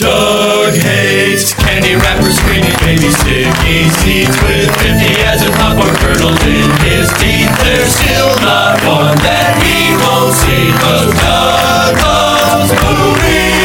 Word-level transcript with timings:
Doug 0.00 0.72
hates 0.76 1.52
candy 1.52 1.94
wrappers, 1.94 2.38
screaming 2.38 2.72
baby 2.80 3.10
sticky 3.12 3.90
seeds 4.00 4.34
with 4.44 4.74
50 4.80 5.20
as 5.28 5.42
a 5.42 5.50
popcorn 5.52 5.94
kernel 5.96 6.32
in 6.48 6.70
his 6.80 7.12
teeth. 7.20 7.52
There's 7.60 7.92
still 7.92 8.34
not 8.40 8.80
one 8.88 9.18
that 9.18 9.60
he 9.60 9.92
won't 10.00 10.32
see, 10.32 10.72
cause 10.80 11.12
Doug 11.20 12.00
loves 12.00 12.72
movies. 12.72 13.59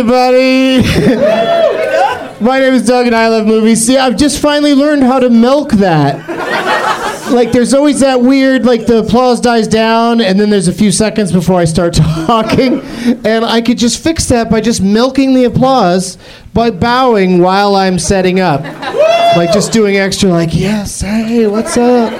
Everybody! 0.00 0.82
My 2.42 2.58
name 2.58 2.72
is 2.72 2.86
Doug, 2.86 3.06
and 3.06 3.14
I 3.14 3.28
love 3.28 3.46
movies. 3.46 3.86
See, 3.86 3.98
I've 3.98 4.16
just 4.16 4.40
finally 4.40 4.72
learned 4.72 5.02
how 5.02 5.20
to 5.20 5.28
milk 5.28 5.72
that. 5.72 6.26
Like, 7.30 7.52
there's 7.52 7.74
always 7.74 8.00
that 8.00 8.22
weird, 8.22 8.64
like, 8.64 8.86
the 8.86 9.00
applause 9.00 9.42
dies 9.42 9.68
down, 9.68 10.22
and 10.22 10.40
then 10.40 10.48
there's 10.48 10.68
a 10.68 10.72
few 10.72 10.90
seconds 10.90 11.32
before 11.32 11.60
I 11.60 11.66
start 11.66 11.92
talking. 12.26 12.80
And 13.26 13.44
I 13.44 13.60
could 13.60 13.76
just 13.76 14.02
fix 14.02 14.24
that 14.28 14.50
by 14.50 14.62
just 14.62 14.80
milking 14.80 15.34
the 15.34 15.44
applause 15.44 16.16
by 16.54 16.70
bowing 16.70 17.40
while 17.42 17.76
I'm 17.76 17.98
setting 17.98 18.40
up. 18.40 18.62
Like, 19.36 19.52
just 19.52 19.70
doing 19.70 19.98
extra, 19.98 20.30
like, 20.30 20.54
yes, 20.54 21.02
hey, 21.02 21.46
what's 21.46 21.76
up? 21.76 22.10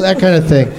That 0.00 0.18
kind 0.20 0.34
of 0.34 0.48
thing. 0.48 0.72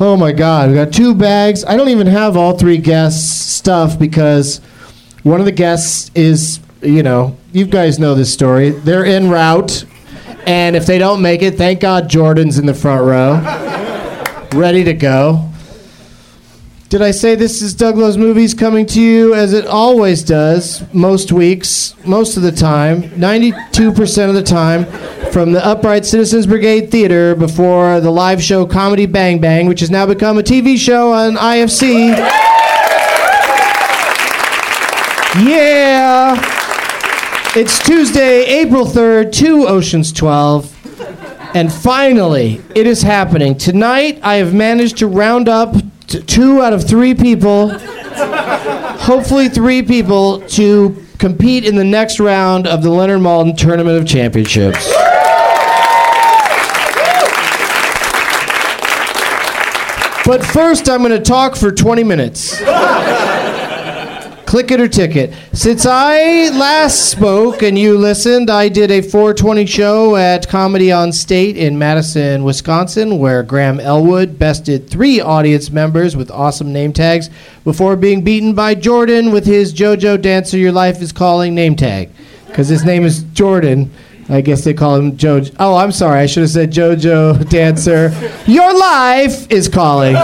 Oh 0.00 0.16
my 0.16 0.30
God, 0.30 0.68
we 0.68 0.76
got 0.76 0.92
two 0.92 1.12
bags. 1.12 1.64
I 1.64 1.76
don't 1.76 1.88
even 1.88 2.06
have 2.06 2.36
all 2.36 2.56
three 2.56 2.78
guests' 2.78 3.37
stuff 3.58 3.98
because 3.98 4.58
one 5.24 5.40
of 5.40 5.46
the 5.46 5.52
guests 5.52 6.10
is, 6.14 6.60
you 6.80 7.02
know, 7.02 7.36
you 7.52 7.66
guys 7.66 7.98
know 7.98 8.14
this 8.14 8.32
story. 8.32 8.70
They're 8.70 9.04
en 9.04 9.28
route, 9.28 9.84
and 10.46 10.76
if 10.76 10.86
they 10.86 10.98
don't 10.98 11.20
make 11.20 11.42
it, 11.42 11.56
thank 11.56 11.80
God 11.80 12.08
Jordan's 12.08 12.58
in 12.58 12.66
the 12.66 12.74
front 12.74 13.04
row, 13.04 14.58
ready 14.58 14.84
to 14.84 14.94
go. 14.94 15.44
Did 16.88 17.02
I 17.02 17.10
say 17.10 17.34
this 17.34 17.60
is 17.60 17.74
Doug 17.74 17.98
Loves 17.98 18.16
Movies 18.16 18.54
coming 18.54 18.86
to 18.86 19.02
you 19.02 19.34
as 19.34 19.52
it 19.52 19.66
always 19.66 20.22
does, 20.22 20.82
most 20.94 21.32
weeks, 21.32 21.94
most 22.06 22.38
of 22.38 22.42
the 22.42 22.50
time, 22.52 23.02
92% 23.02 24.28
of 24.30 24.34
the 24.34 24.42
time, 24.42 24.86
from 25.30 25.52
the 25.52 25.62
Upright 25.62 26.06
Citizens 26.06 26.46
Brigade 26.46 26.90
Theater 26.90 27.34
before 27.34 28.00
the 28.00 28.10
live 28.10 28.42
show 28.42 28.64
Comedy 28.64 29.04
Bang 29.04 29.38
Bang, 29.38 29.66
which 29.66 29.80
has 29.80 29.90
now 29.90 30.06
become 30.06 30.38
a 30.38 30.42
TV 30.42 30.78
show 30.78 31.12
on 31.12 31.34
IFC. 31.34 32.56
Yeah! 35.40 36.34
It's 37.54 37.78
Tuesday, 37.78 38.44
April 38.44 38.84
3rd, 38.84 39.32
2 39.32 39.68
Oceans 39.68 40.12
12. 40.12 40.74
And 41.54 41.72
finally, 41.72 42.60
it 42.74 42.86
is 42.86 43.02
happening. 43.02 43.56
Tonight, 43.56 44.18
I 44.22 44.34
have 44.36 44.52
managed 44.52 44.98
to 44.98 45.06
round 45.06 45.48
up 45.48 45.74
t- 46.08 46.20
two 46.22 46.60
out 46.60 46.72
of 46.72 46.86
three 46.86 47.14
people, 47.14 47.70
hopefully, 48.98 49.48
three 49.48 49.82
people, 49.82 50.40
to 50.48 51.04
compete 51.18 51.64
in 51.64 51.76
the 51.76 51.84
next 51.84 52.18
round 52.18 52.66
of 52.66 52.82
the 52.82 52.90
Leonard 52.90 53.20
Maltin 53.20 53.56
Tournament 53.56 53.96
of 53.96 54.06
Championships. 54.06 54.92
But 60.26 60.44
first, 60.44 60.88
I'm 60.90 60.98
going 60.98 61.12
to 61.12 61.20
talk 61.20 61.56
for 61.56 61.70
20 61.72 62.04
minutes. 62.04 62.60
Click 64.48 64.70
it 64.70 64.80
or 64.80 64.88
ticket. 64.88 65.34
Since 65.52 65.84
I 65.84 66.48
last 66.48 67.10
spoke 67.10 67.62
and 67.62 67.78
you 67.78 67.98
listened, 67.98 68.48
I 68.48 68.70
did 68.70 68.90
a 68.90 69.02
420 69.02 69.66
show 69.66 70.16
at 70.16 70.48
Comedy 70.48 70.90
on 70.90 71.12
State 71.12 71.58
in 71.58 71.76
Madison, 71.78 72.44
Wisconsin, 72.44 73.18
where 73.18 73.42
Graham 73.42 73.78
Elwood 73.78 74.38
bested 74.38 74.88
three 74.88 75.20
audience 75.20 75.70
members 75.70 76.16
with 76.16 76.30
awesome 76.30 76.72
name 76.72 76.94
tags 76.94 77.28
before 77.62 77.94
being 77.94 78.24
beaten 78.24 78.54
by 78.54 78.74
Jordan 78.74 79.32
with 79.32 79.44
his 79.44 79.74
JoJo 79.74 80.22
Dancer 80.22 80.56
Your 80.56 80.72
Life 80.72 81.02
is 81.02 81.12
Calling 81.12 81.54
name 81.54 81.76
tag. 81.76 82.08
Because 82.46 82.68
his 82.68 82.86
name 82.86 83.04
is 83.04 83.24
Jordan. 83.24 83.90
I 84.30 84.40
guess 84.40 84.64
they 84.64 84.72
call 84.72 84.96
him 84.96 85.18
Jojo. 85.18 85.54
Oh, 85.58 85.76
I'm 85.76 85.92
sorry. 85.92 86.20
I 86.20 86.26
should 86.26 86.44
have 86.44 86.50
said 86.50 86.72
JoJo 86.72 87.50
Dancer. 87.50 88.14
Your 88.46 88.72
life 88.72 89.50
is 89.52 89.68
calling. 89.68 90.16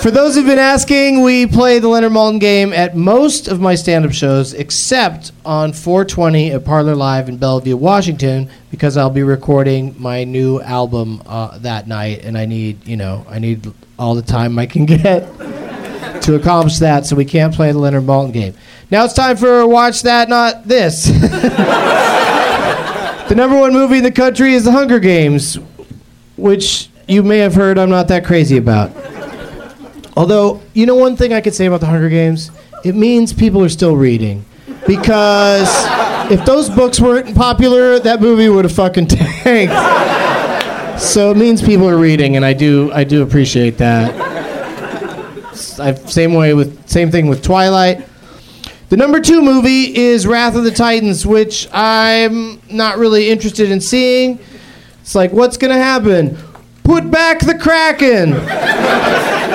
For 0.00 0.12
those 0.12 0.36
who've 0.36 0.46
been 0.46 0.60
asking, 0.60 1.22
we 1.22 1.44
play 1.48 1.80
the 1.80 1.88
Leonard 1.88 2.12
Maltin 2.12 2.38
game 2.38 2.72
at 2.72 2.96
most 2.96 3.48
of 3.48 3.60
my 3.60 3.74
stand-up 3.74 4.12
shows, 4.12 4.54
except 4.54 5.32
on 5.44 5.72
420 5.72 6.52
at 6.52 6.64
Parlor 6.64 6.94
Live 6.94 7.28
in 7.28 7.36
Bellevue, 7.36 7.76
Washington, 7.76 8.48
because 8.70 8.96
I'll 8.96 9.10
be 9.10 9.24
recording 9.24 10.00
my 10.00 10.22
new 10.22 10.60
album 10.60 11.20
uh, 11.26 11.58
that 11.58 11.88
night, 11.88 12.24
and 12.24 12.38
I 12.38 12.46
need, 12.46 12.86
you 12.86 12.96
know, 12.96 13.26
I 13.28 13.40
need 13.40 13.74
all 13.98 14.14
the 14.14 14.22
time 14.22 14.56
I 14.56 14.66
can 14.66 14.86
get 14.86 15.26
to 16.22 16.36
accomplish 16.36 16.78
that. 16.78 17.04
So 17.04 17.16
we 17.16 17.24
can't 17.24 17.52
play 17.52 17.72
the 17.72 17.78
Leonard 17.78 18.04
Maltin 18.04 18.32
game. 18.32 18.54
Now 18.92 19.04
it's 19.04 19.14
time 19.14 19.36
for 19.36 19.66
watch 19.66 20.02
that, 20.02 20.28
not 20.28 20.62
this. 20.62 21.06
the 23.28 23.34
number 23.34 23.58
one 23.58 23.72
movie 23.72 23.98
in 23.98 24.04
the 24.04 24.12
country 24.12 24.54
is 24.54 24.62
The 24.64 24.70
Hunger 24.70 25.00
Games, 25.00 25.58
which 26.36 26.88
you 27.08 27.24
may 27.24 27.38
have 27.38 27.56
heard 27.56 27.78
I'm 27.78 27.90
not 27.90 28.06
that 28.08 28.24
crazy 28.24 28.58
about. 28.58 29.07
Although, 30.18 30.60
you 30.74 30.84
know 30.84 30.96
one 30.96 31.14
thing 31.14 31.32
I 31.32 31.40
could 31.40 31.54
say 31.54 31.66
about 31.66 31.78
the 31.78 31.86
Hunger 31.86 32.08
Games? 32.08 32.50
It 32.84 32.96
means 32.96 33.32
people 33.32 33.62
are 33.62 33.68
still 33.68 33.96
reading. 33.96 34.44
Because 34.84 35.68
if 36.32 36.44
those 36.44 36.68
books 36.68 36.98
weren't 36.98 37.36
popular, 37.36 38.00
that 38.00 38.20
movie 38.20 38.48
would 38.48 38.64
have 38.64 38.74
fucking 38.74 39.06
tanked. 39.08 39.72
So 41.00 41.30
it 41.30 41.36
means 41.36 41.62
people 41.62 41.88
are 41.88 41.96
reading, 41.96 42.34
and 42.34 42.44
I 42.44 42.52
do 42.52 42.90
I 42.92 43.04
do 43.04 43.22
appreciate 43.22 43.78
that. 43.78 44.12
I, 45.78 45.94
same 45.94 46.34
way 46.34 46.52
with 46.52 46.88
same 46.88 47.12
thing 47.12 47.28
with 47.28 47.40
Twilight. 47.44 48.04
The 48.88 48.96
number 48.96 49.20
two 49.20 49.40
movie 49.40 49.96
is 49.96 50.26
Wrath 50.26 50.56
of 50.56 50.64
the 50.64 50.72
Titans, 50.72 51.24
which 51.24 51.68
I'm 51.72 52.60
not 52.68 52.98
really 52.98 53.30
interested 53.30 53.70
in 53.70 53.80
seeing. 53.80 54.40
It's 55.00 55.14
like, 55.14 55.30
what's 55.30 55.56
gonna 55.56 55.78
happen? 55.78 56.36
Put 56.82 57.08
back 57.08 57.38
the 57.38 57.56
Kraken. 57.56 58.32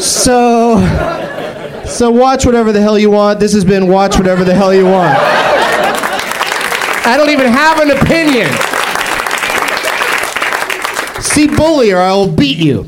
So, 0.00 0.76
so 1.86 2.10
watch 2.10 2.44
whatever 2.44 2.72
the 2.72 2.80
hell 2.80 2.98
you 2.98 3.10
want. 3.10 3.40
This 3.40 3.54
has 3.54 3.64
been 3.64 3.88
watch 3.88 4.16
whatever 4.16 4.44
the 4.44 4.54
hell 4.54 4.74
you 4.74 4.84
want. 4.84 5.18
I 7.06 7.16
don't 7.16 7.30
even 7.30 7.46
have 7.46 7.80
an 7.80 7.90
opinion. 7.92 8.50
See 11.22 11.46
bully 11.46 11.92
or 11.92 11.98
I 11.98 12.12
will 12.12 12.30
beat 12.30 12.58
you. 12.58 12.84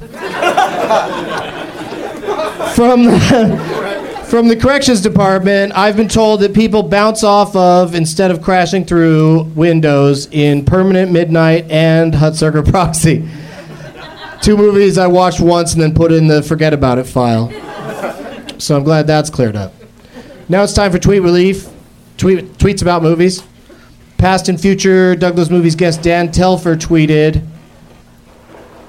From 2.75 3.05
the, 3.07 4.25
from 4.29 4.49
the 4.49 4.57
corrections 4.57 5.01
department, 5.01 5.73
I've 5.77 5.97
been 5.97 6.09
told 6.09 6.41
that 6.41 6.55
people 6.55 6.83
bounce 6.83 7.25
off 7.25 7.57
of 7.57 7.95
instead 7.95 8.31
of 8.31 8.43
crashing 8.43 8.85
through 8.85 9.45
windows 9.55 10.29
in 10.31 10.65
Permanent 10.65 11.11
Midnight 11.11 11.71
and 11.71 12.13
Hudsucker 12.13 12.69
Proxy. 12.69 13.29
Two 14.43 14.56
movies 14.56 14.99
I 14.99 15.06
watched 15.06 15.40
once 15.40 15.75
and 15.75 15.82
then 15.82 15.94
put 15.94 16.12
in 16.12 16.26
the 16.29 16.43
forget 16.43 16.73
about 16.73 16.99
it 16.99 17.05
file. 17.05 17.50
So 18.58 18.76
I'm 18.76 18.85
glad 18.85 19.06
that's 19.06 19.31
cleared 19.31 19.56
up. 19.56 19.73
Now 20.49 20.62
it's 20.62 20.73
time 20.73 20.90
for 20.90 20.99
tweet 20.99 21.23
relief. 21.23 21.69
Tweet, 22.17 22.55
tweets 22.55 22.82
about 22.82 23.02
movies. 23.02 23.43
Past 24.17 24.49
and 24.49 24.61
future 24.61 25.14
Doug 25.14 25.38
Loves 25.38 25.50
Movies 25.50 25.76
guest 25.76 26.02
Dan 26.02 26.32
Telfer 26.32 26.76
tweeted, 26.76 27.46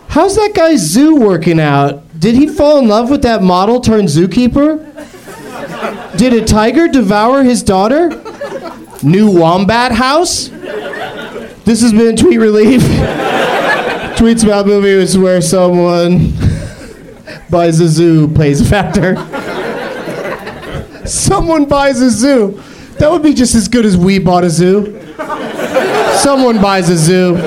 How's 0.08 0.36
that 0.36 0.54
guy 0.56 0.76
Zoo 0.76 1.16
working 1.16 1.60
out? 1.60 2.20
Did 2.20 2.36
he 2.36 2.48
fall 2.48 2.80
in 2.80 2.88
love 2.88 3.12
with 3.12 3.22
that 3.22 3.44
model 3.44 3.80
turned 3.80 4.08
zookeeper? 4.08 4.86
Did 6.18 6.34
a 6.34 6.44
tiger 6.44 6.88
devour 6.88 7.44
his 7.44 7.62
daughter? 7.62 8.10
New 9.04 9.30
wombat 9.30 9.92
house? 9.92 10.50
This 10.50 11.82
has 11.82 11.92
been 11.92 12.16
Tweet 12.16 12.40
Relief. 12.40 12.82
Tweets 14.20 14.44
about 14.44 14.66
movies 14.66 15.18
where 15.18 15.40
someone 15.40 16.34
buys 17.50 17.80
a 17.80 17.88
zoo 17.88 18.28
plays 18.28 18.60
a 18.60 18.66
factor. 18.66 19.16
someone 21.08 21.64
buys 21.64 22.02
a 22.02 22.10
zoo. 22.10 22.62
That 22.98 23.10
would 23.10 23.24
be 23.24 23.34
just 23.34 23.56
as 23.56 23.70
good 23.70 23.86
as 23.86 23.96
we 23.96 24.20
bought 24.20 24.44
a 24.44 24.50
zoo. 24.50 25.02
Someone 26.18 26.62
buys 26.62 26.90
a 26.90 26.98
zoo. 26.98 27.38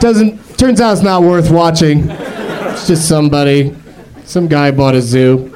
Doesn't 0.00 0.58
turns 0.58 0.80
out 0.80 0.94
it's 0.94 1.02
not 1.02 1.22
worth 1.22 1.48
watching. 1.52 2.10
It's 2.10 2.88
just 2.88 3.06
somebody. 3.06 3.76
Some 4.24 4.48
guy 4.48 4.72
bought 4.72 4.96
a 4.96 5.00
zoo. 5.00 5.54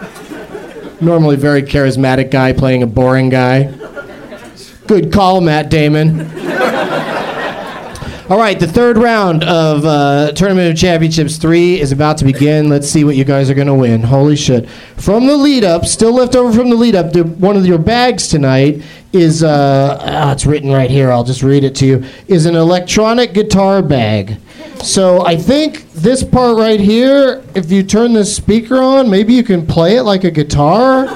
Normally 1.01 1.35
very 1.35 1.65
charismatic 1.65 2.31
guy 2.31 2.53
playing 2.53 2.85
a 2.85 2.87
boring 2.87 3.29
guy. 3.29 3.75
Good 4.87 5.13
call, 5.13 5.41
Matt 5.41 5.69
Damon. 5.69 6.31
All 8.31 8.39
right, 8.39 8.61
the 8.61 8.69
third 8.69 8.97
round 8.97 9.43
of 9.43 9.85
uh, 9.85 10.31
Tournament 10.31 10.71
of 10.71 10.79
Championships 10.79 11.37
3 11.37 11.81
is 11.81 11.91
about 11.91 12.17
to 12.19 12.25
begin. 12.25 12.69
Let's 12.69 12.89
see 12.89 13.03
what 13.03 13.17
you 13.17 13.25
guys 13.25 13.51
are 13.51 13.55
going 13.55 13.67
to 13.67 13.75
win. 13.75 14.03
Holy 14.03 14.37
shit. 14.37 14.71
From 14.71 15.27
the 15.27 15.37
lead 15.37 15.65
up, 15.65 15.85
still 15.85 16.13
left 16.13 16.37
over 16.37 16.57
from 16.57 16.71
the 16.71 16.77
lead 16.77 16.95
up, 16.95 17.13
the, 17.13 17.25
one 17.25 17.57
of 17.57 17.67
your 17.67 17.81
bags 17.81 18.29
tonight 18.29 18.85
is, 19.13 19.43
uh, 19.43 19.99
ah, 20.01 20.31
it's 20.31 20.47
written 20.47 20.71
right 20.71 20.89
here, 20.89 21.11
I'll 21.11 21.25
just 21.25 21.43
read 21.43 21.65
it 21.65 21.75
to 21.77 21.87
you, 21.87 22.05
is 22.29 22.47
an 22.47 22.55
electronic 22.55 23.35
guitar 23.35 23.83
bag. 23.83 24.39
So 24.81 25.27
I 25.27 25.35
think 25.35 25.93
this 25.95 26.23
part 26.23 26.57
right 26.57 26.79
here, 26.79 27.43
if 27.57 27.73
you 27.73 27.83
turn 27.83 28.13
this 28.13 28.37
speaker 28.37 28.81
on, 28.81 29.11
maybe 29.11 29.35
you 29.35 29.43
can 29.43 29.67
play 29.67 29.97
it 29.97 30.05
like 30.05 30.23
a 30.23 30.31
guitar, 30.31 31.09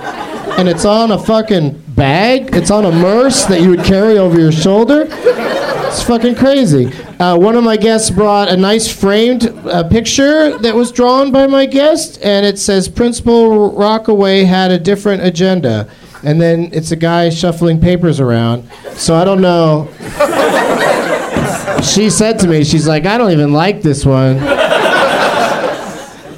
and 0.59 0.69
it's 0.69 0.85
on 0.85 1.13
a 1.13 1.19
fucking 1.21 1.81
bag. 1.95 2.57
It's 2.57 2.73
on 2.73 2.85
a 2.85 2.91
merce 2.91 3.45
that 3.45 3.61
you 3.61 3.71
would 3.71 3.85
carry 3.85 4.19
over 4.19 4.41
your 4.41 4.51
shoulder. 4.51 5.07
It's 5.09 6.03
fucking 6.03 6.35
crazy. 6.35 6.93
Uh, 7.25 7.39
one 7.39 7.57
of 7.57 7.65
my 7.65 7.79
guests 7.79 8.11
brought 8.11 8.49
a 8.51 8.57
nice 8.57 8.87
framed 8.87 9.47
uh, 9.47 9.83
picture 9.89 10.59
that 10.59 10.75
was 10.75 10.93
drawn 10.93 11.33
by 11.33 11.47
my 11.47 11.65
guest, 11.65 12.19
and 12.23 12.45
it 12.45 12.59
says 12.59 12.87
Principal 12.87 13.73
Rockaway 13.73 14.45
had 14.45 14.71
a 14.71 14.79
different 14.79 15.25
agenda. 15.25 15.89
And 16.23 16.39
then 16.39 16.69
it's 16.75 16.91
a 16.91 16.97
guy 16.97 17.31
shuffling 17.31 17.81
papers 17.81 18.21
around. 18.21 18.69
So 18.97 19.15
I 19.15 19.25
don't 19.25 19.41
know. 19.41 19.89
she 21.83 22.11
said 22.11 22.39
to 22.41 22.47
me, 22.47 22.63
she's 22.63 22.87
like, 22.87 23.07
I 23.07 23.17
don't 23.17 23.31
even 23.31 23.55
like 23.55 23.81
this 23.81 24.05
one. 24.05 24.37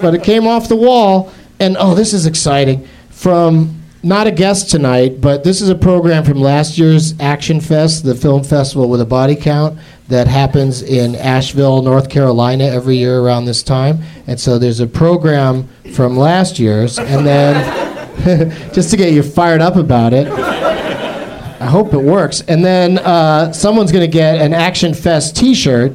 but 0.01 0.15
it 0.15 0.23
came 0.23 0.47
off 0.47 0.69
the 0.69 0.77
wall, 0.77 1.33
and 1.59 1.77
oh, 1.81 1.97
this 1.97 2.15
is 2.15 2.27
exciting. 2.27 2.87
From 3.11 3.83
not 4.03 4.27
a 4.27 4.31
guest 4.31 4.71
tonight, 4.71 5.21
but 5.21 5.45
this 5.45 5.61
is 5.61 5.69
a 5.69 5.75
program 5.75 6.25
from 6.25 6.41
last 6.41 6.79
year's 6.79 7.19
Action 7.21 7.61
Fest, 7.61 8.05
the 8.05 8.15
film 8.15 8.45
festival 8.45 8.89
with 8.89 9.01
a 9.01 9.07
body 9.07 9.35
count 9.37 9.79
that 10.09 10.29
happens 10.29 10.83
in 10.83 11.17
Asheville, 11.17 11.83
North 11.83 12.09
Carolina 12.09 12.65
every 12.65 12.97
year 12.97 13.19
around 13.19 13.47
this 13.47 13.63
time. 13.63 13.99
And 14.27 14.39
so 14.39 14.59
there's 14.59 14.81
a 14.81 14.87
program 14.87 15.69
from 15.95 16.17
last 16.17 16.59
year's, 16.59 16.99
and 16.99 17.27
then 17.27 17.95
just 18.73 18.91
to 18.91 18.97
get 18.97 19.13
you 19.13 19.23
fired 19.23 19.61
up 19.61 19.77
about 19.77 20.13
it. 20.13 20.29
I 20.29 21.67
hope 21.67 21.93
it 21.95 22.03
works. 22.03 22.43
And 22.43 22.65
then 22.65 22.99
uh, 22.99 23.53
someone's 23.53 23.91
going 23.91 24.09
to 24.09 24.13
get 24.13 24.41
an 24.41 24.55
Action 24.55 24.95
Fest 24.95 25.37
t 25.37 25.55
shirt. 25.55 25.93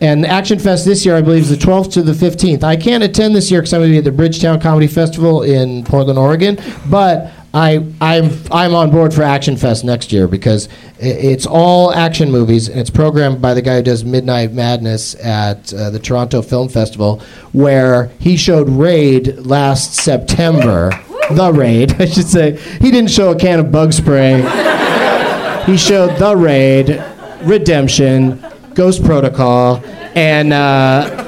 And 0.00 0.26
Action 0.26 0.58
Fest 0.58 0.84
this 0.84 1.06
year, 1.06 1.16
I 1.16 1.22
believe, 1.22 1.44
is 1.44 1.48
the 1.48 1.56
12th 1.56 1.92
to 1.94 2.02
the 2.02 2.12
15th. 2.12 2.62
I 2.62 2.76
can't 2.76 3.02
attend 3.02 3.34
this 3.34 3.50
year 3.50 3.62
because 3.62 3.72
I'm 3.72 3.80
going 3.80 3.92
to 3.92 3.94
be 3.94 3.98
at 3.98 4.04
the 4.04 4.12
Bridgetown 4.12 4.60
Comedy 4.60 4.86
Festival 4.86 5.42
in 5.42 5.84
Portland, 5.84 6.18
Oregon. 6.18 6.58
But 6.90 7.32
I, 7.56 7.90
I'm, 8.02 8.30
I'm 8.52 8.74
on 8.74 8.90
board 8.90 9.14
for 9.14 9.22
Action 9.22 9.56
Fest 9.56 9.82
next 9.82 10.12
year 10.12 10.28
because 10.28 10.68
it's 10.98 11.46
all 11.46 11.90
action 11.90 12.30
movies 12.30 12.68
and 12.68 12.78
it's 12.78 12.90
programmed 12.90 13.40
by 13.40 13.54
the 13.54 13.62
guy 13.62 13.76
who 13.76 13.82
does 13.82 14.04
Midnight 14.04 14.52
Madness 14.52 15.14
at 15.24 15.72
uh, 15.72 15.88
the 15.88 15.98
Toronto 15.98 16.42
Film 16.42 16.68
Festival, 16.68 17.22
where 17.52 18.08
he 18.18 18.36
showed 18.36 18.68
Raid 18.68 19.38
last 19.38 19.94
September. 19.94 20.90
the 21.30 21.50
Raid, 21.50 21.92
I 21.98 22.04
should 22.04 22.26
say. 22.26 22.58
He 22.78 22.90
didn't 22.90 23.10
show 23.10 23.30
a 23.30 23.38
can 23.38 23.58
of 23.58 23.72
bug 23.72 23.94
spray. 23.94 24.42
he 25.64 25.78
showed 25.78 26.18
The 26.18 26.36
Raid, 26.36 27.02
Redemption, 27.40 28.44
Ghost 28.74 29.02
Protocol, 29.02 29.82
and. 30.14 30.52
Uh, 30.52 31.25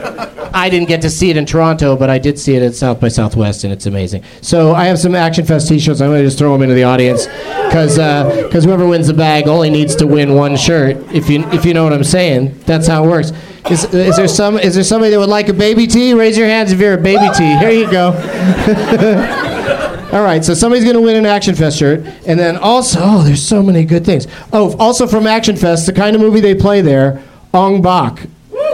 I 0.58 0.68
didn't 0.68 0.88
get 0.88 1.02
to 1.02 1.10
see 1.10 1.30
it 1.30 1.36
in 1.36 1.46
Toronto, 1.46 1.96
but 1.96 2.10
I 2.10 2.18
did 2.18 2.36
see 2.36 2.56
it 2.56 2.64
at 2.64 2.74
South 2.74 3.00
by 3.00 3.06
Southwest, 3.06 3.62
and 3.62 3.72
it's 3.72 3.86
amazing. 3.86 4.24
So 4.40 4.74
I 4.74 4.86
have 4.86 4.98
some 4.98 5.14
Action 5.14 5.46
Fest 5.46 5.68
T-shirts. 5.68 6.00
I'm 6.00 6.08
going 6.08 6.18
to 6.18 6.26
just 6.26 6.36
throw 6.36 6.52
them 6.52 6.62
into 6.62 6.74
the 6.74 6.82
audience 6.82 7.26
because 7.26 7.96
because 7.96 8.66
uh, 8.66 8.68
whoever 8.68 8.86
wins 8.86 9.06
the 9.06 9.14
bag 9.14 9.46
only 9.46 9.70
needs 9.70 9.94
to 9.96 10.06
win 10.06 10.34
one 10.34 10.56
shirt. 10.56 10.96
If 11.14 11.30
you 11.30 11.48
if 11.50 11.64
you 11.64 11.74
know 11.74 11.84
what 11.84 11.92
I'm 11.92 12.02
saying, 12.02 12.58
that's 12.66 12.88
how 12.88 13.04
it 13.04 13.08
works. 13.08 13.32
Is, 13.70 13.84
is 13.94 14.16
there 14.16 14.26
some 14.26 14.58
is 14.58 14.74
there 14.74 14.82
somebody 14.82 15.12
that 15.12 15.18
would 15.20 15.28
like 15.28 15.48
a 15.48 15.52
baby 15.52 15.86
tee? 15.86 16.12
Raise 16.12 16.36
your 16.36 16.48
hands 16.48 16.72
if 16.72 16.80
you're 16.80 16.94
a 16.94 17.00
baby 17.00 17.28
tee. 17.36 17.56
Here 17.58 17.70
you 17.70 17.88
go. 17.88 18.08
All 20.12 20.24
right, 20.24 20.44
so 20.44 20.54
somebody's 20.54 20.84
going 20.84 20.96
to 20.96 21.02
win 21.02 21.16
an 21.16 21.26
Action 21.26 21.54
Fest 21.54 21.78
shirt. 21.78 22.00
And 22.26 22.40
then 22.40 22.56
also, 22.56 22.98
oh, 23.00 23.22
there's 23.22 23.46
so 23.46 23.62
many 23.62 23.84
good 23.84 24.04
things. 24.04 24.26
Oh, 24.52 24.74
also 24.78 25.06
from 25.06 25.26
Action 25.26 25.54
Fest, 25.54 25.86
the 25.86 25.92
kind 25.92 26.16
of 26.16 26.22
movie 26.22 26.40
they 26.40 26.54
play 26.54 26.80
there, 26.80 27.22
Ong 27.52 27.82
Bak. 27.82 28.26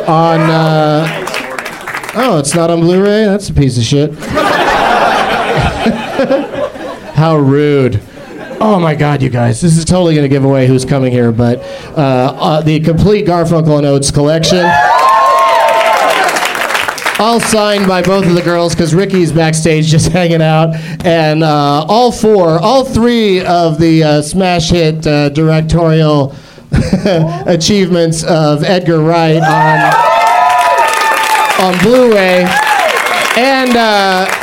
On, 0.07 0.41
uh, 0.41 1.24
oh, 2.17 2.39
it's 2.39 2.55
not 2.55 2.71
on 2.71 2.81
Blu 2.81 3.03
ray? 3.03 3.25
That's 3.25 3.49
a 3.49 3.55
piece 3.55 3.77
of 3.79 3.85
shit. 3.85 4.15
How 7.15 7.37
rude. 7.37 8.03
Oh 8.61 8.79
my 8.81 8.95
God, 8.95 9.21
you 9.21 9.31
guys! 9.31 9.61
This 9.61 9.77
is 9.77 9.85
totally 9.85 10.15
going 10.15 10.25
to 10.25 10.29
give 10.29 10.45
away 10.45 10.67
who's 10.67 10.85
coming 10.85 11.13
here, 11.13 11.33
but 11.33 11.59
uh, 11.99 12.35
uh, 12.39 12.61
the 12.63 12.81
complete 12.81 13.27
Garfunkel 13.27 13.77
and 13.79 13.87
Oates 13.87 14.11
collection, 14.11 14.65
all 17.19 17.41
signed 17.41 17.87
by 17.87 18.01
both 18.01 18.27
of 18.27 18.35
the 18.35 18.43
girls 18.43 18.75
because 18.75 18.95
Ricky's 18.95 19.33
backstage 19.33 19.87
just 19.87 20.09
hanging 20.13 20.41
out, 20.41 20.75
and 21.05 21.43
uh, 21.43 21.85
all 21.89 22.11
four, 22.11 22.59
all 22.61 22.85
three 22.85 23.45
of 23.45 23.79
the 23.79 24.03
uh, 24.03 24.23
smash 24.23 24.71
hit 24.71 25.07
uh, 25.07 25.29
directorial 25.31 26.35
achievements 27.47 28.25
of 28.25 28.63
Edgar 28.65 29.01
Wright 29.01 29.43
on 29.43 30.24
on 31.61 31.79
Blu-ray, 31.79 32.45
and. 33.37 33.77
Uh, 33.77 34.41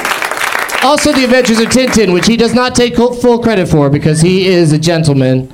also, 0.83 1.11
The 1.11 1.23
Adventures 1.25 1.59
of 1.59 1.67
Tintin, 1.67 2.11
which 2.11 2.25
he 2.25 2.35
does 2.35 2.55
not 2.55 2.73
take 2.73 2.95
full 2.95 3.37
credit 3.37 3.67
for 3.67 3.87
because 3.91 4.19
he 4.19 4.47
is 4.47 4.73
a 4.73 4.79
gentleman, 4.79 5.53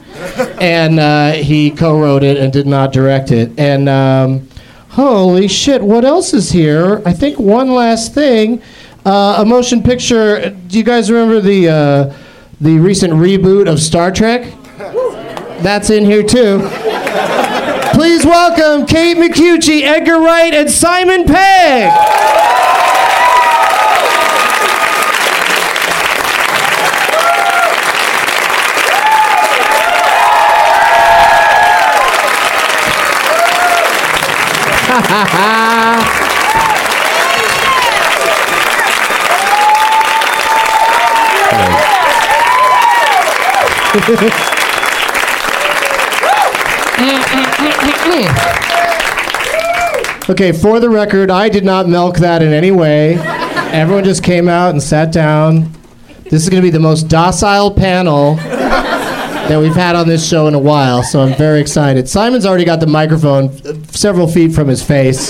and 0.61 1.01
uh, 1.01 1.33
he 1.33 1.69
co-wrote 1.69 2.23
it 2.23 2.37
and 2.37 2.53
did 2.53 2.65
not 2.65 2.93
direct 2.93 3.31
it. 3.31 3.51
And 3.59 3.89
um, 3.89 4.47
holy 4.87 5.49
shit, 5.49 5.83
what 5.83 6.05
else 6.05 6.33
is 6.33 6.51
here? 6.51 7.01
I 7.05 7.11
think 7.11 7.39
one 7.39 7.73
last 7.73 8.13
thing, 8.13 8.61
uh, 9.05 9.39
a 9.39 9.45
motion 9.45 9.83
picture. 9.83 10.49
Do 10.49 10.77
you 10.77 10.85
guys 10.85 11.11
remember 11.11 11.41
the 11.41 11.69
uh, 11.69 12.13
the 12.61 12.77
recent 12.79 13.11
reboot 13.11 13.69
of 13.69 13.81
Star 13.81 14.11
Trek? 14.13 14.53
That's 15.61 15.89
in 15.89 16.05
here 16.05 16.23
too. 16.23 16.59
Please 17.98 18.24
welcome 18.27 18.86
Kate 18.86 19.18
Micucci, 19.18 19.82
Edgar 19.82 20.20
Wright, 20.20 20.54
and 20.54 20.70
Simon 20.70 21.25
Pegg. 21.25 21.92
Okay, 50.29 50.51
for 50.51 50.79
the 50.81 50.89
record, 50.89 51.31
I 51.31 51.47
did 51.50 51.63
not 51.63 51.88
milk 51.88 52.17
that 52.17 52.41
in 52.41 52.51
any 52.51 52.71
way. 52.71 53.15
Everyone 53.71 54.03
just 54.03 54.24
came 54.24 54.50
out 54.50 54.71
and 54.71 54.83
sat 54.83 55.12
down. 55.13 55.71
This 56.24 56.43
is 56.43 56.50
going 56.50 56.62
to 56.62 56.67
be 56.67 56.69
the 56.71 56.79
most 56.81 57.03
docile 57.07 57.71
panel 57.74 58.36
that 58.36 59.57
we've 59.57 59.74
had 59.75 59.95
on 59.95 60.05
this 60.07 60.27
show 60.27 60.47
in 60.47 60.53
a 60.53 60.59
while, 60.59 61.01
so 61.03 61.21
I'm 61.21 61.33
very 61.38 61.62
excited. 61.62 62.09
Simon's 62.09 62.45
already 62.45 62.65
got 62.65 62.81
the 62.81 62.88
microphone 62.88 63.45
uh, 63.65 63.74
several 63.91 64.27
feet 64.27 64.51
from 64.53 64.67
his 64.67 64.83
face. 64.83 65.29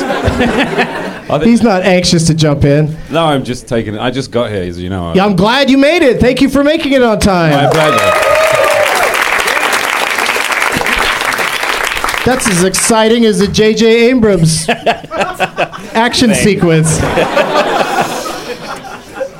He's 1.43 1.61
not 1.61 1.83
anxious 1.83 2.25
to 2.27 2.33
jump 2.33 2.63
in. 2.63 2.97
No, 3.11 3.25
I'm 3.25 3.43
just 3.43 3.67
taking 3.67 3.93
it. 3.93 3.99
I 4.01 4.09
just 4.09 4.31
got 4.31 4.49
here, 4.49 4.63
as 4.63 4.79
you 4.79 4.89
know. 4.89 5.13
Yeah, 5.13 5.25
I'm 5.25 5.35
glad 5.35 5.69
you 5.69 5.77
made 5.77 6.01
it. 6.01 6.19
Thank 6.19 6.41
you 6.41 6.49
for 6.49 6.63
making 6.63 6.93
it 6.93 7.03
on 7.03 7.17
My 7.17 7.19
time. 7.19 7.69
pleasure. 7.69 8.36
That's 12.27 12.45
as 12.49 12.65
exciting 12.65 13.23
as 13.23 13.39
the 13.39 13.47
J.J. 13.47 14.09
Abrams 14.09 14.67
action 14.69 16.35
sequence. 16.35 17.01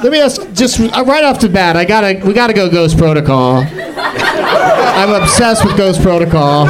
Let 0.02 0.10
me 0.10 0.22
ask, 0.22 0.42
just 0.54 0.80
uh, 0.80 1.04
right 1.06 1.26
off 1.26 1.42
the 1.42 1.50
bat, 1.50 1.76
I 1.76 1.84
gotta, 1.84 2.26
we 2.26 2.32
gotta 2.32 2.54
go 2.54 2.72
Ghost 2.72 2.98
Protocol. 2.98 3.66
I'm 3.68 5.22
obsessed 5.22 5.66
with 5.66 5.76
Ghost 5.76 6.02
Protocol, 6.02 6.68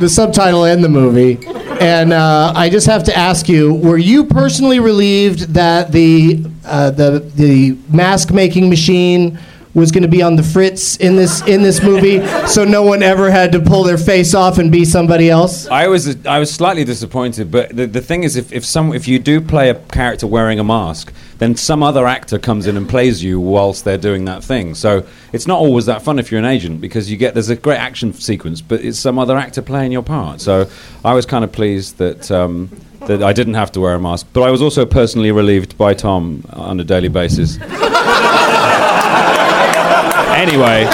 the 0.00 0.06
subtitle 0.06 0.64
and 0.64 0.84
the 0.84 0.90
movie. 0.90 1.38
And 1.80 2.12
uh, 2.12 2.52
I 2.54 2.68
just 2.68 2.86
have 2.86 3.02
to 3.04 3.16
ask 3.16 3.48
you: 3.48 3.72
Were 3.72 3.96
you 3.96 4.26
personally 4.26 4.80
relieved 4.80 5.54
that 5.54 5.92
the 5.92 6.44
uh, 6.66 6.90
the 6.90 7.20
the 7.36 7.78
mask 7.88 8.32
making 8.34 8.68
machine 8.68 9.38
was 9.74 9.92
going 9.92 10.02
to 10.02 10.08
be 10.08 10.22
on 10.22 10.36
the 10.36 10.42
fritz 10.42 10.96
in 10.96 11.16
this 11.16 11.46
in 11.46 11.62
this 11.62 11.82
movie, 11.82 12.26
so 12.46 12.64
no 12.64 12.82
one 12.82 13.02
ever 13.02 13.30
had 13.30 13.52
to 13.52 13.60
pull 13.60 13.84
their 13.84 13.98
face 13.98 14.34
off 14.34 14.58
and 14.58 14.72
be 14.72 14.84
somebody 14.84 15.30
else? 15.30 15.68
I 15.68 15.86
was 15.86 16.26
I 16.26 16.38
was 16.38 16.52
slightly 16.52 16.84
disappointed, 16.84 17.50
but 17.50 17.74
the, 17.74 17.86
the 17.86 18.00
thing 18.00 18.24
is, 18.24 18.36
if, 18.36 18.52
if 18.52 18.64
some 18.64 18.92
if 18.92 19.06
you 19.06 19.18
do 19.18 19.40
play 19.40 19.70
a 19.70 19.74
character 19.74 20.26
wearing 20.26 20.58
a 20.58 20.64
mask, 20.64 21.12
then 21.38 21.54
some 21.54 21.82
other 21.82 22.06
actor 22.06 22.38
comes 22.38 22.66
in 22.66 22.76
and 22.76 22.88
plays 22.88 23.22
you 23.22 23.38
whilst 23.38 23.84
they're 23.84 23.98
doing 23.98 24.24
that 24.24 24.42
thing. 24.42 24.74
So 24.74 25.06
it's 25.32 25.46
not 25.46 25.58
always 25.58 25.86
that 25.86 26.02
fun 26.02 26.18
if 26.18 26.32
you're 26.32 26.40
an 26.40 26.46
agent 26.46 26.80
because 26.80 27.10
you 27.10 27.16
get 27.16 27.34
there's 27.34 27.50
a 27.50 27.56
great 27.56 27.78
action 27.78 28.12
sequence, 28.12 28.60
but 28.60 28.84
it's 28.84 28.98
some 28.98 29.18
other 29.18 29.36
actor 29.36 29.62
playing 29.62 29.92
your 29.92 30.02
part. 30.02 30.40
So 30.40 30.68
I 31.04 31.14
was 31.14 31.26
kind 31.26 31.44
of 31.44 31.52
pleased 31.52 31.98
that. 31.98 32.30
Um, 32.30 32.70
that 33.06 33.22
I 33.22 33.32
didn't 33.32 33.54
have 33.54 33.72
to 33.72 33.80
wear 33.80 33.94
a 33.94 33.98
mask, 33.98 34.26
but 34.34 34.42
I 34.42 34.50
was 34.50 34.60
also 34.60 34.84
personally 34.84 35.32
relieved 35.32 35.78
by 35.78 35.94
Tom 35.94 36.44
on 36.50 36.78
a 36.80 36.84
daily 36.84 37.08
basis. 37.08 37.58
Anyway, 40.40 40.84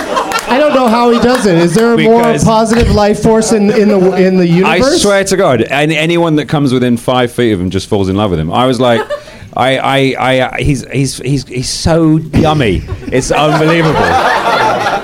I 0.48 0.58
don't 0.58 0.74
know 0.74 0.88
how 0.88 1.10
he 1.10 1.18
does 1.20 1.46
it. 1.46 1.56
Is 1.58 1.74
there 1.74 1.94
a 1.94 1.98
more 1.98 2.20
Because- 2.22 2.44
positive 2.44 2.90
life 2.94 3.22
force 3.22 3.52
in 3.52 3.70
in 3.70 3.88
the 3.88 4.12
in 4.16 4.36
the 4.36 4.46
universe? 4.46 4.68
I 4.70 4.76
universe? 4.76 5.02
swear 5.02 5.24
to 5.24 5.36
God, 5.36 5.62
and 5.62 5.92
anyone 5.92 6.36
that 6.36 6.48
comes 6.48 6.72
within 6.72 6.96
five 6.96 7.32
feet 7.32 7.52
of 7.52 7.60
him 7.60 7.70
just 7.70 7.88
falls 7.88 8.08
in 8.08 8.16
love 8.16 8.30
with 8.30 8.40
him. 8.40 8.52
I 8.52 8.66
was 8.66 8.78
like, 8.80 9.00
I, 9.56 9.78
I, 9.78 10.14
I, 10.18 10.38
uh, 10.40 10.56
he's, 10.58 10.86
he's, 10.90 11.16
he's, 11.16 11.48
he's 11.48 11.68
so 11.70 12.16
yummy. 12.18 12.82
It's 13.10 13.30
unbelievable. 13.30 14.04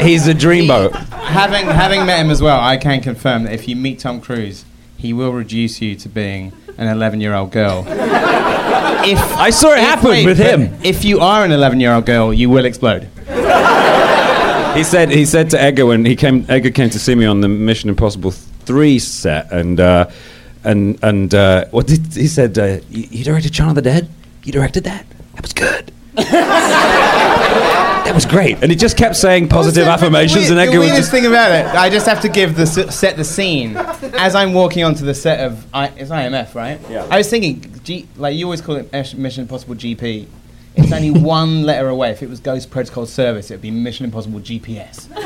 He's 0.05 0.27
a 0.29 0.35
dreamboat. 0.35 0.93
having 0.95 1.67
having 1.67 2.05
met 2.05 2.21
him 2.21 2.31
as 2.31 2.43
well, 2.43 2.61
I 2.61 2.77
can 2.77 3.01
confirm 3.01 3.45
that 3.45 3.55
if 3.55 3.67
you 3.67 3.77
meet 3.77 3.99
Tom 4.01 4.21
Cruise, 4.21 4.65
he 4.99 5.13
will 5.13 5.33
reduce 5.33 5.81
you 5.81 5.95
to 5.97 6.09
being 6.09 6.53
an 6.77 6.89
11 6.89 7.21
year 7.21 7.35
old 7.35 7.51
girl. 7.51 7.85
If 9.05 9.19
I 9.37 9.51
saw 9.51 9.71
it 9.73 9.79
if- 9.79 9.85
happen 9.85 10.11
wait, 10.11 10.27
with 10.27 10.39
him. 10.39 10.77
If 10.85 11.05
you 11.05 11.21
are 11.21 11.45
an 11.45 11.51
11 11.53 11.81
year 11.81 11.93
old 11.95 12.05
girl, 12.07 12.33
you 12.33 12.49
will 12.51 12.65
explode. 12.67 13.09
He 14.75 14.85
said, 14.85 15.11
he 15.11 15.25
said 15.27 15.51
to 15.51 15.61
Edgar 15.61 15.85
when 15.87 16.05
he 16.05 16.17
came, 16.17 16.47
Edgar 16.49 16.71
came 16.71 16.89
to 16.91 16.99
see 16.99 17.15
me 17.15 17.27
on 17.27 17.41
the 17.43 17.49
Mission 17.49 17.89
Impossible 17.91 18.31
three 18.31 18.99
set, 18.99 19.53
and 19.53 19.79
uh, 19.79 20.09
and 20.65 20.99
and 21.03 21.35
uh, 21.35 21.67
what 21.71 21.87
did 21.87 22.07
he 22.15 22.27
said? 22.27 22.59
Uh, 22.59 22.79
you, 22.91 23.07
you 23.11 23.25
directed 23.25 23.55
Shaun 23.55 23.69
of 23.71 23.75
the 23.75 23.83
Dead. 23.83 24.09
You 24.45 24.53
directed 24.53 24.85
that. 24.85 25.05
That 25.35 25.43
was 25.43 25.53
good. 25.53 25.93
that 26.15 28.13
was 28.15 28.25
great. 28.27 28.59
And 28.63 28.71
he 28.71 28.77
just 28.77 28.97
kept 28.97 29.17
saying 29.17 29.49
positive 29.49 29.87
Also, 29.87 30.05
affirmations, 30.05 30.49
the, 30.49 30.53
and 30.53 30.57
weird- 30.59 30.69
Edgar 30.69 30.73
the 30.73 30.79
was 30.81 30.87
weirdest 30.91 31.01
just. 31.01 31.11
thing 31.13 31.27
about 31.27 31.51
it, 31.53 31.67
I 31.67 31.89
just 31.91 32.07
have 32.07 32.21
to 32.23 32.29
give 32.29 32.57
the 32.57 32.63
s- 32.63 32.95
set 32.99 33.17
the 33.17 33.25
scene 33.25 33.77
as 34.19 34.35
I'm 34.35 34.53
walking 34.55 34.85
onto 34.85 35.05
the 35.05 35.15
set 35.15 35.41
of 35.41 35.65
I, 35.73 35.89
it's 35.97 36.11
IMF, 36.11 36.55
right? 36.55 36.81
Yeah. 36.91 37.07
I 37.11 37.19
was 37.19 37.29
thinking, 37.31 37.61
G, 37.85 38.07
like 38.17 38.35
you 38.37 38.47
always 38.47 38.61
call 38.61 38.77
it 38.77 38.93
Mission 39.17 39.43
Impossible 39.43 39.75
GP. 39.75 40.27
It's 40.75 40.93
only 40.93 41.11
one 41.11 41.65
letter 41.65 41.89
away. 41.89 42.11
If 42.11 42.23
it 42.23 42.31
was 42.31 42.41
Ghost 42.41 42.71
Protocol 42.71 43.05
Service, 43.07 43.51
it'd 43.51 43.61
be 43.61 43.71
Mission 43.71 44.05
Impossible 44.07 44.41
GPS. 44.41 45.09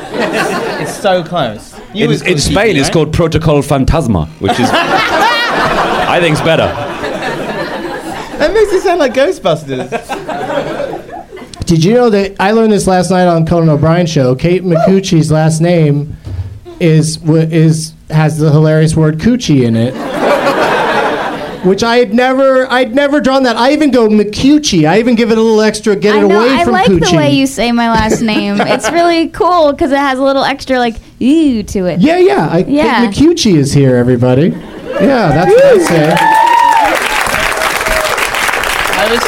it's 0.81 0.97
so 0.97 1.23
close. 1.23 1.79
You 1.95 2.07
In, 2.07 2.11
in 2.26 2.38
Spain, 2.38 2.75
GP, 2.75 2.81
it's 2.81 2.91
called 2.91 3.12
Protocol 3.12 3.62
Fantasma, 3.62 4.29
which 4.41 4.59
is, 4.59 4.69
I 4.73 6.19
think, 6.21 6.33
it's 6.33 6.41
better. 6.43 6.67
That 8.38 8.53
makes 8.53 8.73
it 8.73 8.83
sound 8.83 8.99
like 9.00 9.15
Ghostbusters. 9.15 9.91
Did 11.67 11.85
you 11.85 11.95
know 11.95 12.11
that 12.11 12.37
I 12.38 12.53
learned 12.53 12.73
this 12.73 12.87
last 12.87 13.11
night 13.11 13.26
on 13.26 13.47
Conan 13.47 13.69
O'Brien 13.69 14.07
show? 14.07 14.35
Kate 14.35 14.62
Micucci's 14.62 15.33
last 15.33 15.61
name 15.61 16.17
is 16.81 17.19
is 17.29 17.95
has 18.11 18.38
the 18.38 18.50
hilarious 18.53 18.95
word 18.95 19.19
coochie 19.19 19.65
in 19.65 19.75
it. 19.76 19.95
Which 21.67 21.83
I 21.83 21.97
had 21.97 22.15
never, 22.15 22.71
I'd 22.71 22.95
never 22.95 23.21
drawn 23.21 23.43
that. 23.43 23.57
I 23.57 23.73
even 23.73 23.91
go 23.91 24.09
Micucci. 24.09 24.89
I 24.89 24.99
even 25.01 25.17
give 25.17 25.33
it 25.33 25.39
a 25.39 25.41
little 25.43 25.61
extra, 25.61 25.97
get 25.97 26.15
I 26.15 26.19
it 26.25 26.29
know. 26.29 26.41
away 26.41 26.55
I 26.55 26.65
from 26.65 26.73
like 26.73 26.87
coochie. 26.87 27.11
the 27.11 27.17
way 27.17 27.31
you 27.33 27.47
say 27.47 27.73
my 27.73 27.91
last 27.91 28.21
name. 28.23 28.57
it's 28.61 28.89
really 28.93 29.29
cool 29.29 29.73
because 29.73 29.91
it 29.91 29.99
has 29.99 30.19
a 30.19 30.23
little 30.23 30.45
extra 30.45 30.79
like 30.79 30.95
ooh 31.21 31.63
to 31.65 31.87
it. 31.87 32.01
yeah, 32.01 32.19
yeah. 32.19 32.49
I, 32.51 32.59
Yeah. 32.59 33.11
Kate 33.11 33.15
Micucci 33.29 33.57
is 33.57 33.73
here, 33.73 33.97
everybody. 33.97 34.49
Yeah, 34.51 35.29
that's 35.29 35.51
what 35.53 35.65
I 35.65 35.79
say. 35.79 36.17
I 38.99 39.11
was, 39.11 39.21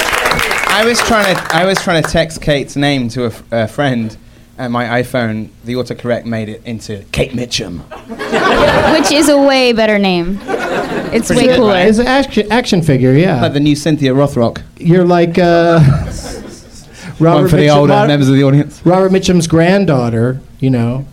I 0.68 0.85
was 0.85 0.99
trying 1.00 1.35
to, 1.37 1.54
I 1.57 1.64
was 1.66 1.78
trying 1.83 2.02
to 2.02 2.09
text 2.11 2.40
Kate's 2.40 2.76
name 2.76 3.09
to 3.11 3.25
a, 3.25 3.26
f- 3.28 3.42
a 3.52 3.68
friend, 3.68 4.16
and 4.58 4.72
my 4.72 5.02
iPhone, 5.02 5.48
the 5.64 5.74
autocorrect 5.74 6.24
made 6.24 6.48
it 6.48 6.62
into 6.64 7.04
Kate 7.12 7.30
Mitchum. 7.32 7.78
Which 9.00 9.12
is 9.12 9.28
a 9.28 9.38
way 9.40 9.72
better 9.72 9.98
name. 9.98 10.38
It's 11.10 11.28
Pretty 11.28 11.42
way 11.42 11.46
good, 11.48 11.56
cooler. 11.58 11.72
right? 11.72 11.88
It's 11.88 11.98
an 11.98 12.06
action, 12.06 12.52
action 12.52 12.82
figure, 12.82 13.12
yeah. 13.12 13.40
Like 13.40 13.52
the 13.52 13.60
new 13.60 13.76
Cynthia 13.76 14.12
Rothrock. 14.12 14.62
You're 14.78 15.04
like, 15.04 15.38
uh, 15.38 15.80
One 17.18 17.48
for 17.48 17.56
the 17.56 17.70
older 17.70 17.92
Ro- 17.94 18.06
members 18.06 18.28
of 18.28 18.34
the 18.34 18.44
audience. 18.44 18.84
Robert 18.84 19.10
Mitchum's 19.12 19.46
granddaughter. 19.46 20.40
You 20.60 20.70
know, 20.70 21.06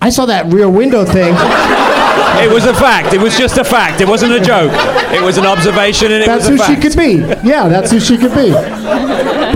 I 0.00 0.10
saw 0.10 0.26
that 0.26 0.52
Rear 0.52 0.68
Window 0.68 1.04
thing. 1.04 1.34
It 2.38 2.52
was 2.52 2.66
a 2.66 2.74
fact. 2.74 3.14
It 3.14 3.20
was 3.20 3.38
just 3.38 3.56
a 3.56 3.64
fact. 3.64 4.00
It 4.02 4.08
wasn't 4.08 4.32
a 4.32 4.40
joke. 4.40 4.70
It 5.12 5.22
was 5.22 5.38
an 5.38 5.46
observation, 5.46 6.12
and 6.12 6.22
it 6.22 6.28
was. 6.28 6.46
fact. 6.46 6.58
That's 6.58 6.66
who 6.68 6.74
she 6.74 6.80
could 6.80 6.96
be. 6.96 7.48
Yeah, 7.48 7.68
that's 7.68 7.90
who 7.90 7.98
she 7.98 8.18
could 8.18 8.34
be. 8.34 8.50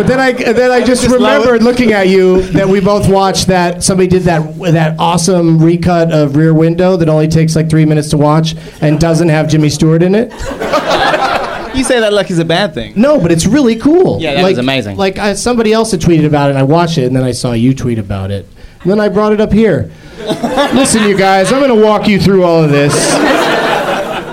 But 0.00 0.06
then 0.06 0.18
I 0.18 0.32
then 0.32 0.70
I 0.70 0.82
just, 0.82 1.06
remembered 1.06 1.62
looking 1.62 1.92
at 1.92 2.08
you 2.08 2.40
that 2.52 2.66
we 2.66 2.80
both 2.80 3.06
watched 3.06 3.48
that 3.48 3.82
somebody 3.82 4.08
did 4.08 4.22
that 4.22 4.58
that 4.72 4.98
awesome 4.98 5.62
recut 5.62 6.10
of 6.10 6.36
Rear 6.36 6.54
Window 6.54 6.96
that 6.96 7.06
only 7.10 7.28
takes 7.28 7.54
like 7.54 7.68
three 7.68 7.84
minutes 7.84 8.08
to 8.10 8.16
watch 8.16 8.54
and 8.80 8.98
doesn't 8.98 9.28
have 9.28 9.46
Jimmy 9.46 9.68
Stewart 9.68 10.02
in 10.02 10.14
it. 10.14 10.32
You 11.72 11.84
say 11.84 12.00
that 12.00 12.12
like 12.12 12.28
it's 12.30 12.40
a 12.40 12.44
bad 12.44 12.74
thing. 12.74 12.94
No, 12.96 13.20
but 13.20 13.30
it's 13.30 13.46
really 13.46 13.76
cool. 13.76 14.20
Yeah, 14.20 14.34
that 14.34 14.42
like, 14.42 14.50
was 14.50 14.58
amazing. 14.58 14.96
Like 14.96 15.18
I, 15.18 15.34
somebody 15.34 15.72
else 15.72 15.92
had 15.92 16.00
tweeted 16.00 16.26
about 16.26 16.48
it, 16.48 16.50
and 16.50 16.58
I 16.58 16.64
watched 16.64 16.98
it, 16.98 17.04
and 17.04 17.14
then 17.14 17.22
I 17.22 17.30
saw 17.30 17.52
you 17.52 17.74
tweet 17.74 18.00
about 18.00 18.32
it. 18.32 18.48
And 18.82 18.90
then 18.90 18.98
I 18.98 19.08
brought 19.08 19.32
it 19.32 19.40
up 19.40 19.52
here. 19.52 19.88
Listen, 20.18 21.08
you 21.08 21.16
guys, 21.16 21.52
I'm 21.52 21.60
going 21.60 21.74
to 21.74 21.86
walk 21.86 22.08
you 22.08 22.18
through 22.18 22.42
all 22.42 22.64
of 22.64 22.70
this 22.70 22.92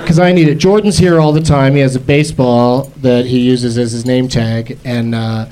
because 0.07 0.19
I 0.19 0.31
need 0.31 0.47
it. 0.47 0.55
Jordan's 0.55 0.97
here 0.97 1.19
all 1.19 1.33
the 1.33 1.41
time. 1.41 1.75
He 1.75 1.81
has 1.81 1.97
a 1.97 1.99
baseball 1.99 2.83
that 3.01 3.25
he 3.25 3.41
uses 3.41 3.77
as 3.77 3.91
his 3.91 4.05
name 4.05 4.29
tag, 4.29 4.79
and 4.85 5.13
uh, 5.13 5.47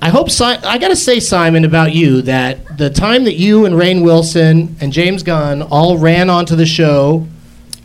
I 0.00 0.08
hope 0.08 0.30
si- 0.30 0.44
I 0.44 0.78
got 0.78 0.88
to 0.88 0.96
say, 0.96 1.20
Simon, 1.20 1.66
about 1.66 1.94
you 1.94 2.22
that 2.22 2.78
the 2.78 2.88
time 2.88 3.24
that 3.24 3.34
you 3.34 3.66
and 3.66 3.74
Rainn 3.74 4.02
Wilson 4.02 4.76
and 4.80 4.94
James 4.94 5.22
Gunn 5.22 5.60
all 5.60 5.98
ran 5.98 6.30
onto 6.30 6.56
the 6.56 6.64
show. 6.64 7.28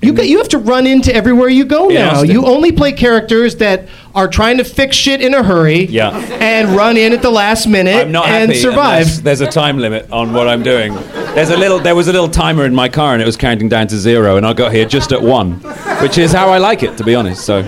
You, 0.04 0.14
got, 0.14 0.28
you 0.28 0.38
have 0.38 0.50
to 0.50 0.58
run 0.58 0.86
into 0.88 1.14
everywhere 1.14 1.50
you 1.50 1.66
go 1.66 1.90
In 1.90 1.96
now. 1.96 2.12
Austin. 2.16 2.32
You 2.32 2.46
only 2.46 2.72
play 2.72 2.92
characters 2.92 3.56
that 3.58 3.88
are 4.14 4.28
trying 4.28 4.58
to 4.58 4.64
fix 4.64 4.96
shit 4.96 5.22
in 5.22 5.34
a 5.34 5.42
hurry 5.44 5.86
Yeah. 5.86 6.18
and 6.40 6.70
run 6.76 6.98
in 6.98 7.14
at 7.14 7.22
the 7.22 7.32
last 7.32 7.68
minute 7.68 7.96
I'm 7.96 8.12
not 8.12 8.28
and 8.28 8.50
happy 8.52 8.60
survive. 8.60 9.02
unless 9.08 9.20
There's 9.22 9.42
a 9.42 9.48
time 9.48 9.78
limit 9.80 10.12
on 10.12 10.34
what 10.34 10.48
I'm 10.48 10.62
doing. 10.64 10.94
There's 11.36 11.50
a 11.50 11.58
little. 11.58 11.80
There 11.80 11.96
was 11.96 12.08
a 12.08 12.12
little 12.14 12.30
timer 12.30 12.66
in 12.66 12.76
my 12.76 12.90
car, 12.90 13.14
and 13.14 13.22
it 13.22 13.26
was 13.26 13.38
counting 13.38 13.68
down 13.70 13.88
to 13.88 13.98
zero, 13.98 14.38
and 14.38 14.46
I 14.46 14.54
got 14.54 14.72
here 14.72 14.86
just 14.86 15.12
at 15.12 15.22
one, 15.22 15.54
which 16.02 16.18
is 16.20 16.32
how 16.32 16.50
I 16.50 16.60
like 16.60 16.84
it, 16.84 16.96
to 16.98 17.04
be 17.04 17.16
honest. 17.16 17.44
So 17.44 17.60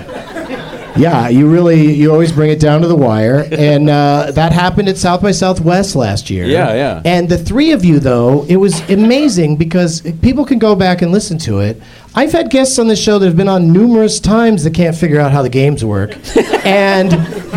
Yeah, 0.97 1.27
you 1.27 1.49
really 1.49 1.93
you 1.93 2.11
always 2.11 2.31
bring 2.31 2.51
it 2.51 2.59
down 2.59 2.81
to 2.81 2.87
the 2.87 2.95
wire, 2.95 3.45
and 3.51 3.89
uh, 3.89 4.31
that 4.33 4.53
happened 4.53 4.87
at 4.87 4.97
South 4.97 5.21
by 5.21 5.31
Southwest 5.31 5.95
last 5.95 6.29
year. 6.29 6.45
Yeah, 6.45 6.73
yeah. 6.73 7.01
And 7.03 7.27
the 7.27 7.37
three 7.37 7.71
of 7.73 7.83
you, 7.83 7.99
though, 7.99 8.45
it 8.47 8.55
was 8.55 8.79
amazing 8.89 9.57
because 9.57 10.01
people 10.21 10.45
can 10.45 10.57
go 10.59 10.73
back 10.75 11.01
and 11.01 11.11
listen 11.11 11.37
to 11.39 11.59
it. 11.59 11.81
I've 12.17 12.31
had 12.31 12.49
guests 12.49 12.79
on 12.79 12.87
the 12.87 12.95
show 12.95 13.19
that 13.19 13.25
have 13.25 13.35
been 13.35 13.49
on 13.49 13.73
numerous 13.73 14.21
times 14.21 14.63
that 14.63 14.73
can't 14.73 14.95
figure 14.95 15.19
out 15.19 15.33
how 15.33 15.41
the 15.41 15.49
games 15.49 15.83
work, 15.83 16.15
and 16.65 17.11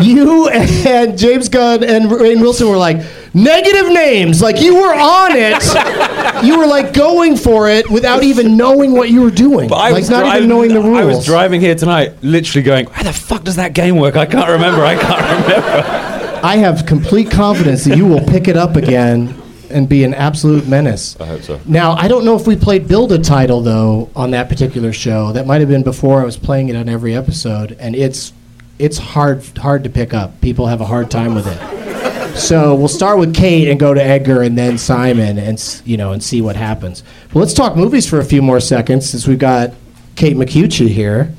you 0.05 0.49
and 0.49 1.17
James 1.17 1.47
Gunn 1.47 1.81
and 1.81 2.09
Rainn 2.11 2.41
Wilson 2.41 2.67
were 2.67 2.75
like 2.77 2.97
negative 3.33 3.87
names, 3.93 4.41
like 4.41 4.59
you 4.59 4.75
were 4.75 4.93
on 4.93 5.31
it. 5.33 6.09
You 6.39 6.57
were 6.57 6.67
like 6.67 6.93
going 6.93 7.35
for 7.35 7.67
it 7.67 7.89
without 7.91 8.23
even 8.23 8.55
knowing 8.55 8.93
what 8.93 9.09
you 9.09 9.23
were 9.23 9.29
doing, 9.29 9.67
But 9.67 9.75
I 9.75 9.89
like 9.89 9.99
was 9.99 10.09
not 10.09 10.21
dri- 10.21 10.37
even 10.37 10.47
knowing 10.47 10.73
the 10.73 10.79
rules. 10.79 10.97
I 10.97 11.03
was 11.03 11.25
driving 11.25 11.59
here 11.59 11.75
tonight, 11.75 12.13
literally 12.21 12.63
going, 12.63 12.85
"How 12.85 13.03
the 13.03 13.11
fuck 13.11 13.43
does 13.43 13.57
that 13.57 13.73
game 13.73 13.97
work? 13.97 14.15
I 14.15 14.25
can't 14.25 14.47
remember. 14.47 14.85
I 14.85 14.95
can't 14.95 15.43
remember." 15.43 16.39
I 16.41 16.55
have 16.55 16.85
complete 16.85 17.29
confidence 17.29 17.83
that 17.83 17.97
you 17.97 18.05
will 18.05 18.23
pick 18.25 18.47
it 18.47 18.55
up 18.55 18.77
again 18.77 19.35
and 19.69 19.87
be 19.87 20.03
an 20.03 20.13
absolute 20.13 20.67
menace. 20.67 21.19
I 21.19 21.25
hope 21.25 21.41
so. 21.41 21.59
Now, 21.65 21.93
I 21.93 22.07
don't 22.07 22.25
know 22.25 22.35
if 22.35 22.47
we 22.47 22.55
played 22.55 22.87
Build 22.87 23.11
a 23.11 23.19
Title, 23.19 23.61
though, 23.61 24.09
on 24.15 24.31
that 24.31 24.49
particular 24.49 24.93
show. 24.93 25.31
That 25.31 25.45
might 25.47 25.61
have 25.61 25.69
been 25.69 25.83
before 25.83 26.21
I 26.21 26.25
was 26.25 26.37
playing 26.37 26.69
it 26.69 26.75
on 26.75 26.89
every 26.89 27.15
episode, 27.15 27.75
and 27.79 27.95
it's 27.95 28.33
it's 28.77 28.97
hard 28.97 29.45
hard 29.57 29.83
to 29.83 29.89
pick 29.89 30.13
up. 30.13 30.39
People 30.41 30.67
have 30.67 30.81
a 30.81 30.85
hard 30.85 31.11
time 31.11 31.35
with 31.35 31.47
it. 31.47 32.37
So 32.37 32.73
we'll 32.75 32.87
start 32.87 33.19
with 33.19 33.35
Kate 33.35 33.67
and 33.69 33.79
go 33.79 33.93
to 33.93 34.01
Edgar 34.01 34.43
and 34.43 34.57
then 34.57 34.77
Simon, 34.77 35.37
and 35.37 35.81
you 35.85 35.97
know, 35.97 36.13
and 36.13 36.23
see 36.23 36.41
what 36.41 36.55
happens. 36.55 37.03
Well, 37.33 37.43
let's 37.43 37.53
talk 37.53 37.75
movies 37.75 38.07
for 38.09 38.19
a 38.19 38.25
few 38.25 38.41
more 38.41 38.59
seconds, 38.59 39.09
since 39.09 39.27
we've 39.27 39.39
got 39.39 39.71
Kate 40.15 40.37
Micucci 40.37 40.87
here. 40.87 41.33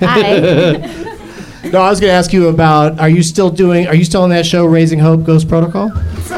Hi. 0.00 1.08
No, 1.64 1.80
I 1.80 1.90
was 1.90 2.00
going 2.00 2.10
to 2.10 2.14
ask 2.14 2.32
you 2.32 2.48
about: 2.48 2.98
Are 2.98 3.08
you 3.08 3.22
still 3.22 3.48
doing? 3.48 3.86
Are 3.86 3.94
you 3.94 4.04
still 4.04 4.22
on 4.22 4.30
that 4.30 4.44
show, 4.44 4.64
Raising 4.64 4.98
Hope 4.98 5.22
Ghost 5.22 5.48
Protocol? 5.48 5.90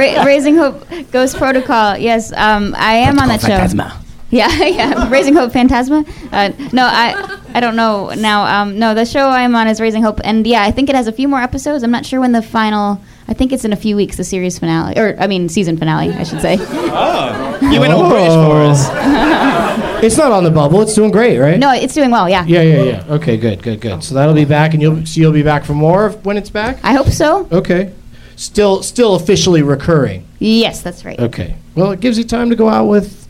Ra- 0.00 0.24
Raising 0.24 0.56
Hope 0.56 0.84
Ghost 1.12 1.36
Protocol. 1.36 1.96
Yes, 1.98 2.32
um, 2.32 2.74
I 2.78 2.94
am 2.94 3.18
on 3.18 3.28
that 3.28 3.40
show. 3.40 3.48
Phantasma. 3.48 4.00
Yeah, 4.30 4.48
yeah. 4.64 5.08
Raising 5.10 5.34
Hope 5.34 5.52
Phantasma. 5.52 6.04
Uh, 6.32 6.50
no, 6.72 6.84
I 6.86 7.38
I 7.54 7.60
don't 7.60 7.76
know 7.76 8.10
now. 8.10 8.62
Um, 8.62 8.78
no, 8.78 8.94
the 8.94 9.04
show 9.04 9.28
I'm 9.28 9.54
on 9.56 9.66
is 9.68 9.80
Raising 9.80 10.02
Hope, 10.02 10.20
and 10.24 10.46
yeah, 10.46 10.62
I 10.62 10.70
think 10.70 10.88
it 10.88 10.94
has 10.94 11.08
a 11.08 11.12
few 11.12 11.28
more 11.28 11.40
episodes. 11.40 11.82
I'm 11.82 11.90
not 11.90 12.06
sure 12.06 12.20
when 12.20 12.32
the 12.32 12.42
final. 12.42 13.00
I 13.28 13.32
think 13.34 13.52
it's 13.52 13.64
in 13.64 13.72
a 13.72 13.76
few 13.76 13.94
weeks, 13.94 14.16
the 14.16 14.24
series 14.24 14.58
finale, 14.58 14.98
or 14.98 15.14
I 15.20 15.28
mean, 15.28 15.48
season 15.48 15.76
finale, 15.76 16.12
I 16.12 16.24
should 16.24 16.40
say. 16.40 16.56
Oh, 16.60 17.58
you 17.70 17.78
went 17.78 17.92
all 17.92 18.08
British 18.08 18.32
for 18.32 18.60
us. 18.62 19.80
It's 20.02 20.16
not 20.16 20.32
on 20.32 20.44
the 20.44 20.50
bubble. 20.50 20.80
It's 20.80 20.94
doing 20.94 21.10
great, 21.10 21.38
right? 21.38 21.58
No, 21.58 21.72
it's 21.74 21.92
doing 21.92 22.10
well. 22.10 22.26
Yeah. 22.26 22.42
Yeah, 22.46 22.62
yeah, 22.62 22.82
yeah. 22.84 23.04
Okay, 23.16 23.36
good, 23.36 23.62
good, 23.62 23.82
good. 23.82 24.02
So 24.02 24.14
that'll 24.14 24.34
be 24.34 24.46
back, 24.46 24.72
and 24.72 24.80
you'll 24.80 25.04
so 25.04 25.20
you'll 25.20 25.30
be 25.32 25.42
back 25.42 25.62
for 25.62 25.74
more 25.74 26.08
when 26.22 26.38
it's 26.38 26.48
back. 26.48 26.78
I 26.82 26.94
hope 26.94 27.08
so. 27.08 27.46
Okay. 27.52 27.92
Still, 28.40 28.82
still 28.82 29.16
officially 29.16 29.60
recurring. 29.60 30.26
Yes, 30.38 30.80
that's 30.80 31.04
right. 31.04 31.20
Okay. 31.20 31.56
Well, 31.74 31.90
it 31.90 32.00
gives 32.00 32.16
you 32.16 32.24
time 32.24 32.48
to 32.48 32.56
go 32.56 32.70
out 32.70 32.86
with 32.86 33.28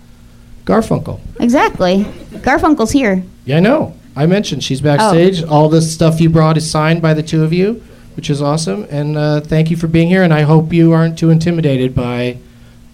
Garfunkel. 0.67 1.19
Exactly. 1.41 2.05
Garfunkel's 2.45 2.93
here. 2.93 3.25
Yeah, 3.45 3.57
I 3.57 3.61
know. 3.61 3.97
I 4.15 4.27
mentioned 4.27 4.63
she's 4.63 4.81
backstage. 4.81 5.43
All 5.43 5.69
the 5.69 5.83
stuff 5.83 6.21
you 6.21 6.31
brought 6.31 6.57
is 6.57 6.71
signed 6.71 7.03
by 7.03 7.13
the 7.13 7.25
two 7.25 7.43
of 7.43 7.53
you, 7.53 7.83
which 8.15 8.31
is 8.31 8.41
awesome. 8.41 8.87
And 8.89 9.17
uh, 9.17 9.41
thank 9.41 9.69
you 9.69 9.77
for 9.77 9.89
being 9.89 10.07
here. 10.07 10.23
And 10.23 10.33
I 10.33 10.43
hope 10.43 10.73
you 10.73 10.93
aren't 10.93 11.19
too 11.19 11.31
intimidated 11.31 11.93
by 11.93 12.39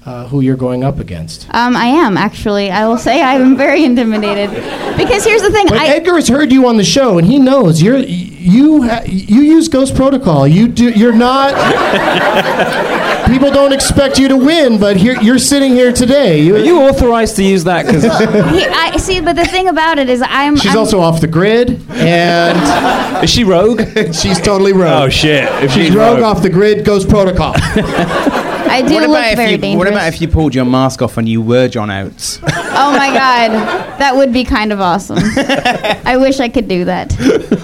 uh, 0.06 0.28
who 0.28 0.40
you're 0.40 0.56
going 0.56 0.84
up 0.84 0.98
against. 0.98 1.48
Um, 1.52 1.76
I 1.76 1.86
am 1.86 2.16
actually. 2.16 2.70
I 2.70 2.86
will 2.86 2.96
say 2.96 3.20
I'm 3.22 3.56
very 3.56 3.84
intimidated 3.84 4.50
because 4.96 5.24
here's 5.24 5.42
the 5.42 5.50
thing. 5.50 5.66
But 5.66 5.78
I, 5.78 5.88
Edgar 5.88 6.14
has 6.14 6.28
heard 6.28 6.52
you 6.52 6.68
on 6.68 6.76
the 6.76 6.84
show, 6.84 7.18
and 7.18 7.26
he 7.26 7.38
knows 7.38 7.82
you're 7.82 7.98
you 7.98 8.84
ha- 8.84 9.02
you 9.04 9.42
use 9.42 9.68
Ghost 9.68 9.94
Protocol. 9.94 10.46
You 10.46 10.68
do. 10.68 10.90
You're 10.90 11.12
not. 11.12 11.52
people 13.26 13.50
don't 13.50 13.72
expect 13.72 14.18
you 14.18 14.28
to 14.28 14.36
win, 14.36 14.78
but 14.78 14.96
here 14.96 15.20
you're 15.20 15.38
sitting 15.38 15.72
here 15.72 15.92
today. 15.92 16.40
You, 16.42 16.56
Are 16.56 16.60
you 16.60 16.80
authorized 16.82 17.36
to 17.36 17.44
use 17.44 17.64
that? 17.64 17.86
Because 17.86 18.02
he, 18.54 18.64
I 18.64 18.96
see, 18.96 19.20
but 19.20 19.36
the 19.36 19.44
thing 19.44 19.68
about 19.68 19.98
it 19.98 20.08
is, 20.08 20.22
I'm. 20.24 20.56
she's 20.56 20.72
I'm, 20.72 20.78
also 20.78 21.00
off 21.00 21.20
the 21.20 21.26
grid, 21.26 21.80
and 21.90 23.22
is 23.24 23.30
she 23.30 23.44
rogue? 23.44 23.80
she's 24.12 24.40
totally 24.40 24.72
rogue. 24.72 25.04
Oh 25.04 25.08
shit! 25.08 25.44
If 25.62 25.72
She's 25.72 25.94
rogue 25.94 26.20
off 26.20 26.42
the 26.42 26.50
grid. 26.50 26.84
Ghost 26.84 27.08
Protocol. 27.08 27.54
I 27.56 28.82
do 28.82 28.94
What 28.94 29.02
look 29.02 29.10
about, 29.10 29.30
if 29.30 29.36
very 29.36 29.52
you, 29.52 29.58
dangerous. 29.58 29.78
what 29.78 29.88
about 29.88 30.08
if 30.12 30.20
you 30.20 30.28
pulled 30.28 30.54
your 30.54 30.64
mask 30.64 31.00
off 31.00 31.16
and 31.16 31.28
you 31.28 31.40
were 31.40 31.68
John 31.68 31.90
Oates? 31.90 32.40
Oh 32.42 32.92
my 32.96 33.08
god, 33.08 33.50
that 33.98 34.14
would 34.14 34.32
be 34.32 34.44
kind 34.44 34.72
of 34.72 34.80
awesome. 34.80 35.18
I 35.20 36.16
wish 36.18 36.40
I 36.40 36.48
could 36.48 36.68
do 36.68 36.84
that. 36.84 37.14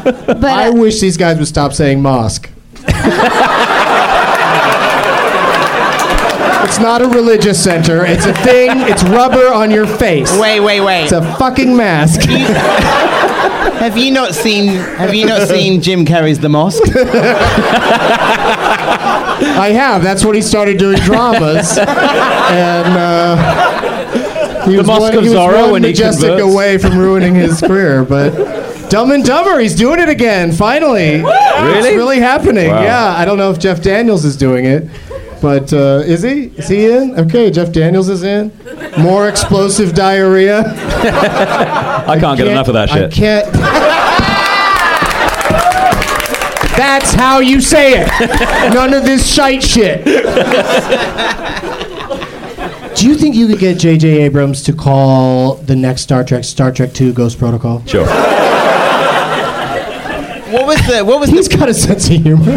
But 0.05 0.45
I 0.45 0.69
uh, 0.69 0.75
wish 0.75 1.01
these 1.01 1.17
guys 1.17 1.39
would 1.39 1.49
stop 1.49 1.73
saying 1.73 2.01
mosque. 2.01 2.49
It's 6.73 6.81
not 6.81 7.03
a 7.03 7.07
religious 7.09 7.63
center. 7.63 8.07
It's 8.07 8.25
a 8.25 8.33
thing. 8.33 8.71
It's 8.89 9.03
rubber 9.05 9.53
on 9.53 9.71
your 9.71 9.87
face. 9.87 10.35
wait, 10.39 10.59
wait, 10.61 10.81
wait. 10.81 11.03
It's 11.05 11.13
a 11.13 11.21
fucking 11.37 11.77
mask. 11.77 12.23
Have 13.79 13.99
you 13.99 14.11
not 14.11 14.35
seen 14.35 14.69
Have 14.69 15.13
you 15.15 15.27
not 15.27 15.49
seen 15.49 15.83
Jim 15.83 16.07
Carrey's 16.07 16.39
The 16.39 16.49
Mosque? 16.49 16.83
I 19.55 19.73
have. 19.75 20.03
That's 20.03 20.25
when 20.25 20.35
he 20.35 20.41
started 20.41 20.79
doing 20.79 20.97
dramas. 21.01 21.77
and 21.77 22.97
uh, 22.97 24.65
he 24.65 24.79
was 24.79 24.87
Mosque 24.87 25.01
one, 25.03 25.17
of 25.19 25.25
he 25.25 25.29
was 25.29 25.39
Zorro 25.39 25.63
one 25.65 25.73
when 25.73 25.83
he 25.83 25.91
majestic 25.91 26.29
converts. 26.29 26.55
away 26.55 26.79
from 26.79 26.97
ruining 26.97 27.35
his 27.35 27.61
career. 27.61 28.03
But 28.03 28.89
Dumb 28.89 29.11
and 29.13 29.23
Dumber, 29.25 29.59
he's 29.59 29.75
doing 29.75 30.01
it 30.01 30.09
again. 30.09 30.53
Finally, 30.53 31.23
It's 31.25 31.97
really 31.97 32.21
happening. 32.21 32.71
Wow. 32.71 32.83
Yeah, 32.83 33.15
I 33.15 33.27
don't 33.27 33.37
know 33.37 33.51
if 33.51 33.59
Jeff 33.59 33.83
Daniels 33.83 34.25
is 34.25 34.37
doing 34.39 34.65
it, 34.65 34.85
but 35.43 35.73
uh, 35.73 36.03
is 36.07 36.23
he? 36.23 36.45
Is 36.57 36.69
he 36.69 36.89
in? 36.89 37.19
Okay, 37.19 37.51
Jeff 37.51 37.73
Daniels 37.73 38.09
is 38.09 38.23
in. 38.23 38.53
More 38.97 39.29
explosive 39.29 39.93
diarrhea. 39.93 40.63
I 40.65 42.17
can't 42.21 42.39
get 42.39 42.47
enough 42.47 42.69
of 42.69 42.75
that 42.75 42.89
shit. 42.89 42.99
I 42.99 43.09
shit. 43.11 43.13
can't. 43.13 43.53
That's 46.77 47.13
how 47.13 47.41
you 47.41 47.61
say 47.61 48.03
it. 48.03 48.09
None 48.73 48.95
of 48.95 49.05
this 49.05 49.31
shite 49.31 49.63
shit. 49.63 50.05
Do 52.97 53.09
you 53.09 53.17
think 53.17 53.35
you 53.35 53.49
could 53.49 53.59
get 53.59 53.79
J.J. 53.79 54.23
Abrams 54.23 54.63
to 54.63 54.73
call 54.73 55.57
the 55.57 55.75
next 55.75 56.03
Star 56.03 56.23
Trek 56.23 56.45
Star 56.45 56.71
Trek 56.71 56.99
II 57.01 57.13
Ghost 57.13 57.39
Protocol? 57.39 57.85
Sure. 57.85 58.07
What 60.53 60.67
was 60.67 60.87
the 60.87 61.03
What 61.05 61.19
was 61.19 61.31
He's 61.31 61.49
the 61.49 61.57
got 61.57 61.69
a 61.69 61.75
sense 61.75 62.09
of 62.11 62.23
humor. 62.23 62.57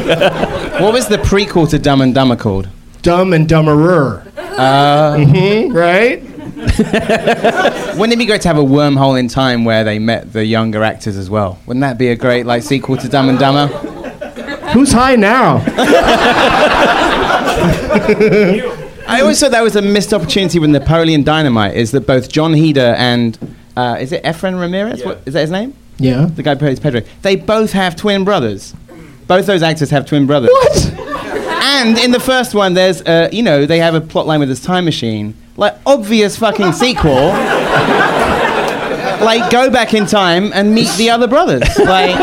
What 0.80 0.93
was 0.93 1.08
the 1.08 1.17
prequel 1.17 1.69
to 1.69 1.80
Dumb 1.80 2.02
and 2.02 2.13
Dumber 2.13 2.36
called? 2.36 2.67
Dumb 3.06 3.34
and 3.34 3.48
Dumberer. 3.48 4.26
Uh, 4.36 5.24
hmm 5.24 5.72
right? 5.72 6.24
Wouldn't 8.00 8.13
it 8.13 8.18
be 8.18 8.26
great 8.26 8.41
to 8.41 8.48
have 8.48 8.58
a 8.58 8.63
wormhole 8.63 9.20
in 9.20 9.28
time 9.28 9.63
where 9.63 9.84
they 9.84 10.00
met 10.00 10.34
the 10.34 10.44
younger 10.44 10.84
actors 10.84 11.15
as 11.15 11.30
well? 11.30 11.60
Wouldn't 11.68 11.82
that 11.82 12.00
be 12.00 12.08
a 12.08 12.15
great 12.15 12.48
like 12.48 12.63
sequel 12.63 12.98
to 12.98 13.08
Dumb 13.08 13.30
and 13.30 13.38
Dumber? 13.38 13.68
Who's 14.70 14.91
high 14.91 15.15
now? 15.18 15.58
I 19.08 19.22
always 19.22 19.39
thought 19.39 19.52
that 19.52 19.62
was 19.62 19.76
a 19.76 19.84
missed 19.84 20.12
opportunity 20.12 20.58
with 20.58 20.72
Napoleon 20.72 21.24
Dynamite. 21.24 21.76
Is 21.76 21.91
that 21.91 22.08
both 22.08 22.28
Jon 22.28 22.56
Heder 22.56 22.96
and 22.98 23.38
uh, 23.78 23.98
is 24.00 24.13
it 24.13 24.24
Efren 24.24 24.60
Ramirez? 24.60 25.06
What, 25.06 25.22
is 25.28 25.36
that 25.36 25.41
his 25.41 25.52
name? 25.52 25.76
Yeah. 26.00 26.26
The 26.26 26.41
guy 26.41 26.56
who 26.56 26.60
plays 26.60 26.80
Pedro. 26.80 27.02
They 27.22 27.36
both 27.36 27.72
have 27.74 27.96
twin 27.96 28.24
brothers. 28.24 28.74
Both 29.28 29.46
those 29.46 29.62
actors 29.62 29.91
have 29.91 30.08
twin 30.08 30.26
brothers. 30.26 30.50
What? 30.50 31.14
And 31.67 31.97
in 31.97 32.12
the 32.12 32.19
first 32.19 32.54
one, 32.54 32.73
there's 32.75 33.01
uh, 33.01 33.30
you 33.32 33.41
know 33.41 33.65
they 33.65 33.80
have 33.80 33.95
a 33.95 34.01
plot 34.01 34.28
line 34.28 34.39
with 34.39 34.49
this 34.49 34.62
time 34.62 34.86
machine, 34.86 35.34
like 35.58 35.75
obvious 35.86 36.38
fucking 36.38 36.73
sequel. 36.73 37.30
like 39.25 39.49
go 39.51 39.69
back 39.69 39.93
in 39.93 40.06
time 40.06 40.51
and 40.54 40.73
meet 40.75 40.91
the 40.97 41.10
other 41.10 41.28
brothers. 41.28 41.63
Like 41.80 42.15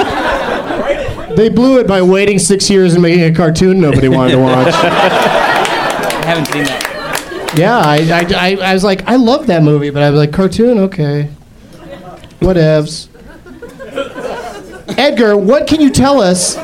They 1.37 1.49
blew 1.49 1.81
it 1.81 1.87
by 1.87 2.03
waiting 2.03 2.39
six 2.39 2.69
years 2.69 2.93
and 2.93 3.03
making 3.03 3.23
a 3.25 3.35
cartoon 3.35 3.81
nobody 3.81 4.09
wanted 4.09 4.33
to 4.33 4.39
watch. 4.39 4.69
I 4.75 6.25
haven't 6.27 6.47
seen 6.47 6.65
that. 6.65 7.55
Yeah, 7.57 7.79
I, 7.79 7.97
I, 7.97 8.27
I, 8.35 8.71
I 8.71 8.75
was 8.75 8.85
like, 8.85 9.07
I 9.07 9.17
love 9.17 9.47
that 9.47 9.63
movie, 9.63 9.91
but 9.91 10.03
I 10.03 10.11
was 10.11 10.19
like, 10.19 10.33
cartoon, 10.33 10.79
okay. 10.79 11.31
Whatevs. 12.41 13.09
Edgar, 14.99 15.37
what 15.37 15.67
can 15.67 15.81
you 15.81 15.91
tell 15.91 16.21
us, 16.21 16.57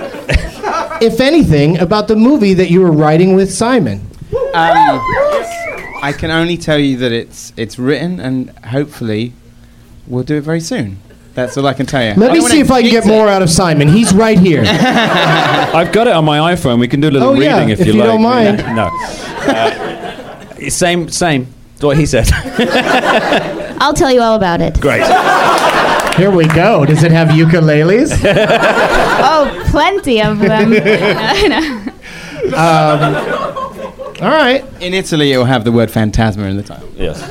if 1.03 1.21
anything, 1.21 1.79
about 1.79 2.09
the 2.09 2.17
movie 2.17 2.55
that 2.55 2.71
you 2.71 2.81
were 2.81 2.93
writing 2.93 3.35
with 3.35 3.53
Simon? 3.53 4.01
Um, 4.33 5.01
I 6.03 6.15
can 6.17 6.31
only 6.31 6.57
tell 6.57 6.79
you 6.79 6.97
that 6.99 7.13
it's 7.13 7.53
it's 7.57 7.79
written 7.79 8.21
and 8.21 8.51
hopefully 8.67 9.33
we'll 10.07 10.25
do 10.25 10.37
it 10.37 10.43
very 10.43 10.61
soon. 10.61 10.99
That's 11.35 11.57
all 11.57 11.67
I 11.67 11.75
can 11.75 11.87
tell 11.87 12.03
you. 12.05 12.15
Let 12.21 12.33
me 12.33 12.41
see 12.41 12.61
if 12.61 12.71
I 12.71 12.83
can 12.83 12.91
get 12.91 13.05
it. 13.05 13.09
more 13.09 13.29
out 13.29 13.43
of 13.43 13.51
Simon. 13.51 13.87
He's 13.89 14.13
right 14.13 14.39
here. 14.39 14.65
I've 14.67 15.93
got 15.93 16.07
it 16.09 16.13
on 16.15 16.25
my 16.25 16.53
iPhone. 16.55 16.81
We 16.81 16.89
can 16.89 17.01
do 17.01 17.09
a 17.09 17.13
little 17.13 17.29
Oh, 17.29 17.35
yeah, 17.35 17.55
reading 17.59 17.69
if, 17.71 17.81
if 17.81 17.87
you 17.87 17.93
you 17.93 17.99
like. 18.01 18.09
don't 18.09 18.23
mind. 18.23 18.59
No. 18.75 18.91
Uh, 19.47 20.69
same, 20.69 21.09
same. 21.09 21.47
That's 21.75 21.85
what 21.85 21.97
he 21.97 22.07
said. 22.07 22.29
I'll 23.81 23.95
tell 23.95 24.11
you 24.11 24.21
all 24.21 24.35
about 24.35 24.61
it. 24.61 24.81
Great. 24.81 25.05
Here 26.17 26.31
we 26.33 26.47
go. 26.49 26.85
Does 26.85 27.05
it 27.05 27.13
have 27.13 27.29
ukuleles? 27.29 28.11
Oh, 29.21 29.65
plenty 29.71 30.23
of 30.23 30.39
them. 30.39 30.73
I 30.75 31.49
know. 31.49 31.93
Um, 32.57 33.15
all 34.23 34.31
right. 34.31 34.65
In 34.81 34.95
Italy, 34.95 35.33
it 35.33 35.39
will 35.39 35.45
have 35.45 35.65
the 35.65 35.73
word 35.73 35.91
phantasma 35.91 36.45
in 36.45 36.57
the 36.57 36.63
title. 36.63 36.89
Yes. 36.95 37.23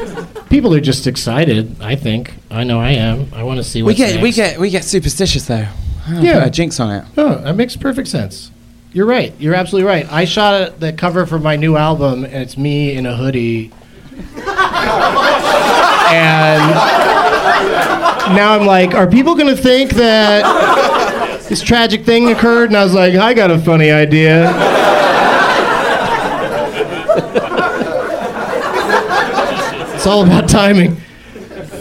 People 0.49 0.73
are 0.73 0.79
just 0.81 1.07
excited, 1.07 1.81
I 1.81 1.95
think. 1.95 2.33
I 2.51 2.63
know 2.63 2.79
I 2.79 2.91
am. 2.91 3.27
I 3.33 3.43
want 3.43 3.57
to 3.57 3.63
see 3.63 3.83
what 3.83 3.95
We 3.97 4.01
what's 4.03 4.13
get 4.13 4.21
we 4.23 4.31
get 4.31 4.59
we 4.59 4.69
get 4.69 4.83
superstitious 4.85 5.45
though. 5.45 5.67
Yeah. 6.09 6.39
put 6.39 6.47
a 6.47 6.49
jinx 6.49 6.79
on 6.79 6.91
it. 6.95 7.05
Oh, 7.17 7.35
that 7.39 7.55
makes 7.55 7.75
perfect 7.75 8.07
sense. 8.07 8.51
You're 8.93 9.05
right. 9.05 9.33
You're 9.39 9.55
absolutely 9.55 9.87
right. 9.89 10.09
I 10.11 10.23
shot 10.25 10.79
the 10.79 10.93
cover 10.93 11.25
for 11.25 11.37
my 11.39 11.57
new 11.57 11.75
album, 11.75 12.23
and 12.23 12.35
it's 12.35 12.57
me 12.57 12.93
in 12.93 13.05
a 13.05 13.15
hoodie. 13.15 13.73
and 16.07 16.61
now 18.35 18.53
I'm 18.57 18.65
like, 18.65 18.93
are 18.93 19.07
people 19.07 19.35
going 19.35 19.53
to 19.53 19.61
think 19.61 19.91
that 19.91 20.43
this 21.57 21.67
tragic 21.67 22.05
thing 22.05 22.29
occurred? 22.29 22.69
And 22.69 22.77
I 22.77 22.83
was 22.83 22.93
like, 22.93 23.15
I 23.15 23.33
got 23.33 23.51
a 23.51 23.59
funny 23.59 23.89
idea. 23.91 24.49
it's 29.95 30.05
all 30.05 30.23
about 30.23 30.47
timing. 30.49 30.97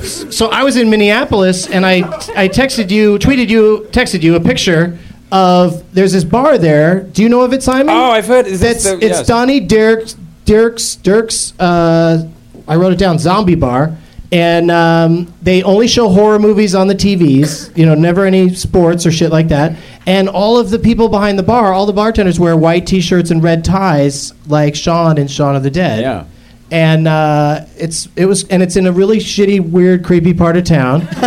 So 0.03 0.49
I 0.49 0.62
was 0.62 0.77
in 0.77 0.89
Minneapolis, 0.89 1.69
and 1.69 1.85
I 1.85 1.99
I 2.37 2.49
texted 2.49 2.91
you, 2.91 3.19
tweeted 3.19 3.49
you, 3.49 3.89
texted 3.91 4.23
you 4.23 4.37
a 4.37 4.41
picture 4.41 4.99
of 5.33 5.83
there's 5.93 6.12
this 6.12 6.25
bar 6.25 6.59
there. 6.59 7.01
Do 7.01 7.23
you 7.23 7.29
know 7.29 7.41
of 7.43 7.53
it, 7.53 7.62
Simon? 7.62 7.95
Oh, 7.95 8.12
I've 8.12 8.27
heard. 8.27 8.47
Is 8.47 8.61
That's 8.61 8.85
the, 8.85 8.95
it's 8.95 9.19
yes. 9.19 9.27
Donnie 9.27 9.61
Dirks 9.61 10.17
Dirks 10.45 10.97
Dirks. 10.97 11.59
Uh, 11.59 12.29
I 12.69 12.77
wrote 12.77 12.93
it 12.93 12.99
down. 12.99 13.19
Zombie 13.19 13.57
bar, 13.57 13.97
and 14.33 14.71
um, 14.71 15.33
they 15.43 15.62
only 15.62 15.87
show 15.89 16.09
horror 16.09 16.39
movies 16.39 16.75
on 16.75 16.89
the 16.89 16.95
TVs. 16.95 17.77
You 17.77 17.87
know, 17.87 17.95
never 17.95 18.25
any 18.25 18.55
sports 18.55 19.07
or 19.07 19.12
shit 19.12 19.31
like 19.31 19.49
that. 19.49 19.77
And 20.07 20.29
all 20.29 20.59
of 20.59 20.71
the 20.71 20.79
people 20.79 21.09
behind 21.09 21.39
the 21.39 21.43
bar, 21.43 21.73
all 21.73 21.87
the 21.87 21.93
bartenders 21.93 22.39
wear 22.41 22.57
white 22.57 22.87
T-shirts 22.87 23.31
and 23.31 23.43
red 23.43 23.65
ties, 23.65 24.33
like 24.49 24.75
Shaun 24.75 25.19
in 25.19 25.29
Shaun 25.29 25.57
of 25.57 25.62
the 25.62 25.71
Dead. 25.71 26.01
Yeah. 26.01 26.25
And 26.71 27.07
uh, 27.07 27.65
it's 27.77 28.09
it 28.17 28.27
was 28.27 28.45
and 28.49 28.62
it's 28.62 28.77
in 28.77 28.87
a 28.87 28.93
really 28.93 29.19
shitty, 29.19 29.61
weird, 29.71 30.05
creepy 30.05 30.35
part 30.35 30.57
of 30.57 30.65
town. 30.65 31.07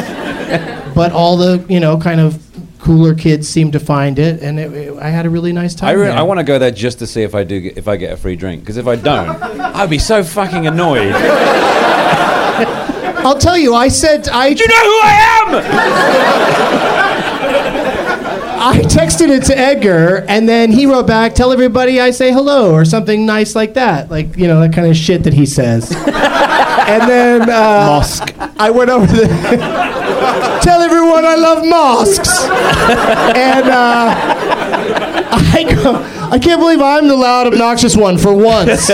but 0.96 1.12
all 1.14 1.38
the 1.38 1.66
you 1.70 1.80
know 1.80 1.98
kind 1.98 2.20
of 2.20 2.46
cooler 2.80 3.14
kids 3.14 3.48
seem 3.48 3.72
to 3.72 3.80
find 3.80 4.20
it, 4.20 4.42
and 4.42 4.60
it, 4.60 4.74
it- 4.74 4.98
I 5.00 5.10
had 5.10 5.26
a 5.26 5.30
really 5.30 5.54
nice 5.54 5.76
time. 5.76 5.90
I, 5.90 5.92
re- 5.94 6.10
I 6.10 6.22
want 6.24 6.40
to 6.40 6.44
go 6.44 6.60
there 6.60 6.72
just 6.72 7.00
to 7.00 7.08
see 7.08 7.22
if 7.24 7.36
I 7.36 7.44
do 7.46 7.62
get, 7.62 7.78
if 7.78 7.88
I 7.88 7.96
get 7.96 8.12
a 8.12 8.18
free 8.18 8.36
drink. 8.36 8.62
Because 8.64 8.76
if 8.78 8.88
I 8.88 8.96
don't, 8.98 9.30
I'd 9.42 9.90
be 9.90 10.00
so 10.00 10.24
fucking 10.24 10.68
annoyed. 10.68 11.14
I'll 13.25 13.38
tell 13.38 13.58
you, 13.58 13.73
I 13.73 13.88
said 13.89 14.27
I. 14.29 14.53
Do 14.53 14.62
you 14.62 14.67
know 14.67 14.75
who 14.75 14.99
I 15.03 15.12
am? 15.41 15.49
I 18.62 18.79
texted 18.82 19.29
it 19.29 19.45
to 19.45 19.58
Edgar, 19.58 20.25
and 20.27 20.47
then 20.47 20.71
he 20.71 20.86
wrote 20.86 21.08
back, 21.08 21.34
"Tell 21.34 21.53
everybody 21.53 22.01
I 22.01 22.12
say 22.12 22.32
hello" 22.32 22.73
or 22.73 22.84
something 22.84 23.25
nice 23.25 23.55
like 23.55 23.75
that, 23.75 24.12
like 24.12 24.36
you 24.36 24.47
know 24.47 24.60
that 24.60 24.73
kind 24.73 24.88
of 24.88 24.97
shit 24.97 25.23
that 25.23 25.34
he 25.34 25.45
says. 25.45 25.91
and 25.95 27.10
then 27.10 27.43
uh, 27.43 27.86
Mosque. 27.88 28.34
I 28.60 28.69
went 28.69 28.89
over 28.89 29.05
the. 29.05 29.27
Tell 30.62 30.82
everyone 30.82 31.23
I 31.23 31.36
love 31.36 31.65
mosques. 31.65 32.43
and 33.36 33.69
uh, 33.69 34.13
I 35.32 35.63
go, 35.63 35.95
I 36.29 36.38
can't 36.38 36.60
believe 36.60 36.82
I'm 36.82 37.08
the 37.08 37.15
loud, 37.15 37.47
obnoxious 37.47 37.95
one 37.95 38.17
for 38.17 38.34
once. 38.34 38.89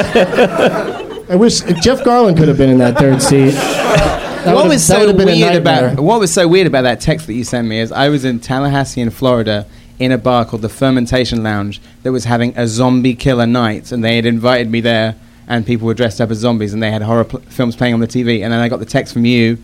I 1.30 1.36
wish 1.36 1.62
Jeff 1.82 2.04
Garlin 2.04 2.38
could 2.38 2.48
have 2.48 2.58
been 2.58 2.70
in 2.70 2.78
that 2.80 2.98
third 2.98 3.22
seat. 3.22 3.56
That 4.46 4.54
what 4.54 4.68
was 4.68 4.86
so 4.86 5.00
would've 5.00 5.18
been 5.18 5.26
weird 5.26 5.56
about 5.56 6.00
what 6.00 6.20
was 6.20 6.32
so 6.32 6.48
weird 6.48 6.68
about 6.68 6.84
that 6.84 7.02
text 7.02 7.26
that 7.26 7.34
you 7.34 7.44
sent 7.44 7.68
me 7.68 7.80
is 7.80 7.92
I 7.92 8.10
was 8.10 8.26
in 8.26 8.40
Tallahassee 8.40 9.02
in 9.02 9.10
Florida 9.10 9.66
in 9.98 10.12
a 10.12 10.20
bar 10.20 10.46
called 10.46 10.62
the 10.62 10.70
Fermentation 10.70 11.42
Lounge 11.42 11.82
that 12.04 12.12
was 12.12 12.26
having 12.26 12.56
a 12.56 12.68
zombie 12.68 13.16
killer 13.16 13.48
night 13.48 13.92
and 13.92 14.04
they 14.04 14.18
had 14.18 14.28
invited 14.28 14.70
me 14.70 14.82
there 14.82 15.16
and 15.48 15.66
people 15.66 15.88
were 15.88 15.96
dressed 15.96 16.22
up 16.22 16.30
as 16.30 16.38
zombies 16.38 16.74
and 16.76 16.84
they 16.84 16.92
had 16.92 17.02
horror 17.02 17.24
pl- 17.24 17.40
films 17.40 17.76
playing 17.76 17.96
on 17.96 18.02
the 18.02 18.08
TV 18.08 18.44
and 18.44 18.54
then 18.54 18.60
I 18.60 18.70
got 18.70 18.78
the 18.78 18.86
text 18.86 19.14
from 19.14 19.26
you 19.26 19.58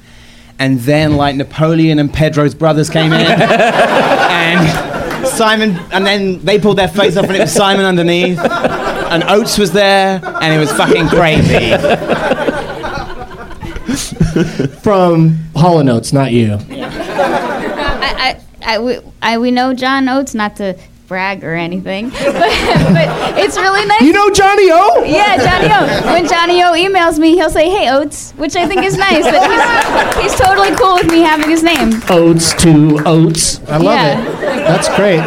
and 0.58 0.80
then 0.80 1.16
like 1.16 1.36
Napoleon 1.36 2.00
and 2.00 2.12
Pedro's 2.12 2.56
brothers 2.56 2.90
came 2.90 3.14
in 3.14 3.22
and 3.42 5.01
Simon 5.26 5.78
and 5.92 6.06
then 6.06 6.40
they 6.44 6.60
pulled 6.60 6.78
their 6.78 6.88
face 6.88 7.18
off 7.18 7.26
and 7.26 7.36
it 7.36 7.40
was 7.42 7.54
Simon 7.54 7.86
underneath 7.86 8.40
and 8.40 9.24
Oates 9.26 9.58
was 9.58 9.72
there 9.72 10.22
and 10.24 10.54
it 10.54 10.58
was 10.58 10.72
fucking 10.74 11.08
crazy. 11.10 11.72
From 14.82 15.38
Hall 15.56 15.80
and 15.80 15.90
Oates, 15.90 16.14
not 16.14 16.32
you. 16.32 16.58
I, 16.70 18.38
I, 18.64 18.76
I, 18.76 18.80
we, 18.80 19.00
I, 19.22 19.38
we 19.38 19.52
know 19.52 19.74
John 19.74 20.08
Oates, 20.08 20.34
not 20.34 20.56
to 20.58 20.78
brag 21.12 21.44
or 21.44 21.54
anything, 21.54 22.10
but, 22.10 22.24
but 22.96 23.38
it's 23.38 23.58
really 23.58 23.86
nice. 23.86 24.00
You 24.02 24.14
know 24.14 24.32
Johnny 24.32 24.70
O? 24.72 25.04
yeah, 25.04 25.36
Johnny 25.36 25.68
O. 25.68 26.14
When 26.14 26.26
Johnny 26.26 26.64
O 26.64 26.72
emails 26.72 27.20
me, 27.20 27.36
he'll 27.36 27.50
say, 27.50 27.70
"Hey 27.70 27.90
Oates," 27.90 28.32
which 28.38 28.56
I 28.56 28.66
think 28.66 28.84
is 28.84 28.96
nice. 28.96 29.26
That 29.26 30.16
he's, 30.16 30.32
he's 30.32 30.40
totally 30.40 30.74
cool 30.78 30.94
with 30.94 31.12
me 31.12 31.20
having 31.20 31.50
his 31.50 31.64
name. 31.64 32.02
Oats 32.10 32.54
to 32.64 33.02
oats. 33.06 33.60
I 33.68 33.76
love 33.76 33.96
Yeah. 34.00 34.22
it. 34.22 34.40
That's 34.70 34.88
great. 34.96 35.20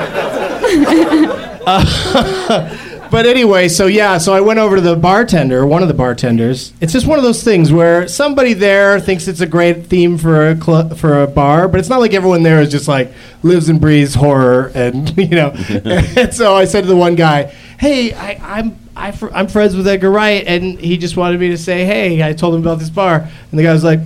Uh, 1.66 2.80
but 3.10 3.26
anyway, 3.26 3.68
so 3.68 3.86
yeah, 3.86 4.18
so 4.18 4.32
I 4.32 4.40
went 4.40 4.58
over 4.58 4.76
to 4.76 4.82
the 4.82 4.96
bartender, 4.96 5.66
one 5.66 5.82
of 5.82 5.88
the 5.88 5.94
bartenders. 5.94 6.72
It's 6.80 6.92
just 6.92 7.06
one 7.06 7.18
of 7.18 7.24
those 7.24 7.42
things 7.42 7.72
where 7.72 8.08
somebody 8.08 8.52
there 8.52 9.00
thinks 9.00 9.28
it's 9.28 9.40
a 9.40 9.46
great 9.46 9.86
theme 9.86 10.18
for 10.18 10.50
a 10.50 10.60
cl- 10.60 10.90
for 10.94 11.22
a 11.22 11.26
bar, 11.26 11.68
but 11.68 11.80
it's 11.80 11.88
not 11.88 12.00
like 12.00 12.14
everyone 12.14 12.42
there 12.42 12.60
is 12.60 12.70
just 12.70 12.88
like 12.88 13.12
lives 13.42 13.68
and 13.68 13.80
breathes 13.80 14.14
horror, 14.14 14.70
and 14.74 15.16
you 15.18 15.28
know. 15.28 15.50
and 15.68 16.32
so 16.34 16.54
I 16.54 16.64
said 16.64 16.82
to 16.82 16.86
the 16.86 16.96
one 16.96 17.14
guy, 17.14 17.44
"Hey, 17.78 18.12
I, 18.12 18.58
I'm." 18.58 18.78
I 18.96 19.10
fr- 19.10 19.30
I'm 19.34 19.48
friends 19.48 19.74
with 19.74 19.88
Edgar 19.88 20.08
Wright, 20.08 20.44
and 20.46 20.78
he 20.78 20.96
just 20.96 21.16
wanted 21.16 21.40
me 21.40 21.48
to 21.48 21.58
say, 21.58 21.84
"Hey." 21.84 22.22
I 22.22 22.32
told 22.32 22.54
him 22.54 22.60
about 22.60 22.78
this 22.78 22.90
bar, 22.90 23.28
and 23.50 23.58
the 23.58 23.64
guy 23.64 23.72
was 23.72 23.82
like, 23.82 23.98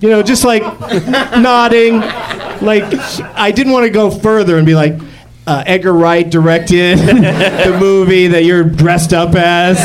you 0.00 0.08
know, 0.08 0.22
just 0.22 0.44
like 0.44 0.62
nodding. 1.38 2.00
Like 2.60 2.82
I 3.36 3.52
didn't 3.52 3.72
want 3.72 3.84
to 3.84 3.90
go 3.90 4.10
further 4.10 4.56
and 4.56 4.66
be 4.66 4.74
like, 4.74 4.94
uh, 5.48 5.64
Edgar 5.66 5.94
Wright 5.94 6.28
directed 6.28 6.98
the 6.98 7.76
movie 7.80 8.26
that 8.28 8.44
you're 8.44 8.64
dressed 8.64 9.14
up 9.14 9.34
as. 9.34 9.78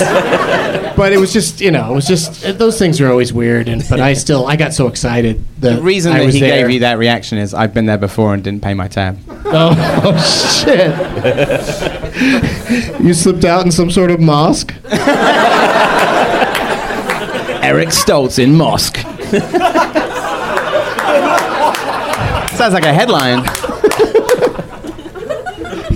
But 0.98 1.14
it 1.14 1.18
was 1.18 1.32
just, 1.34 1.62
you 1.62 1.72
know, 1.72 1.92
it 1.92 1.96
was 1.96 2.06
just 2.06 2.44
those 2.60 2.78
things 2.78 3.00
are 3.02 3.10
always 3.10 3.32
weird. 3.34 3.68
And 3.70 3.82
but 3.90 4.00
I 4.00 4.14
still, 4.14 4.46
I 4.46 4.58
got 4.58 4.74
so 4.74 4.88
excited. 4.88 5.44
That 5.60 5.78
The 5.78 5.82
reason 5.82 6.12
I 6.12 6.20
that 6.20 6.26
was 6.26 6.34
he 6.36 6.42
there. 6.42 6.62
gave 6.64 6.70
you 6.72 6.80
that 6.82 6.98
reaction 6.98 7.38
is 7.38 7.54
I've 7.54 7.74
been 7.74 7.86
there 7.86 7.98
before 7.98 8.34
and 8.34 8.44
didn't 8.44 8.62
pay 8.62 8.74
my 8.74 8.88
tab. 8.90 9.18
Oh, 9.46 9.74
oh, 10.04 10.18
shit! 10.64 10.92
you 13.02 13.14
slipped 13.14 13.46
out 13.46 13.66
in 13.66 13.72
some 13.72 13.90
sort 13.90 14.12
of 14.12 14.20
mosque. 14.20 14.74
Eric 17.64 17.90
Stoltz 17.90 18.38
in 18.38 18.54
mosque. 18.56 18.98
Sounds 22.58 22.74
like 22.74 22.86
a 22.86 22.94
headline. 22.94 23.44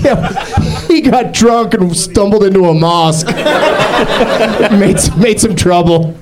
Yeah, 0.07 0.87
he 0.87 1.01
got 1.01 1.33
drunk 1.33 1.73
and 1.73 1.95
stumbled 1.95 2.43
into 2.43 2.65
a 2.65 2.73
mosque. 2.73 3.27
made 4.79 4.99
some, 4.99 5.19
made 5.19 5.39
some 5.39 5.55
trouble. 5.55 6.15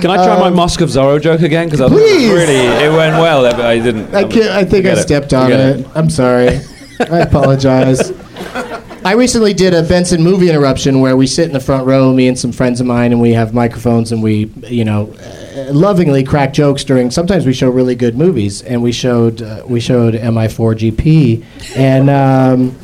Can 0.00 0.10
I 0.10 0.16
try 0.16 0.38
my 0.38 0.50
Mosque 0.50 0.80
of 0.80 0.90
Zorro 0.90 1.20
joke 1.20 1.40
again? 1.40 1.66
Because 1.66 1.80
I 1.80 1.86
Um, 1.86 1.92
please. 1.92 2.30
really 2.30 2.54
it 2.54 2.92
went 2.92 3.16
well, 3.16 3.42
but 3.50 3.60
I 3.64 3.78
didn't. 3.78 4.14
I, 4.14 4.24
can't, 4.24 4.50
I 4.50 4.64
think 4.64 4.86
I 4.86 4.90
Forget 4.90 4.98
it. 4.98 5.02
stepped 5.02 5.32
on 5.34 5.50
Forget 5.50 5.78
it. 5.80 5.86
I'm 5.94 6.10
sorry. 6.10 6.60
I 7.00 7.20
apologize. 7.20 8.12
I 9.04 9.12
recently 9.14 9.54
did 9.54 9.72
a 9.74 9.82
Benson 9.82 10.22
movie 10.22 10.48
interruption 10.50 11.00
where 11.00 11.16
we 11.16 11.26
sit 11.26 11.46
in 11.46 11.52
the 11.52 11.60
front 11.60 11.86
row, 11.86 12.12
me 12.12 12.28
and 12.28 12.38
some 12.38 12.52
friends 12.52 12.80
of 12.80 12.86
mine, 12.86 13.12
and 13.12 13.20
we 13.20 13.32
have 13.32 13.54
microphones 13.54 14.12
and 14.12 14.22
we, 14.22 14.46
you 14.66 14.84
know, 14.84 15.12
lovingly 15.70 16.24
crack 16.24 16.52
jokes 16.52 16.84
during. 16.84 17.10
Sometimes 17.10 17.46
we 17.46 17.52
show 17.52 17.70
really 17.70 17.94
good 17.94 18.16
movies, 18.16 18.62
and 18.62 18.82
we 18.82 18.92
showed 18.92 19.42
uh, 19.42 19.62
we 19.66 19.80
showed 19.80 20.14
MI4GP, 20.14 21.76
and 21.76 22.10
um, 22.10 22.76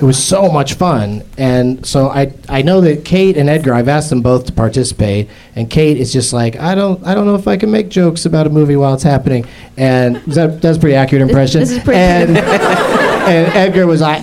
it 0.00 0.04
was 0.04 0.22
so 0.22 0.48
much 0.50 0.74
fun. 0.74 1.24
And 1.36 1.84
so 1.84 2.08
I 2.08 2.32
I 2.48 2.62
know 2.62 2.80
that 2.80 3.04
Kate 3.04 3.36
and 3.36 3.48
Edgar, 3.48 3.74
I've 3.74 3.88
asked 3.88 4.10
them 4.10 4.22
both 4.22 4.46
to 4.46 4.52
participate, 4.52 5.28
and 5.56 5.68
Kate 5.68 5.96
is 5.96 6.12
just 6.12 6.32
like 6.32 6.56
I 6.56 6.74
don't 6.74 7.04
I 7.06 7.14
don't 7.14 7.26
know 7.26 7.34
if 7.34 7.48
I 7.48 7.56
can 7.56 7.70
make 7.70 7.88
jokes 7.88 8.26
about 8.26 8.46
a 8.46 8.50
movie 8.50 8.76
while 8.76 8.94
it's 8.94 9.02
happening, 9.02 9.46
and 9.76 10.16
that, 10.26 10.62
that's 10.62 10.78
a 10.78 10.80
pretty 10.80 10.96
accurate 10.96 11.22
impression. 11.22 11.60
this 11.60 11.70
is 11.70 11.82
pretty 11.82 12.32
and, 13.28 13.54
Edgar 13.54 13.86
was 13.86 14.00
like. 14.00 14.22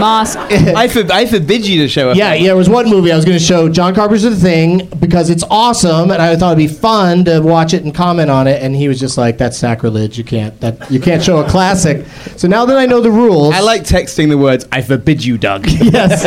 Mosque. 0.00 0.38
I, 0.50 0.88
I 1.12 1.26
forbid 1.26 1.66
you 1.66 1.82
to 1.82 1.88
show 1.88 2.10
up. 2.10 2.16
yeah, 2.16 2.34
yeah. 2.34 2.48
There 2.48 2.56
was 2.56 2.68
one 2.68 2.88
movie 2.88 3.12
I 3.12 3.16
was 3.16 3.24
going 3.24 3.38
to 3.38 3.44
show 3.44 3.68
John 3.68 3.94
Carpenter's 3.94 4.22
The 4.22 4.36
Thing 4.36 4.86
because 4.98 5.30
it's 5.30 5.44
awesome, 5.50 6.10
and 6.10 6.20
I 6.20 6.36
thought 6.36 6.58
it'd 6.58 6.70
be 6.70 6.74
fun 6.74 7.24
to 7.26 7.40
watch 7.40 7.74
it 7.74 7.84
and 7.84 7.94
comment 7.94 8.30
on 8.30 8.46
it. 8.46 8.62
And 8.62 8.74
he 8.74 8.88
was 8.88 8.98
just 8.98 9.18
like, 9.18 9.38
"That's 9.38 9.56
sacrilege. 9.56 10.18
You 10.18 10.24
can't 10.24 10.58
that 10.60 10.90
you 10.90 11.00
can't 11.00 11.22
show 11.22 11.38
a 11.38 11.48
classic." 11.48 12.06
So 12.36 12.48
now 12.48 12.64
that 12.66 12.76
I 12.76 12.86
know 12.86 13.00
the 13.00 13.10
rules, 13.10 13.54
I 13.54 13.60
like 13.60 13.82
texting 13.82 14.28
the 14.28 14.38
words, 14.38 14.66
I 14.72 14.82
forbid 14.82 15.24
you, 15.24 15.38
Doug. 15.38 15.66
yes. 15.68 16.24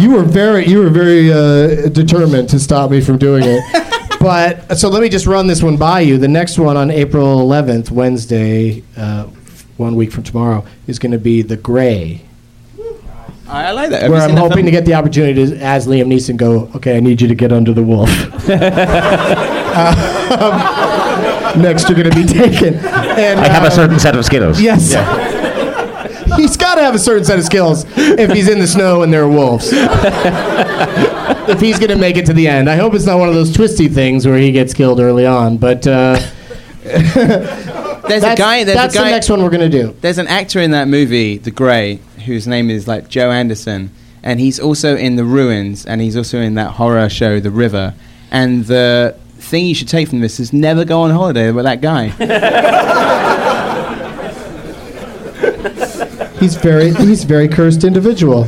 You 0.00 0.10
were 0.10 0.24
very, 0.24 0.66
you 0.66 0.80
were 0.80 0.90
very 0.90 1.32
uh, 1.32 1.88
determined 1.88 2.48
to 2.48 2.58
stop 2.58 2.90
me 2.90 3.00
from 3.00 3.18
doing 3.18 3.44
it. 3.46 3.62
But 4.24 4.78
so 4.78 4.88
let 4.88 5.02
me 5.02 5.10
just 5.10 5.26
run 5.26 5.48
this 5.48 5.62
one 5.62 5.76
by 5.76 6.00
you. 6.00 6.16
The 6.16 6.28
next 6.28 6.58
one 6.58 6.78
on 6.78 6.90
April 6.90 7.46
11th, 7.46 7.90
Wednesday, 7.90 8.82
uh, 8.96 9.26
one 9.76 9.94
week 9.96 10.12
from 10.12 10.22
tomorrow, 10.22 10.64
is 10.86 10.98
going 10.98 11.12
to 11.12 11.18
be 11.18 11.42
The 11.42 11.56
Grey, 11.56 12.22
I, 13.48 13.66
I 13.66 13.70
like 13.72 13.90
that. 13.90 14.02
Have 14.02 14.10
where 14.10 14.22
I'm 14.22 14.36
hoping 14.36 14.64
to 14.64 14.70
get 14.70 14.84
the 14.84 14.94
opportunity 14.94 15.46
to, 15.46 15.56
as 15.58 15.86
Liam 15.86 16.06
Neeson, 16.06 16.36
go. 16.36 16.70
Okay, 16.76 16.96
I 16.96 17.00
need 17.00 17.20
you 17.20 17.28
to 17.28 17.34
get 17.34 17.52
under 17.52 17.72
the 17.72 17.82
wolf. 17.82 18.10
Um, 19.74 21.60
next, 21.60 21.88
you're 21.88 22.00
going 22.00 22.08
to 22.08 22.16
be 22.16 22.24
taken. 22.24 22.74
And, 22.74 23.40
I 23.40 23.48
have 23.48 23.64
a 23.64 23.66
um, 23.66 23.72
certain 23.72 23.98
set 23.98 24.16
of 24.16 24.24
skills. 24.24 24.60
Yes. 24.60 24.92
he's 26.36 26.56
got 26.56 26.76
to 26.76 26.82
have 26.82 26.94
a 26.94 26.98
certain 26.98 27.24
set 27.24 27.40
of 27.40 27.44
skills 27.44 27.84
if 27.96 28.30
he's 28.30 28.48
in 28.48 28.60
the 28.60 28.68
snow 28.68 29.02
and 29.02 29.12
there 29.12 29.24
are 29.24 29.28
wolves. 29.28 29.70
if 29.72 31.60
he's 31.60 31.80
going 31.80 31.90
to 31.90 31.96
make 31.96 32.16
it 32.16 32.26
to 32.26 32.32
the 32.32 32.46
end. 32.46 32.70
I 32.70 32.76
hope 32.76 32.94
it's 32.94 33.04
not 33.04 33.18
one 33.18 33.28
of 33.28 33.34
those 33.34 33.52
twisty 33.52 33.88
things 33.88 34.24
where 34.26 34.38
he 34.38 34.52
gets 34.52 34.72
killed 34.74 35.00
early 35.00 35.26
on. 35.26 35.56
But 35.58 35.84
uh, 35.88 36.20
There's 38.08 38.22
that's, 38.22 38.38
a 38.38 38.42
guy. 38.42 38.64
There's 38.64 38.76
that's 38.76 38.94
a 38.94 38.98
guy. 38.98 39.04
the 39.04 39.10
next 39.10 39.30
one 39.30 39.42
we're 39.42 39.50
going 39.50 39.70
to 39.70 39.82
do. 39.82 39.96
There's 40.00 40.18
an 40.18 40.26
actor 40.26 40.60
in 40.60 40.72
that 40.72 40.88
movie, 40.88 41.38
The 41.38 41.50
Grey, 41.50 42.00
whose 42.26 42.46
name 42.46 42.70
is 42.70 42.86
like 42.86 43.08
Joe 43.08 43.30
Anderson, 43.30 43.90
and 44.22 44.40
he's 44.40 44.60
also 44.60 44.96
in 44.96 45.16
The 45.16 45.24
Ruins, 45.24 45.86
and 45.86 46.00
he's 46.00 46.16
also 46.16 46.38
in 46.38 46.54
that 46.54 46.72
horror 46.72 47.08
show, 47.08 47.40
The 47.40 47.50
River. 47.50 47.94
And 48.30 48.64
the 48.66 49.16
thing 49.38 49.66
you 49.66 49.74
should 49.74 49.88
take 49.88 50.08
from 50.08 50.20
this 50.20 50.38
is 50.38 50.52
never 50.52 50.84
go 50.84 51.02
on 51.02 51.10
holiday 51.10 51.50
with 51.50 51.64
that 51.64 51.80
guy. 51.80 52.08
He's 56.40 56.56
very 56.56 56.92
he's 56.92 57.24
a 57.24 57.26
very 57.26 57.48
cursed 57.48 57.84
individual. 57.84 58.44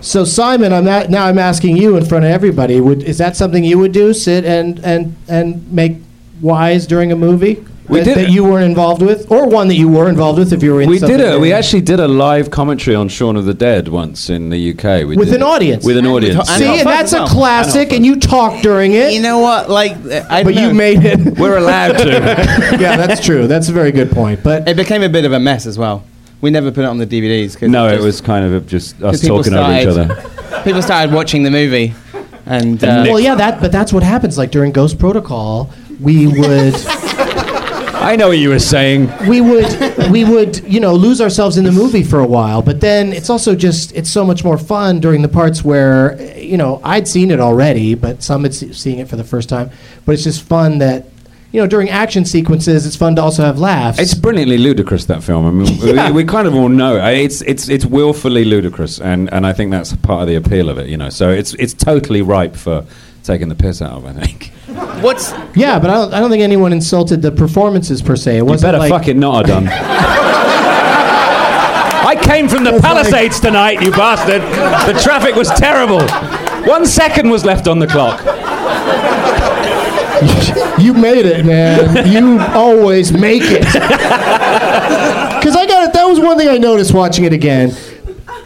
So 0.00 0.24
Simon, 0.24 0.72
I'm 0.72 0.88
at, 0.88 1.10
now 1.10 1.26
I'm 1.26 1.38
asking 1.38 1.76
you 1.76 1.96
in 1.96 2.04
front 2.04 2.24
of 2.24 2.30
everybody. 2.32 2.80
Would 2.80 3.04
is 3.04 3.18
that 3.18 3.36
something 3.36 3.62
you 3.62 3.78
would 3.78 3.92
do? 3.92 4.12
Sit 4.12 4.44
and 4.44 4.80
and 4.80 5.14
and 5.28 5.70
make 5.72 5.98
wise 6.40 6.88
during 6.88 7.12
a 7.12 7.16
movie 7.16 7.64
We 7.88 7.98
that, 8.00 8.04
did- 8.04 8.16
that 8.16 8.30
you 8.30 8.44
weren't 8.44 8.64
involved 8.64 9.00
with, 9.02 9.30
or 9.30 9.46
one 9.48 9.68
that 9.68 9.74
you 9.76 9.88
were 9.88 10.08
involved 10.08 10.38
with 10.38 10.52
if 10.52 10.62
you 10.62 10.74
were 10.74 10.80
in. 10.82 10.88
We 10.88 10.98
did 10.98 11.20
it. 11.20 11.40
We 11.40 11.52
actually 11.52 11.82
did 11.82 12.00
a 12.00 12.08
live 12.08 12.50
commentary 12.50 12.96
on 12.96 13.08
Shaun 13.08 13.36
of 13.36 13.44
the 13.44 13.54
Dead 13.54 13.88
once 13.88 14.28
in 14.28 14.50
the 14.50 14.70
UK. 14.72 15.06
We 15.06 15.16
With 15.16 15.28
did 15.28 15.36
an 15.36 15.42
it. 15.42 15.44
audience. 15.44 15.84
With 15.84 15.96
an 15.96 16.04
And 16.04 16.14
with 16.14 16.24
audience. 16.24 16.48
and 16.50 16.58
See, 16.58 16.78
and 16.80 16.86
that's 16.88 17.12
as 17.12 17.20
a 17.30 17.32
classic, 17.32 17.92
and 17.92 18.04
you 18.04 18.18
talk 18.18 18.60
during 18.62 18.92
it. 18.92 19.12
you 19.12 19.20
know 19.22 19.38
what? 19.38 19.70
Like, 19.70 19.92
I 20.30 20.42
but 20.42 20.54
don't 20.54 20.64
you 20.64 20.74
made 20.74 21.04
it. 21.04 21.38
We're 21.38 21.58
allowed 21.58 21.98
to. 21.98 22.08
yeah, 22.80 22.96
that's 22.96 23.24
true. 23.24 23.46
That's 23.46 23.68
a 23.68 23.72
very 23.72 23.92
good 23.92 24.10
point. 24.10 24.42
But 24.42 24.66
It 24.68 24.76
became 24.76 25.02
a 25.02 25.08
bit 25.08 25.24
of 25.24 25.32
a 25.32 25.38
mess 25.40 25.66
as 25.66 25.78
well. 25.78 26.04
We 26.40 26.50
never 26.50 26.70
put 26.70 26.80
it 26.84 26.88
on 26.88 26.98
the 26.98 27.06
DVDs. 27.06 27.58
Cause 27.58 27.68
no, 27.70 27.86
it 27.86 27.92
just- 27.92 28.04
was 28.04 28.20
kind 28.20 28.44
of 28.52 28.66
just 28.66 29.00
us 29.02 29.20
people 29.22 29.38
talking 29.42 29.54
over 29.54 29.72
each 29.72 29.86
other. 29.86 30.30
People 30.64 30.82
started 30.82 31.14
watching 31.14 31.44
the 31.44 31.50
movie, 31.50 31.94
and 32.44 32.82
uh, 32.82 33.04
well, 33.06 33.20
yeah, 33.20 33.36
that. 33.36 33.60
But 33.60 33.70
that's 33.70 33.92
what 33.92 34.02
happens. 34.02 34.36
Like 34.36 34.50
during 34.50 34.72
Ghost 34.72 34.98
Protocol, 34.98 35.70
we 36.00 36.26
would. 36.26 36.74
I 38.12 38.16
know 38.16 38.28
what 38.28 38.38
you 38.38 38.50
were 38.50 38.58
saying. 38.76 39.10
we 39.28 39.40
would 39.40 40.10
we 40.10 40.24
would 40.24 40.52
you 40.74 40.80
know 40.80 40.94
lose 40.94 41.20
ourselves 41.20 41.56
in 41.58 41.64
the 41.64 41.72
movie 41.72 42.04
for 42.04 42.20
a 42.20 42.26
while 42.26 42.62
but 42.62 42.80
then 42.80 43.12
it's 43.12 43.30
also 43.30 43.54
just 43.56 43.92
it's 43.98 44.10
so 44.10 44.24
much 44.24 44.44
more 44.44 44.58
fun 44.58 45.00
during 45.00 45.22
the 45.22 45.28
parts 45.40 45.58
where 45.64 46.00
you 46.38 46.56
know 46.56 46.80
i'd 46.84 47.06
seen 47.08 47.30
it 47.30 47.40
already 47.40 47.94
but 47.94 48.22
some 48.22 48.42
had 48.44 48.54
se- 48.54 48.72
seeing 48.72 48.98
it 49.00 49.08
for 49.08 49.16
the 49.16 49.24
first 49.24 49.48
time 49.48 49.68
but 50.04 50.12
it's 50.12 50.22
just 50.22 50.42
fun 50.42 50.78
that 50.78 51.06
you 51.52 51.60
know 51.60 51.66
during 51.66 51.88
action 51.90 52.24
sequences 52.24 52.86
it's 52.86 52.96
fun 52.96 53.16
to 53.16 53.22
also 53.22 53.42
have 53.42 53.58
laughs 53.58 53.98
It's 53.98 54.14
brilliantly 54.14 54.58
ludicrous 54.58 55.06
that 55.06 55.22
film. 55.22 55.42
I 55.46 55.50
mean, 55.50 55.74
Yeah. 55.96 56.10
we, 56.10 56.22
we 56.22 56.24
kind 56.24 56.46
of 56.46 56.54
all 56.54 56.68
know 56.68 56.96
it. 56.96 57.18
it's 57.26 57.40
it's 57.42 57.68
it's 57.68 57.84
willfully 57.86 58.44
ludicrous, 58.44 59.00
and, 59.00 59.32
and 59.32 59.46
I 59.46 59.52
think 59.52 59.70
that's 59.70 59.94
part 59.96 60.20
of 60.22 60.28
the 60.28 60.36
appeal 60.36 60.68
of 60.68 60.76
it. 60.78 60.88
You 60.88 60.96
know, 60.96 61.08
so 61.10 61.30
it's 61.30 61.54
it's 61.54 61.72
totally 61.74 62.20
ripe 62.22 62.54
for 62.56 62.84
taking 63.24 63.48
the 63.48 63.54
piss 63.54 63.80
out 63.80 63.92
of. 63.98 64.04
I 64.06 64.12
think. 64.12 64.52
What's 65.02 65.32
yeah 65.54 65.78
but 65.78 65.90
I 65.90 65.94
don't, 65.94 66.14
I 66.14 66.20
don't 66.20 66.30
think 66.30 66.42
anyone 66.42 66.72
insulted 66.72 67.22
the 67.22 67.32
performances 67.32 68.02
per 68.02 68.16
se 68.16 68.34
it 68.34 68.36
You 68.38 68.44
wasn't 68.44 68.68
better 68.68 68.78
like 68.78 68.90
fucking 68.90 69.18
not 69.18 69.46
have 69.46 69.64
done. 69.64 69.68
I 72.06 72.14
came 72.22 72.48
from 72.48 72.62
the 72.64 72.74
It's 72.74 72.84
like- 72.84 72.94
Palisades 72.94 73.40
tonight, 73.40 73.82
you 73.82 73.90
bastard. 73.90 74.42
The 74.92 74.98
traffic 75.00 75.34
was 75.34 75.48
terrible. 75.50 76.00
One 76.68 76.86
second 76.86 77.30
was 77.30 77.44
left 77.44 77.66
on 77.66 77.78
the 77.80 77.86
clock. 77.86 78.20
you 80.78 80.94
made 80.94 81.26
it 81.26 81.44
man 81.44 82.06
you 82.06 82.38
always 82.54 83.12
make 83.12 83.42
it 83.44 83.60
because 83.64 85.54
i 85.56 85.66
got 85.66 85.86
it 85.88 85.92
that 85.92 86.04
was 86.06 86.18
one 86.18 86.38
thing 86.38 86.48
i 86.48 86.56
noticed 86.56 86.94
watching 86.94 87.24
it 87.24 87.32
again 87.34 87.70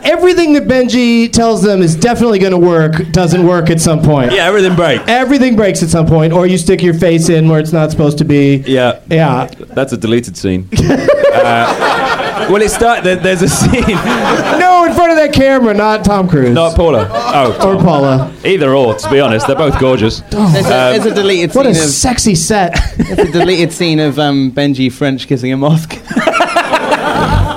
everything 0.03 0.53
that 0.55 0.65
benji 0.65 1.31
tells 1.33 1.63
them 1.63 1.83
is 1.83 1.95
definitely 1.97 2.39
going 2.39 2.53
to 2.53 2.59
work 2.59 2.95
doesn't 3.13 3.47
work 3.47 3.71
at 3.71 3.81
some 3.81 4.01
point 4.03 4.33
Yeah, 4.33 4.47
everything 4.47 4.75
breaks. 4.77 5.05
everything 5.07 5.57
breaks 5.57 5.83
at 5.83 5.89
some 5.89 6.07
point, 6.07 6.33
or 6.33 6.47
you 6.47 6.59
stick 6.59 6.83
your 6.83 6.95
face 6.95 7.29
in 7.29 7.49
where 7.49 7.61
it's 7.61 7.73
not 7.73 7.91
supposed 7.91 8.19
to 8.19 8.25
be. 8.25 8.57
Yeah. 8.67 9.01
Yeah. 9.11 9.47
That's 9.47 9.93
a 9.93 9.97
deleted 9.97 10.37
scene. 10.37 10.69
uh, 10.79 12.47
well, 12.51 12.63
it 12.63 12.71
start. 12.71 13.05
There, 13.05 13.17
there's 13.17 13.43
a 13.43 13.49
scene. 13.49 13.85
No, 14.61 14.85
in 14.85 14.93
front 14.95 15.13
of 15.13 15.19
that 15.19 15.33
camera, 15.33 15.73
not 15.75 16.05
Tom 16.05 16.29
Cruise. 16.29 16.55
Not 16.55 16.75
Paula. 16.77 17.09
Oh, 17.13 17.53
or 17.77 17.83
Paula. 17.83 18.33
Either 18.45 18.75
or. 18.75 18.95
To 18.95 19.11
be 19.11 19.21
honest, 19.21 19.47
they're 19.47 19.57
both 19.57 19.79
gorgeous. 19.79 20.21
there's, 20.21 20.67
a, 20.67 20.69
there's 20.69 21.07
a 21.07 21.15
deleted 21.15 21.55
What 21.55 21.67
a 21.67 21.71
of 21.71 21.77
sexy 21.77 22.35
set. 22.35 22.79
there's 22.97 23.29
a 23.29 23.33
deleted 23.33 23.73
scene 23.73 24.01
of 24.01 24.19
um, 24.19 24.53
Benji 24.53 24.91
French 24.93 25.27
kissing 25.27 25.53
a 25.53 25.57
mosque. 25.57 25.93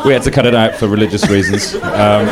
We 0.05 0.13
had 0.13 0.23
to 0.23 0.31
cut 0.31 0.45
it 0.45 0.53
out 0.55 0.75
for 0.75 0.87
religious 0.87 1.27
reasons. 1.29 1.75
Um, 1.75 2.27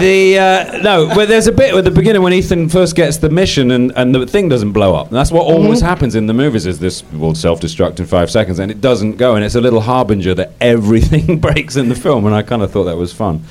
the 0.00 0.38
uh, 0.38 0.78
no, 0.82 1.08
but 1.14 1.28
there's 1.28 1.48
a 1.48 1.52
bit 1.52 1.74
at 1.74 1.82
the 1.84 1.90
beginning 1.90 2.22
when 2.22 2.32
Ethan 2.32 2.68
first 2.68 2.94
gets 2.94 3.16
the 3.16 3.30
mission 3.30 3.70
and, 3.72 3.92
and 3.96 4.14
the 4.14 4.26
thing 4.26 4.48
doesn't 4.48 4.72
blow 4.72 4.94
up. 4.94 5.08
And 5.08 5.16
that's 5.16 5.32
what 5.32 5.42
always 5.42 5.80
happens 5.80 6.14
in 6.14 6.26
the 6.26 6.34
movies. 6.34 6.66
Is 6.66 6.78
this 6.78 7.02
will 7.12 7.34
self-destruct 7.34 7.98
in 7.98 8.06
five 8.06 8.30
seconds, 8.30 8.58
and 8.60 8.70
it 8.70 8.80
doesn't 8.80 9.16
go, 9.16 9.34
and 9.34 9.44
it's 9.44 9.56
a 9.56 9.60
little 9.60 9.80
harbinger 9.80 10.34
that 10.34 10.52
everything 10.60 11.38
breaks 11.40 11.74
in 11.76 11.88
the 11.88 11.94
film. 11.96 12.26
And 12.26 12.34
I 12.34 12.42
kind 12.42 12.62
of 12.62 12.70
thought 12.70 12.84
that 12.84 12.96
was 12.96 13.12
fun. 13.12 13.42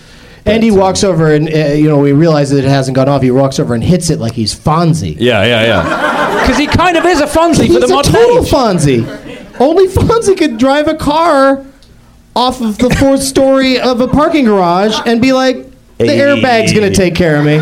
And 0.45 0.63
he 0.63 0.69
But, 0.69 0.75
um, 0.75 0.79
walks 0.79 1.03
over 1.03 1.33
and, 1.33 1.53
uh, 1.53 1.57
you 1.73 1.89
know, 1.89 1.99
we 1.99 2.13
realize 2.13 2.51
that 2.51 2.63
it 2.63 2.69
hasn't 2.69 2.95
gone 2.95 3.09
off. 3.09 3.21
He 3.21 3.31
walks 3.31 3.59
over 3.59 3.73
and 3.73 3.83
hits 3.83 4.09
it 4.09 4.17
like 4.17 4.31
he's 4.31 4.55
Fonzie. 4.57 5.17
Yeah, 5.19 5.43
yeah, 5.43 5.63
yeah. 5.63 6.17
Because 6.47 6.57
he 6.57 6.67
kind 6.67 6.95
of 6.95 7.03
is 7.05 7.19
a 7.19 7.25
Fonzie 7.25 7.65
He's 7.65 7.73
for 7.73 7.81
the 7.81 7.89
modern 7.89 8.15
a 8.15 8.17
total 8.17 8.45
age. 8.45 8.49
Fonzie. 8.51 9.26
Only 9.59 9.87
Fonzie 9.87 10.37
could 10.37 10.57
drive 10.57 10.87
a 10.87 10.95
car 10.95 11.65
off 12.35 12.61
of 12.61 12.77
the 12.77 12.89
fourth 12.91 13.23
story 13.23 13.79
of 13.79 13.99
a 14.01 14.07
parking 14.07 14.45
garage 14.45 14.97
and 15.05 15.21
be 15.21 15.33
like, 15.33 15.57
the 15.97 16.05
Hey. 16.05 16.19
airbag's 16.19 16.73
going 16.73 16.87
to 16.91 16.95
take 16.95 17.15
care 17.15 17.37
of 17.37 17.45
me. 17.45 17.55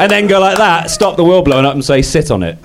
and 0.00 0.10
then 0.10 0.26
go 0.26 0.40
like 0.40 0.56
that, 0.56 0.90
stop 0.90 1.16
the 1.16 1.24
world 1.24 1.44
blowing 1.44 1.66
up, 1.66 1.74
and 1.74 1.84
say, 1.84 2.00
"Sit 2.00 2.30
on 2.30 2.42
it." 2.42 2.56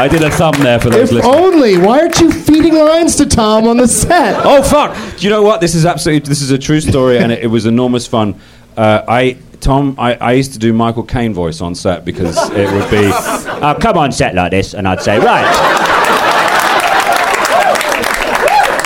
I 0.00 0.06
did 0.08 0.22
a 0.22 0.30
thumb 0.30 0.54
there 0.60 0.78
for 0.78 0.90
those 0.90 1.10
If 1.10 1.24
only. 1.24 1.76
Why 1.76 2.00
aren't 2.00 2.20
you 2.20 2.30
feeding 2.30 2.74
lines 2.76 3.16
to 3.16 3.26
Tom 3.26 3.66
on 3.66 3.76
the 3.78 3.88
set? 3.88 4.40
Oh 4.44 4.62
fuck! 4.62 4.94
Do 5.16 5.24
you 5.24 5.30
know 5.30 5.42
what? 5.42 5.60
This 5.60 5.74
is 5.74 5.84
absolutely 5.84 6.28
this 6.28 6.40
is 6.40 6.52
a 6.52 6.58
true 6.58 6.80
story, 6.80 7.18
and 7.18 7.32
it, 7.32 7.42
it 7.42 7.46
was 7.48 7.66
enormous 7.66 8.06
fun. 8.06 8.36
uh, 8.76 9.02
I 9.08 9.36
Tom, 9.60 9.94
I, 9.98 10.14
I 10.14 10.32
used 10.32 10.52
to 10.52 10.58
do 10.58 10.72
Michael 10.72 11.02
Caine 11.02 11.34
voice 11.34 11.60
on 11.60 11.74
set 11.74 12.04
because 12.04 12.36
it 12.52 12.70
would 12.72 12.90
be, 12.90 13.10
uh, 13.12 13.74
come 13.74 13.98
on 13.98 14.12
set 14.12 14.34
like 14.34 14.50
this, 14.50 14.74
and 14.74 14.86
I'd 14.86 15.02
say, 15.02 15.18
right. 15.18 15.46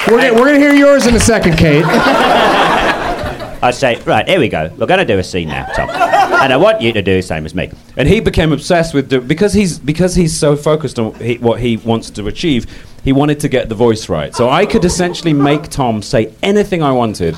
We're 0.08 0.20
gonna, 0.20 0.34
we're 0.34 0.46
gonna 0.46 0.58
hear 0.58 0.74
yours 0.74 1.06
in 1.06 1.14
a 1.14 1.20
second, 1.20 1.56
Kate. 1.56 1.84
I'd 3.62 3.76
say, 3.76 4.00
right, 4.02 4.28
here 4.28 4.40
we 4.40 4.48
go. 4.48 4.72
We're 4.76 4.86
going 4.86 4.98
to 4.98 5.04
do 5.04 5.20
a 5.20 5.22
scene 5.22 5.46
now, 5.46 5.66
Tom. 5.66 5.88
And 5.88 6.52
I 6.52 6.56
want 6.56 6.82
you 6.82 6.92
to 6.92 7.00
do 7.00 7.14
the 7.14 7.22
same 7.22 7.46
as 7.46 7.54
me. 7.54 7.70
And 7.96 8.08
he 8.08 8.18
became 8.18 8.50
obsessed 8.52 8.92
with 8.92 9.08
do- 9.08 9.20
because 9.20 9.52
he's 9.52 9.78
because 9.78 10.16
he's 10.16 10.36
so 10.36 10.56
focused 10.56 10.98
on 10.98 11.14
he, 11.14 11.38
what 11.38 11.60
he 11.60 11.76
wants 11.76 12.10
to 12.10 12.26
achieve. 12.26 12.66
He 13.04 13.12
wanted 13.12 13.40
to 13.40 13.48
get 13.48 13.68
the 13.68 13.74
voice 13.74 14.08
right, 14.08 14.34
so 14.34 14.48
I 14.48 14.64
could 14.64 14.84
essentially 14.84 15.32
make 15.32 15.68
Tom 15.68 16.02
say 16.02 16.32
anything 16.42 16.82
I 16.84 16.92
wanted 16.92 17.36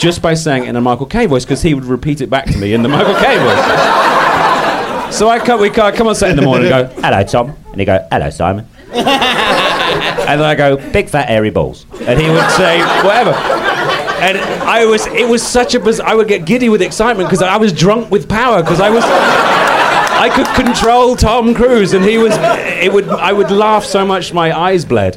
just 0.00 0.20
by 0.20 0.34
saying 0.34 0.64
it 0.64 0.68
in 0.68 0.76
a 0.76 0.80
Michael 0.80 1.06
Caine 1.06 1.28
voice 1.28 1.44
because 1.44 1.62
he 1.62 1.74
would 1.74 1.84
repeat 1.84 2.20
it 2.20 2.28
back 2.28 2.46
to 2.46 2.58
me 2.58 2.74
in 2.74 2.82
the 2.82 2.88
Michael 2.88 3.14
Caine 3.14 3.38
voice. 3.38 5.14
So 5.14 5.28
I 5.28 5.38
come, 5.38 5.60
we 5.60 5.70
come, 5.70 5.94
come 5.94 6.08
on 6.08 6.14
set 6.16 6.30
in 6.30 6.36
the 6.36 6.42
morning 6.42 6.72
and 6.72 6.88
go, 6.92 7.00
Hello, 7.00 7.22
Tom. 7.22 7.56
And 7.70 7.80
he'd 7.80 7.86
go, 7.86 8.06
hello, 8.10 8.28
Simon. 8.30 8.66
and 8.92 9.06
then 9.06 10.42
I 10.42 10.54
go, 10.56 10.76
big 10.92 11.08
fat 11.08 11.30
airy 11.30 11.50
balls. 11.50 11.86
and 12.00 12.20
he 12.20 12.28
would 12.28 12.50
say 12.50 12.80
whatever. 13.04 13.30
And 14.20 14.38
I 14.38 14.84
was, 14.86 15.06
it 15.06 15.28
was 15.28 15.46
such 15.46 15.74
a 15.74 15.80
biz- 15.80 16.00
I 16.00 16.14
would 16.14 16.26
get 16.26 16.44
giddy 16.46 16.68
with 16.68 16.82
excitement 16.82 17.28
because 17.28 17.42
I 17.42 17.56
was 17.56 17.72
drunk 17.72 18.10
with 18.10 18.28
power 18.28 18.62
because 18.62 18.80
I 18.80 18.90
was, 18.90 19.04
I 20.18 20.30
could 20.34 20.46
control 20.64 21.14
Tom 21.16 21.54
Cruise 21.54 21.92
and 21.94 22.04
he 22.04 22.18
was, 22.18 22.32
it 22.38 22.92
would, 22.92 23.08
I 23.08 23.32
would 23.32 23.50
laugh 23.50 23.84
so 23.84 24.04
much 24.06 24.32
my 24.32 24.56
eyes 24.56 24.84
bled. 24.84 25.16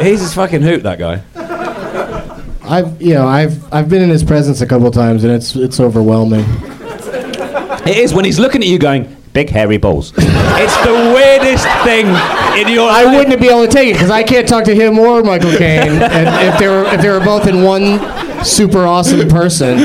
He's 0.00 0.20
his 0.20 0.34
fucking 0.34 0.62
hoot, 0.62 0.82
that 0.84 0.98
guy. 0.98 1.22
I've 2.66 3.00
you 3.00 3.12
know 3.12 3.26
I've 3.26 3.72
I've 3.72 3.90
been 3.90 4.00
in 4.00 4.08
his 4.08 4.24
presence 4.24 4.62
a 4.62 4.66
couple 4.66 4.90
times 4.90 5.22
and 5.22 5.30
it's 5.32 5.54
it's 5.54 5.78
overwhelming. 5.80 6.44
It 7.86 7.98
is 7.98 8.14
when 8.14 8.24
he's 8.24 8.38
looking 8.38 8.62
at 8.62 8.68
you 8.68 8.78
going, 8.78 9.14
Big 9.34 9.50
hairy 9.50 9.76
balls. 9.76 10.12
it's 10.16 10.76
the 10.86 11.12
weirdest 11.14 11.66
thing 11.84 12.06
in 12.58 12.72
your 12.72 12.88
I 12.88 13.02
life. 13.04 13.16
wouldn't 13.18 13.40
be 13.40 13.48
able 13.48 13.66
to 13.66 13.70
take 13.70 13.88
it 13.90 13.94
because 13.94 14.10
I 14.10 14.22
can't 14.22 14.48
talk 14.48 14.64
to 14.64 14.74
him 14.74 14.98
or 14.98 15.22
Michael 15.22 15.50
Caine, 15.58 16.00
and 16.02 16.48
if 16.52 16.58
they 16.58 16.68
were 16.68 16.84
if 16.84 17.02
they 17.02 17.10
were 17.10 17.20
both 17.20 17.46
in 17.46 17.62
one 17.62 18.44
super 18.44 18.86
awesome 18.86 19.28
person. 19.28 19.78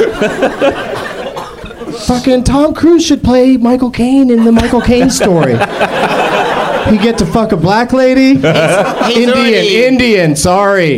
Fucking 2.08 2.44
Tom 2.44 2.74
Cruise 2.74 3.06
should 3.06 3.24
play 3.24 3.58
Michael 3.58 3.92
Caine 3.92 4.32
in 4.32 4.44
the 4.44 4.52
Michael 4.52 4.82
Caine 4.82 5.10
story. 5.10 5.54
He 5.54 6.98
get 6.98 7.18
to 7.20 7.26
fuck 7.26 7.52
a 7.52 7.58
black 7.58 7.94
lady. 7.94 8.36
He's 8.36 8.44
Indian, 8.44 9.30
already- 9.30 9.86
Indian. 9.86 10.36
Sorry. 10.36 10.98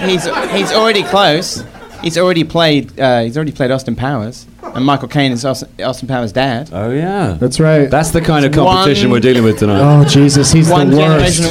He's 0.00 0.24
he's 0.52 0.72
already 0.72 1.02
close. 1.02 1.64
He's 2.02 2.16
already 2.18 2.44
played. 2.44 2.98
Uh, 2.98 3.22
he's 3.22 3.36
already 3.36 3.52
played 3.52 3.70
Austin 3.70 3.94
Powers, 3.94 4.46
and 4.62 4.84
Michael 4.84 5.08
Caine 5.08 5.32
is 5.32 5.44
Austin, 5.44 5.68
Austin 5.84 6.08
Powers' 6.08 6.32
dad. 6.32 6.70
Oh 6.72 6.90
yeah, 6.90 7.36
That's 7.38 7.60
right. 7.60 7.90
that's 7.90 8.10
the 8.10 8.20
kind 8.20 8.44
of 8.44 8.52
competition 8.52 9.10
One- 9.10 9.16
we're 9.16 9.20
dealing 9.20 9.44
with 9.44 9.58
tonight. 9.58 9.80
oh 9.82 10.04
Jesus, 10.04 10.50
he's 10.50 10.68
One 10.70 10.90
the 10.90 10.96
worst. 10.96 11.42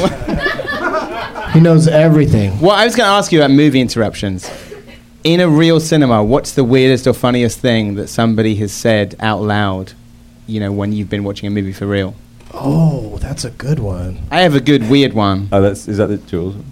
He 1.54 1.60
knows 1.60 1.88
everything. 1.88 2.60
Well, 2.62 2.72
I 2.72 2.86
was 2.86 2.96
going 2.96 3.08
to 3.08 3.12
ask 3.14 3.32
you 3.32 3.40
about 3.40 3.52
movie 3.52 3.82
interruptions. 3.82 4.50
In 5.24 5.40
a 5.40 5.48
real 5.48 5.80
cinema, 5.80 6.24
what's 6.24 6.54
the 6.54 6.64
weirdest 6.64 7.06
or 7.06 7.14
funniest 7.14 7.60
thing 7.60 7.94
that 7.96 8.08
somebody 8.08 8.56
has 8.56 8.74
said 8.74 9.16
out 9.20 9.42
loud? 9.42 9.94
You 10.48 10.60
know, 10.60 10.72
when 10.72 10.94
you've 10.94 11.10
been 11.10 11.24
watching 11.24 11.46
a 11.46 11.52
movie 11.52 11.74
for 11.74 11.86
real. 11.86 12.16
Oh, 12.54 13.18
that's 13.20 13.46
a 13.46 13.52
good 13.52 13.78
one. 13.80 14.20
I 14.32 14.42
have 14.42 14.56
a 14.56 14.60
good 14.60 14.90
weird 14.90 15.14
one. 15.14 15.48
Oh, 15.52 15.62
that's 15.62 15.88
is 15.88 15.98
that 15.98 16.08
the 16.08 16.18
Jules? 16.18 16.56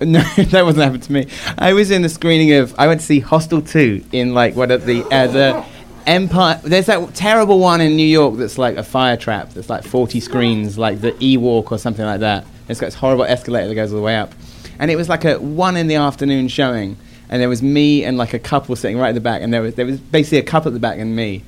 No, 0.00 0.20
that 0.20 0.64
wasn't 0.64 0.84
happened 0.84 1.04
to 1.04 1.12
me. 1.12 1.28
I 1.56 1.72
was 1.72 1.90
in 1.92 2.02
the 2.02 2.08
screening 2.08 2.52
of. 2.54 2.74
I 2.76 2.88
went 2.88 3.00
to 3.00 3.06
see 3.06 3.20
Hostel 3.20 3.62
Two 3.62 4.04
in 4.10 4.34
like 4.34 4.56
what 4.56 4.72
at 4.72 4.84
the 4.84 5.02
uh, 5.04 5.28
the 5.28 5.64
Empire. 6.06 6.60
There's 6.64 6.86
that 6.86 7.14
terrible 7.14 7.60
one 7.60 7.80
in 7.80 7.96
New 7.96 8.06
York 8.06 8.36
that's 8.36 8.58
like 8.58 8.76
a 8.76 8.82
fire 8.82 9.16
trap. 9.16 9.50
That's 9.50 9.70
like 9.70 9.84
40 9.84 10.18
screens, 10.18 10.76
like 10.76 11.00
the 11.00 11.16
E 11.24 11.36
Walk 11.36 11.70
or 11.70 11.78
something 11.78 12.04
like 12.04 12.20
that. 12.20 12.44
It's 12.68 12.80
got 12.80 12.88
this 12.88 12.96
horrible 12.96 13.24
escalator 13.24 13.68
that 13.68 13.74
goes 13.76 13.92
all 13.92 13.98
the 13.98 14.02
way 14.02 14.16
up, 14.16 14.34
and 14.80 14.90
it 14.90 14.96
was 14.96 15.08
like 15.08 15.24
a 15.24 15.38
one 15.38 15.76
in 15.76 15.86
the 15.86 15.94
afternoon 15.94 16.48
showing, 16.48 16.96
and 17.28 17.40
there 17.40 17.48
was 17.48 17.62
me 17.62 18.04
and 18.04 18.16
like 18.16 18.34
a 18.34 18.38
couple 18.38 18.74
sitting 18.76 18.98
right 18.98 19.10
at 19.10 19.14
the 19.14 19.20
back, 19.20 19.42
and 19.42 19.52
there 19.52 19.62
was 19.62 19.74
there 19.74 19.86
was 19.86 19.98
basically 19.98 20.38
a 20.38 20.42
couple 20.42 20.68
at 20.68 20.74
the 20.74 20.80
back 20.80 20.98
and 20.98 21.14
me, 21.14 21.44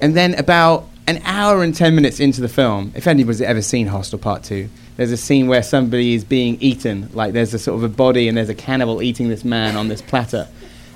and 0.00 0.16
then 0.16 0.34
about 0.34 0.88
an 1.06 1.20
hour 1.24 1.62
and 1.62 1.74
10 1.74 1.94
minutes 1.94 2.20
into 2.20 2.40
the 2.40 2.48
film, 2.48 2.92
if 2.94 3.06
anybody's 3.06 3.40
ever 3.40 3.60
seen 3.60 3.88
Hostel 3.88 4.18
Part 4.18 4.44
2, 4.44 4.68
there's 4.96 5.10
a 5.10 5.16
scene 5.16 5.48
where 5.48 5.62
somebody 5.62 6.14
is 6.14 6.24
being 6.24 6.56
eaten. 6.60 7.08
Like 7.12 7.32
there's 7.32 7.52
a 7.54 7.58
sort 7.58 7.76
of 7.76 7.82
a 7.82 7.88
body 7.88 8.28
and 8.28 8.36
there's 8.36 8.48
a 8.48 8.54
cannibal 8.54 9.02
eating 9.02 9.28
this 9.28 9.44
man 9.44 9.76
on 9.76 9.88
this 9.88 10.00
platter. 10.00 10.48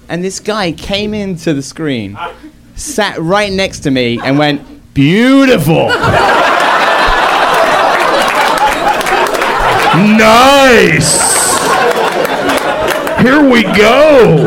And 0.09 0.23
this 0.23 0.39
guy 0.39 0.71
came 0.71 1.13
into 1.13 1.55
the 1.55 1.63
screen, 1.63 2.17
sat 2.77 3.19
right 3.19 3.53
next 3.53 3.81
to 3.81 3.91
me, 3.91 4.21
and 4.23 4.39
went, 4.39 4.63
Beautiful! 4.95 5.91
Nice. 9.97 11.36
Here 13.23 13.43
we 13.49 13.63
go. 13.63 14.39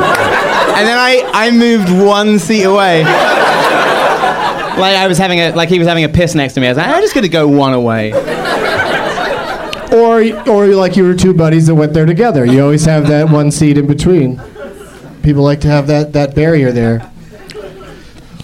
And 0.75 0.87
then 0.87 0.97
I, 0.97 1.29
I 1.33 1.51
moved 1.51 1.89
one 1.91 2.39
seat 2.39 2.63
away. 2.63 3.03
Like 3.03 4.95
I 4.95 5.07
was 5.07 5.17
having 5.17 5.39
a 5.39 5.51
like 5.51 5.69
he 5.69 5.79
was 5.79 5.87
having 5.87 6.03
a 6.05 6.09
piss 6.09 6.35
next 6.35 6.53
to 6.53 6.61
me. 6.61 6.67
I 6.67 6.69
was 6.71 6.77
like, 6.77 6.87
I'm 6.87 7.01
just 7.01 7.13
gonna 7.13 7.27
go 7.27 7.47
one 7.47 7.73
away. 7.73 8.13
Or, 9.91 10.21
or 10.47 10.67
like 10.67 10.95
you 10.95 11.03
were 11.03 11.15
two 11.15 11.33
buddies 11.33 11.65
that 11.67 11.75
went 11.75 11.93
there 11.93 12.05
together. 12.05 12.45
You 12.45 12.61
always 12.61 12.85
have 12.85 13.07
that 13.07 13.29
one 13.29 13.49
seat 13.49 13.77
in 13.77 13.87
between. 13.87 14.39
People 15.23 15.43
like 15.43 15.61
to 15.61 15.67
have 15.67 15.87
that, 15.87 16.13
that 16.13 16.35
barrier 16.35 16.71
there. 16.71 17.11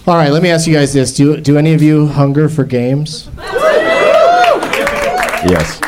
All 0.08 0.16
right, 0.16 0.30
let 0.30 0.42
me 0.42 0.50
ask 0.50 0.66
you 0.66 0.74
guys 0.74 0.92
this: 0.92 1.14
Do 1.14 1.40
do 1.40 1.56
any 1.56 1.72
of 1.72 1.82
you 1.82 2.08
hunger 2.08 2.48
for 2.48 2.64
games? 2.64 3.30
Yes. 5.48 5.80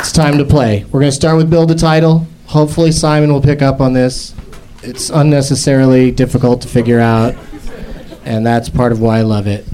It's 0.00 0.10
time 0.10 0.38
to 0.38 0.44
play. 0.44 0.84
We're 0.84 1.00
going 1.00 1.10
to 1.10 1.16
start 1.16 1.36
with 1.36 1.48
build 1.48 1.70
a 1.70 1.74
title. 1.74 2.26
Hopefully, 2.48 2.92
Simon 2.92 3.32
will 3.32 3.42
pick 3.42 3.62
up 3.62 3.80
on 3.80 3.92
this. 3.92 4.34
It's 4.82 5.10
unnecessarily 5.10 6.10
difficult 6.10 6.62
to 6.62 6.68
figure 6.68 7.00
out, 7.00 7.34
and 8.24 8.46
that's 8.46 8.68
part 8.68 8.92
of 8.92 9.00
why 9.00 9.18
I 9.18 9.22
love 9.22 9.46
it. 9.46 9.66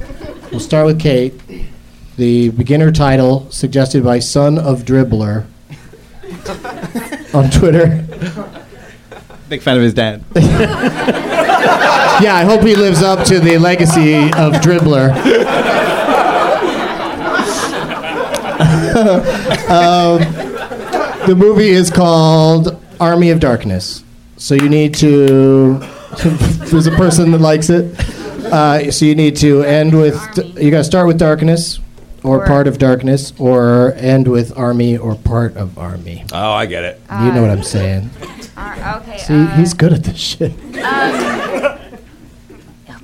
We'll 0.51 0.61
start 0.61 0.87
with 0.87 1.01
Kate. 1.01 1.35
The 2.17 2.51
beginner 2.51 2.93
title 2.93 3.51
suggested 3.51 4.05
by 4.05 4.19
Son 4.19 4.59
of 4.59 4.83
Dribbler 4.83 5.47
on 7.35 7.51
Twitter. 7.51 8.05
Big 9.49 9.63
fan 9.63 9.77
of 9.77 9.83
his 9.83 9.95
dad. 9.95 10.25
Yeah, 12.21 12.37
I 12.37 12.45
hope 12.45 12.61
he 12.63 12.77
lives 12.77 13.03
up 13.03 13.25
to 13.27 13.41
the 13.41 13.59
legacy 13.59 14.15
of 14.15 14.53
Dribbler. 14.63 15.11
um, 19.69 20.52
the 21.27 21.35
movie 21.37 21.69
is 21.71 21.91
called 21.91 22.81
Army 23.01 23.31
of 23.31 23.41
Darkness. 23.41 24.05
So 24.37 24.55
you 24.55 24.69
need 24.69 24.95
to. 24.97 25.79
There's 26.23 26.87
a 26.87 26.93
person 26.97 27.31
that 27.33 27.41
likes 27.41 27.71
it. 27.71 27.99
Uh, 28.45 28.91
so 28.91 29.05
you 29.07 29.15
need 29.15 29.37
to 29.37 29.63
end 29.63 29.95
with. 29.97 30.15
You 30.61 30.71
got 30.71 30.79
to 30.79 30.85
start 30.85 31.07
with 31.07 31.19
darkness, 31.19 31.79
or 32.23 32.43
Or- 32.43 32.47
part 32.47 32.67
of 32.67 32.79
darkness, 32.79 33.33
or 33.39 33.95
end 33.97 34.29
with 34.29 34.57
army 34.59 34.97
or 34.97 35.15
part 35.15 35.57
of 35.57 35.79
army. 35.79 36.25
Oh, 36.33 36.51
I 36.53 36.67
get 36.67 36.85
it. 36.85 37.01
You 37.11 37.33
know 37.33 37.41
what 37.43 37.51
I'm 37.51 37.63
saying. 37.63 38.11
Uh, 38.57 39.01
okay. 39.03 39.19
See, 39.19 39.35
uh, 39.35 39.47
he's 39.57 39.75
good 39.75 39.93
at 39.93 40.05
this 40.05 40.19
shit. 40.19 40.53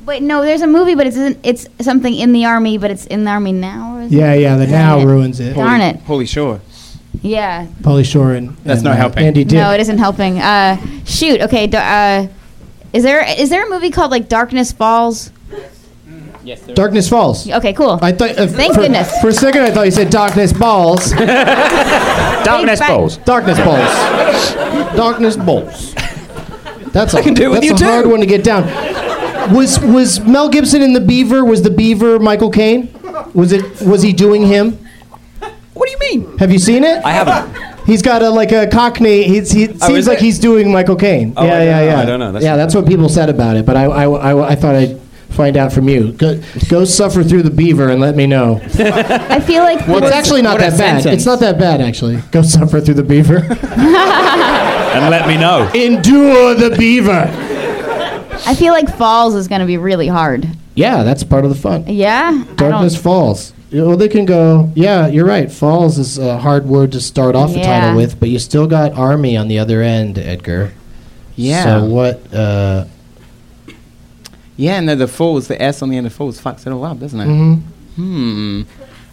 Wait, 0.04 0.22
no, 0.22 0.40
there's 0.42 0.62
a 0.62 0.66
movie, 0.66 0.94
but 0.94 1.06
it's 1.06 1.16
isn't- 1.16 1.38
it's 1.42 1.66
something 1.82 2.14
in 2.14 2.32
the 2.32 2.46
army, 2.46 2.78
but 2.78 2.90
it's 2.90 3.04
in 3.06 3.24
the 3.24 3.30
army 3.30 3.52
now. 3.52 3.96
Or 3.98 4.02
is 4.02 4.12
Yeah, 4.12 4.32
it? 4.32 4.40
yeah. 4.40 4.56
The 4.56 4.66
now 4.66 4.98
it. 5.00 5.04
ruins 5.04 5.38
it. 5.38 5.54
Darn 5.54 5.82
it. 5.82 6.00
Holy 6.00 6.24
Shore. 6.24 6.60
Yeah. 7.22 7.66
Pauly 7.82 8.04
Shore 8.04 8.32
and 8.32 8.56
That's 8.64 8.78
and, 8.80 8.84
not 8.84 8.92
uh, 8.94 8.96
helping. 8.96 9.24
Andy 9.24 9.44
Dick. 9.44 9.56
No, 9.58 9.72
it 9.72 9.80
isn't 9.80 9.98
helping. 9.98 10.38
Uh, 10.40 10.76
shoot. 11.04 11.40
Okay. 11.42 11.66
da- 11.66 11.78
Uh, 11.78 12.28
is 12.92 13.02
there 13.02 13.22
is 13.38 13.50
there 13.50 13.66
a 13.66 13.70
movie 13.70 13.90
called 13.90 14.10
like 14.10 14.28
Darkness 14.28 14.72
Falls? 14.72 15.30
Yes. 16.44 16.62
Darkness 16.62 17.08
Falls. 17.10 17.50
Okay, 17.50 17.74
cool. 17.74 17.98
I 18.00 18.12
thought. 18.12 18.38
Uh, 18.38 18.46
Thank 18.46 18.72
for, 18.74 18.80
goodness. 18.80 19.12
For 19.20 19.28
a 19.28 19.32
second, 19.34 19.62
I 19.62 19.70
thought 19.70 19.82
you 19.82 19.90
said 19.90 20.08
Darkness 20.08 20.52
Balls. 20.54 21.10
Darkness 22.44 22.80
bang. 22.80 22.96
balls. 22.96 23.16
Darkness 23.18 23.58
Balls. 23.58 24.54
Darkness 24.96 25.36
Balls. 25.36 25.94
That's 26.92 27.12
a, 27.12 27.18
I 27.18 27.22
can 27.22 27.34
do 27.34 27.44
it 27.44 27.48
with 27.50 27.60
that's 27.68 27.80
you 27.80 27.86
a 27.86 27.90
hard 27.90 28.04
too. 28.04 28.10
one 28.10 28.20
to 28.20 28.26
get 28.26 28.42
down. 28.42 28.64
Was 29.54 29.78
was 29.80 30.20
Mel 30.20 30.48
Gibson 30.48 30.80
in 30.80 30.94
the 30.94 31.00
Beaver? 31.00 31.44
Was 31.44 31.62
the 31.62 31.70
Beaver 31.70 32.18
Michael 32.18 32.50
Caine? 32.50 32.88
Was 33.34 33.52
it? 33.52 33.82
Was 33.82 34.00
he 34.02 34.12
doing 34.14 34.46
him? 34.46 34.78
What 35.78 35.86
do 35.88 35.92
you 35.92 35.98
mean? 36.20 36.38
Have 36.38 36.50
you 36.52 36.58
seen 36.58 36.84
it? 36.84 37.04
I 37.04 37.12
haven't. 37.12 37.86
He's 37.86 38.02
got 38.02 38.20
a 38.22 38.28
like 38.30 38.52
a 38.52 38.66
Cockney. 38.66 39.22
He's, 39.24 39.50
he 39.50 39.68
Oh, 39.68 39.72
seems 39.86 39.98
is 40.00 40.06
like 40.08 40.18
it? 40.18 40.24
he's 40.24 40.38
doing 40.38 40.70
Michael 40.72 40.96
Caine. 40.96 41.32
Oh, 41.36 41.44
yeah, 41.46 41.54
I 41.54 41.58
don't 41.58 41.66
yeah, 41.66 41.78
know. 41.80 41.84
yeah. 41.86 42.00
I 42.00 42.04
don't 42.04 42.20
know. 42.20 42.32
That's 42.32 42.44
yeah, 42.44 42.56
that's 42.56 42.74
what 42.74 42.86
people 42.86 43.08
said 43.08 43.30
about 43.30 43.56
it. 43.56 43.64
But 43.64 43.76
I, 43.76 43.84
I, 43.84 44.04
I, 44.32 44.48
I 44.50 44.54
thought 44.56 44.74
I'd 44.74 45.00
find 45.30 45.56
out 45.56 45.72
from 45.72 45.88
you. 45.88 46.12
Go, 46.12 46.40
go 46.68 46.84
suffer 46.84 47.22
through 47.22 47.42
the 47.44 47.50
Beaver 47.50 47.88
and 47.88 48.00
let 48.00 48.16
me 48.16 48.26
know. 48.26 48.60
I 48.74 49.40
feel 49.40 49.62
like 49.62 49.86
Well, 49.86 50.02
it's 50.02 50.12
actually 50.12 50.42
not 50.42 50.58
what 50.58 50.66
a 50.66 50.70
that 50.70 50.78
bad. 50.78 51.02
sentence. 51.02 51.14
It's 51.20 51.26
not 51.26 51.40
that 51.40 51.58
bad, 51.58 51.80
actually. 51.80 52.16
Go 52.32 52.42
suffer 52.42 52.80
through 52.80 52.94
the 52.94 53.02
beaver. 53.04 53.46
And 54.88 55.10
let 55.10 55.28
me 55.28 55.36
know. 55.36 55.70
Endure 55.74 56.54
the 56.54 56.74
beaver. 56.76 57.28
I 58.46 58.54
feel 58.54 58.72
like 58.72 58.88
Falls 58.96 59.34
is 59.34 59.46
going 59.46 59.60
to 59.60 59.66
be 59.66 59.76
really 59.76 60.08
hard. 60.08 60.48
Yeah, 60.74 61.02
that's 61.04 61.22
part 61.22 61.44
of 61.44 61.50
the 61.50 61.56
fun. 61.56 61.84
Yeah? 61.86 62.44
Darkness 62.56 62.96
Falls. 63.00 63.52
Yeah, 63.70 63.82
Well, 63.82 63.96
they 63.96 64.08
can 64.08 64.24
go. 64.24 64.70
Yeah, 64.74 65.06
you're 65.08 65.26
right. 65.26 65.50
Falls 65.52 65.98
is 65.98 66.18
a 66.18 66.38
hard 66.38 66.66
word 66.66 66.92
to 66.92 67.00
start 67.00 67.34
off 67.36 67.50
a 67.54 67.62
title 67.62 67.96
with, 67.96 68.18
but 68.18 68.28
you 68.30 68.38
still 68.38 68.66
got 68.66 68.92
army 68.94 69.36
on 69.36 69.48
the 69.48 69.58
other 69.58 69.82
end, 69.82 70.18
Edgar. 70.18 70.72
Yeah. 71.36 71.64
So 71.64 71.84
what? 71.84 72.32
Uh, 72.34 72.84
Yeah, 74.56 74.80
no, 74.80 74.94
the 74.96 75.06
falls, 75.06 75.46
the 75.48 75.60
S 75.62 75.82
on 75.82 75.90
the 75.90 75.96
end 75.96 76.06
of 76.06 76.12
falls 76.12 76.40
fucks 76.40 76.66
it 76.66 76.72
all 76.72 76.84
up, 76.84 76.98
doesn't 76.98 77.20
it? 77.20 77.26
mhm. 77.26 77.60
Hmm. 77.96 78.62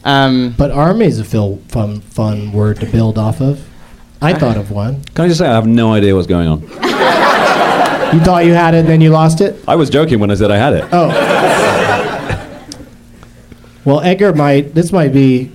Um, 0.03 0.53
But 0.57 0.71
army 0.71 1.05
is 1.05 1.19
a 1.19 1.23
fil- 1.23 1.59
fun, 1.67 2.01
fun 2.01 2.51
word 2.51 2.79
to 2.79 2.85
build 2.85 3.17
off 3.17 3.41
of. 3.41 3.59
I 4.21 4.33
thought 4.33 4.57
of 4.57 4.71
one. 4.71 5.03
Can 5.13 5.25
I 5.25 5.27
just 5.27 5.39
say 5.39 5.47
I 5.47 5.53
have 5.53 5.67
no 5.67 5.93
idea 5.93 6.15
what's 6.15 6.27
going 6.27 6.47
on? 6.47 6.61
You 8.13 8.19
thought 8.21 8.45
you 8.45 8.53
had 8.53 8.75
it, 8.75 8.79
and 8.81 8.87
then 8.87 9.01
you 9.01 9.09
lost 9.09 9.41
it. 9.41 9.55
I 9.67 9.75
was 9.75 9.89
joking 9.89 10.19
when 10.19 10.31
I 10.31 10.35
said 10.35 10.49
I 10.49 10.57
had 10.57 10.73
it. 10.73 10.85
Oh. 10.91 11.09
well, 13.85 14.01
Edgar 14.01 14.33
might. 14.33 14.73
This 14.73 14.91
might 14.91 15.13
be. 15.13 15.51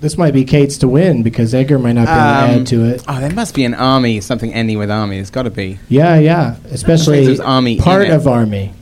This 0.00 0.16
might 0.16 0.32
be 0.32 0.44
Kate's 0.44 0.78
to 0.78 0.88
win 0.88 1.24
because 1.24 1.52
Edgar 1.52 1.76
might 1.78 1.94
not 1.94 2.06
be 2.06 2.12
able 2.12 2.20
to 2.20 2.54
um, 2.54 2.60
add 2.60 2.66
to 2.68 2.84
it. 2.84 3.04
Oh, 3.08 3.20
there 3.20 3.32
must 3.32 3.52
be 3.52 3.64
an 3.64 3.74
army, 3.74 4.20
something 4.20 4.54
ending 4.54 4.78
with 4.78 4.92
army. 4.92 5.16
There's 5.16 5.30
got 5.30 5.42
to 5.42 5.50
be. 5.50 5.80
Yeah, 5.88 6.18
yeah. 6.18 6.54
Especially 6.66 7.26
there's 7.26 7.40
army 7.40 7.76
in 7.78 7.82
part 7.82 8.02
it. 8.02 8.10
of 8.10 8.28
army. 8.28 8.72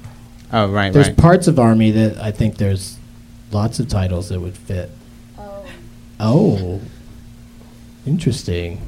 Oh, 0.53 0.68
right, 0.70 0.93
There's 0.93 1.09
right. 1.09 1.16
parts 1.16 1.49
of 1.49 1.59
army 1.59 1.91
that 1.93 2.18
I 2.18 2.30
think 2.32 2.57
there's 2.59 2.99
lots 3.51 3.80
of 3.80 3.89
titles 3.89 4.28
that 4.28 4.41
would 4.41 4.57
fit. 4.57 4.91
Oh. 5.39 5.66
Oh. 6.20 6.80
Interesting. 8.07 8.80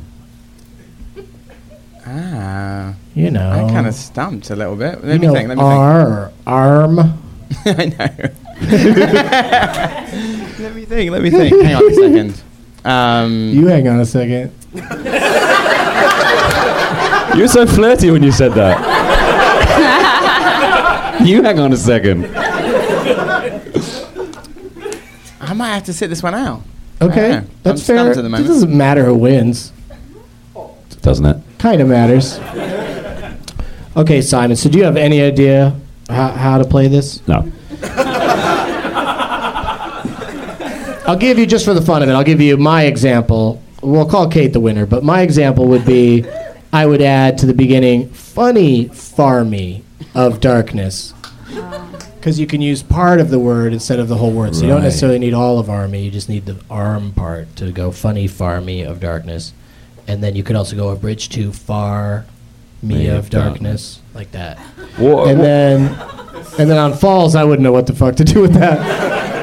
ah. 2.06 2.94
You 3.14 3.30
know. 3.30 3.50
I'm 3.50 3.68
kind 3.70 3.86
of 3.86 3.94
stumped 3.94 4.50
a 4.50 4.56
little 4.56 4.76
bit. 4.76 5.02
Let 5.02 5.14
you 5.14 5.20
me 5.20 5.26
know, 5.28 5.34
think. 5.34 5.48
Let 5.48 5.58
me 5.58 5.64
R, 5.64 6.32
arm. 6.46 7.18
think. 7.64 8.00
I 8.00 8.06
know. 8.06 8.30
let 10.58 10.74
me 10.74 10.84
think. 10.84 11.10
Let 11.10 11.22
me 11.22 11.30
think. 11.30 11.62
Hang 11.62 11.74
on 11.76 11.90
a 11.90 11.94
second. 11.94 12.42
Um, 12.84 13.50
You 13.50 13.66
hang 13.66 13.88
on 13.88 14.00
a 14.00 14.06
second. 14.06 14.52
You 17.34 17.42
were 17.44 17.48
so 17.48 17.66
flirty 17.66 18.10
when 18.10 18.22
you 18.24 18.32
said 18.32 18.52
that. 18.54 18.80
you 21.24 21.42
hang 21.42 21.60
on 21.60 21.72
a 21.72 21.76
second. 21.76 22.24
I 25.40 25.52
might 25.54 25.68
have 25.68 25.84
to 25.84 25.92
sit 25.92 26.08
this 26.08 26.20
one 26.22 26.34
out. 26.34 26.62
Okay, 27.00 27.36
I'm 27.36 27.48
that's 27.62 27.86
fair. 27.86 28.10
at 28.10 28.16
the 28.16 28.24
It 28.24 28.30
doesn't 28.44 28.76
matter 28.76 29.04
who 29.04 29.14
wins. 29.14 29.72
Doesn't 31.00 31.26
it? 31.26 31.36
Kind 31.58 31.80
of 31.80 31.86
matters. 31.88 32.40
Okay, 33.96 34.20
Simon. 34.20 34.56
So, 34.56 34.68
do 34.68 34.78
you 34.78 34.84
have 34.84 34.96
any 34.96 35.22
idea 35.22 35.78
how, 36.08 36.28
how 36.32 36.58
to 36.58 36.64
play 36.64 36.88
this? 36.88 37.22
No. 37.28 37.50
I'll 41.08 41.16
give 41.16 41.38
you 41.38 41.46
just 41.46 41.64
for 41.64 41.72
the 41.72 41.80
fun 41.80 42.02
of 42.02 42.08
it. 42.10 42.12
I'll 42.12 42.22
give 42.22 42.38
you 42.40 42.58
my 42.58 42.82
example. 42.84 43.62
We'll 43.82 44.04
call 44.08 44.28
Kate 44.28 44.52
the 44.52 44.60
winner, 44.60 44.84
but 44.84 45.02
my 45.02 45.22
example 45.22 45.66
would 45.68 45.86
be, 45.86 46.26
I 46.70 46.84
would 46.84 47.00
add 47.00 47.38
to 47.38 47.46
the 47.46 47.54
beginning, 47.54 48.10
funny 48.10 48.90
farmy 48.90 49.82
of 50.14 50.40
darkness, 50.40 51.14
because 52.16 52.38
you 52.38 52.46
can 52.46 52.60
use 52.60 52.82
part 52.82 53.20
of 53.20 53.30
the 53.30 53.38
word 53.38 53.72
instead 53.72 54.00
of 54.00 54.08
the 54.08 54.16
whole 54.16 54.32
word. 54.32 54.54
So 54.54 54.62
you 54.62 54.68
don't 54.68 54.78
Right. 54.78 54.84
necessarily 54.84 55.18
need 55.18 55.32
all 55.32 55.58
of 55.58 55.70
army. 55.70 56.02
You 56.02 56.10
just 56.10 56.28
need 56.28 56.44
the 56.44 56.56
arm 56.70 57.12
part 57.12 57.56
to 57.56 57.70
go 57.70 57.90
funny 57.90 58.28
farmy 58.28 58.86
of 58.86 59.00
darkness, 59.00 59.52
and 60.06 60.22
then 60.22 60.36
you 60.36 60.42
could 60.42 60.56
also 60.56 60.76
go 60.76 60.90
a 60.90 60.96
bridge 60.96 61.30
to 61.30 61.52
far 61.52 62.26
me 62.82 62.94
Me 62.96 63.06
of 63.06 63.16
of 63.20 63.30
darkness, 63.30 64.00
like 64.14 64.32
that. 64.32 64.58
What, 64.98 65.28
And 65.28 65.40
then, 65.40 65.96
and 66.58 66.68
then 66.70 66.76
on 66.76 66.92
falls, 66.92 67.34
I 67.34 67.44
wouldn't 67.44 67.62
know 67.62 67.72
what 67.72 67.86
the 67.86 67.94
fuck 67.94 68.16
to 68.16 68.24
do 68.24 68.40
with 68.42 68.52
that. 68.52 69.37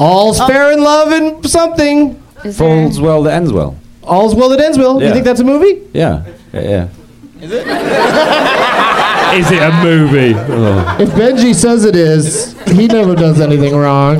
All's 0.00 0.38
fair 0.38 0.72
in 0.72 0.82
love 0.82 1.12
and 1.12 1.48
something. 1.48 2.20
Is 2.44 2.56
there- 2.56 2.68
falls 2.68 3.00
well 3.00 3.22
that 3.24 3.34
ends 3.34 3.52
well. 3.52 3.76
All's 4.02 4.34
well 4.34 4.48
that 4.48 4.60
ends 4.60 4.78
well. 4.78 4.98
You 5.00 5.08
Yeah. 5.08 5.12
think 5.12 5.24
that's 5.26 5.40
a 5.40 5.44
movie? 5.44 5.78
Yeah. 5.92 6.22
Yeah. 6.52 6.60
yeah. 6.62 6.86
Is 7.42 7.52
it? 7.52 7.66
is 9.38 9.50
it 9.52 9.62
a 9.62 9.72
movie? 9.84 10.34
Oh. 10.36 10.96
If 10.98 11.10
Benji 11.10 11.54
says 11.54 11.84
it 11.84 11.94
is, 11.94 12.56
he 12.66 12.86
never 12.86 13.14
does 13.14 13.40
anything 13.40 13.76
wrong. 13.76 14.18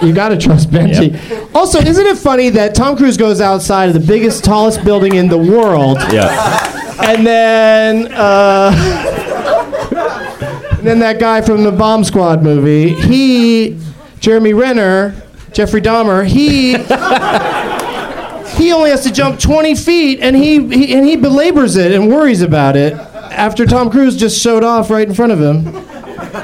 You 0.00 0.12
gotta 0.12 0.36
trust 0.36 0.70
Benji. 0.70 1.16
Also, 1.54 1.78
isn't 1.80 2.06
it 2.06 2.18
funny 2.18 2.48
that 2.50 2.74
Tom 2.74 2.96
Cruise 2.96 3.16
goes 3.16 3.40
outside 3.40 3.88
of 3.88 3.94
the 3.94 4.00
biggest, 4.00 4.42
tallest 4.42 4.82
building 4.84 5.14
in 5.14 5.28
the 5.28 5.38
world, 5.38 5.98
Yeah. 6.10 7.04
and 7.04 7.26
then, 7.26 8.08
uh, 8.12 8.72
and 10.78 10.86
then 10.86 10.98
that 11.00 11.18
guy 11.20 11.40
from 11.42 11.62
the 11.62 11.70
Bomb 11.72 12.04
Squad 12.04 12.42
movie, 12.42 12.94
he, 12.94 13.78
Jeremy 14.22 14.52
Renner, 14.54 15.20
Jeffrey 15.52 15.82
Dahmer, 15.82 16.24
he. 16.24 16.76
He 18.62 18.70
only 18.70 18.90
has 18.90 19.02
to 19.02 19.10
jump 19.12 19.40
20 19.40 19.74
feet, 19.74 20.20
and 20.20 20.36
he, 20.36 20.64
he 20.68 20.94
and 20.94 21.04
he 21.06 21.16
belabors 21.16 21.74
it 21.76 21.90
and 21.90 22.08
worries 22.08 22.42
about 22.42 22.76
it 22.76 22.92
after 22.92 23.66
Tom 23.66 23.90
Cruise 23.90 24.16
just 24.16 24.40
showed 24.40 24.62
off 24.62 24.90
right 24.90 25.08
in 25.08 25.14
front 25.14 25.32
of 25.32 25.40
him. 25.40 25.64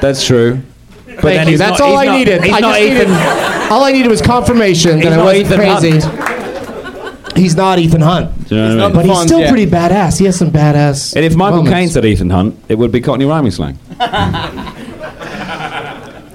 That's 0.01 0.25
true. 0.25 0.59
But 1.05 1.21
Thank 1.21 1.23
then 1.37 1.47
you. 1.49 1.57
That's 1.57 1.79
not- 1.79 1.81
all 1.87 1.91
he's 1.91 1.99
I 1.99 2.05
not- 2.11 2.17
needed. 2.17 2.43
He's 2.43 2.53
I 2.53 2.59
not 2.59 2.75
just 2.75 2.81
needed- 2.89 3.01
Ethan. 3.09 3.71
all 3.71 3.83
I 3.83 3.91
needed 3.93 4.09
was 4.09 4.21
confirmation 4.21 4.95
He's 4.97 5.05
that 5.05 5.19
I 5.19 5.23
wasn't 5.23 5.45
Ethan 5.45 5.57
crazy. 5.59 5.99
Hunt. 5.99 7.37
He's 7.37 7.55
not 7.55 7.79
Ethan 7.79 8.01
Hunt, 8.01 8.31
you 8.51 8.57
know 8.57 8.63
what 8.75 8.79
I 8.83 8.87
mean? 8.87 8.95
but 8.95 9.05
he's 9.05 9.13
Bond, 9.13 9.29
still 9.29 9.39
yeah. 9.39 9.49
pretty 9.51 9.67
badass. 9.71 10.17
He 10.19 10.25
has 10.25 10.35
some 10.35 10.51
badass. 10.51 11.15
And 11.15 11.23
if 11.23 11.35
Michael 11.35 11.57
moments. 11.57 11.73
Caine 11.77 11.89
said 11.89 12.03
Ethan 12.05 12.31
Hunt, 12.31 12.59
it 12.67 12.75
would 12.77 12.91
be 12.91 12.99
Cockney 12.99 13.25
rhyming 13.25 13.51
slang. 13.51 13.77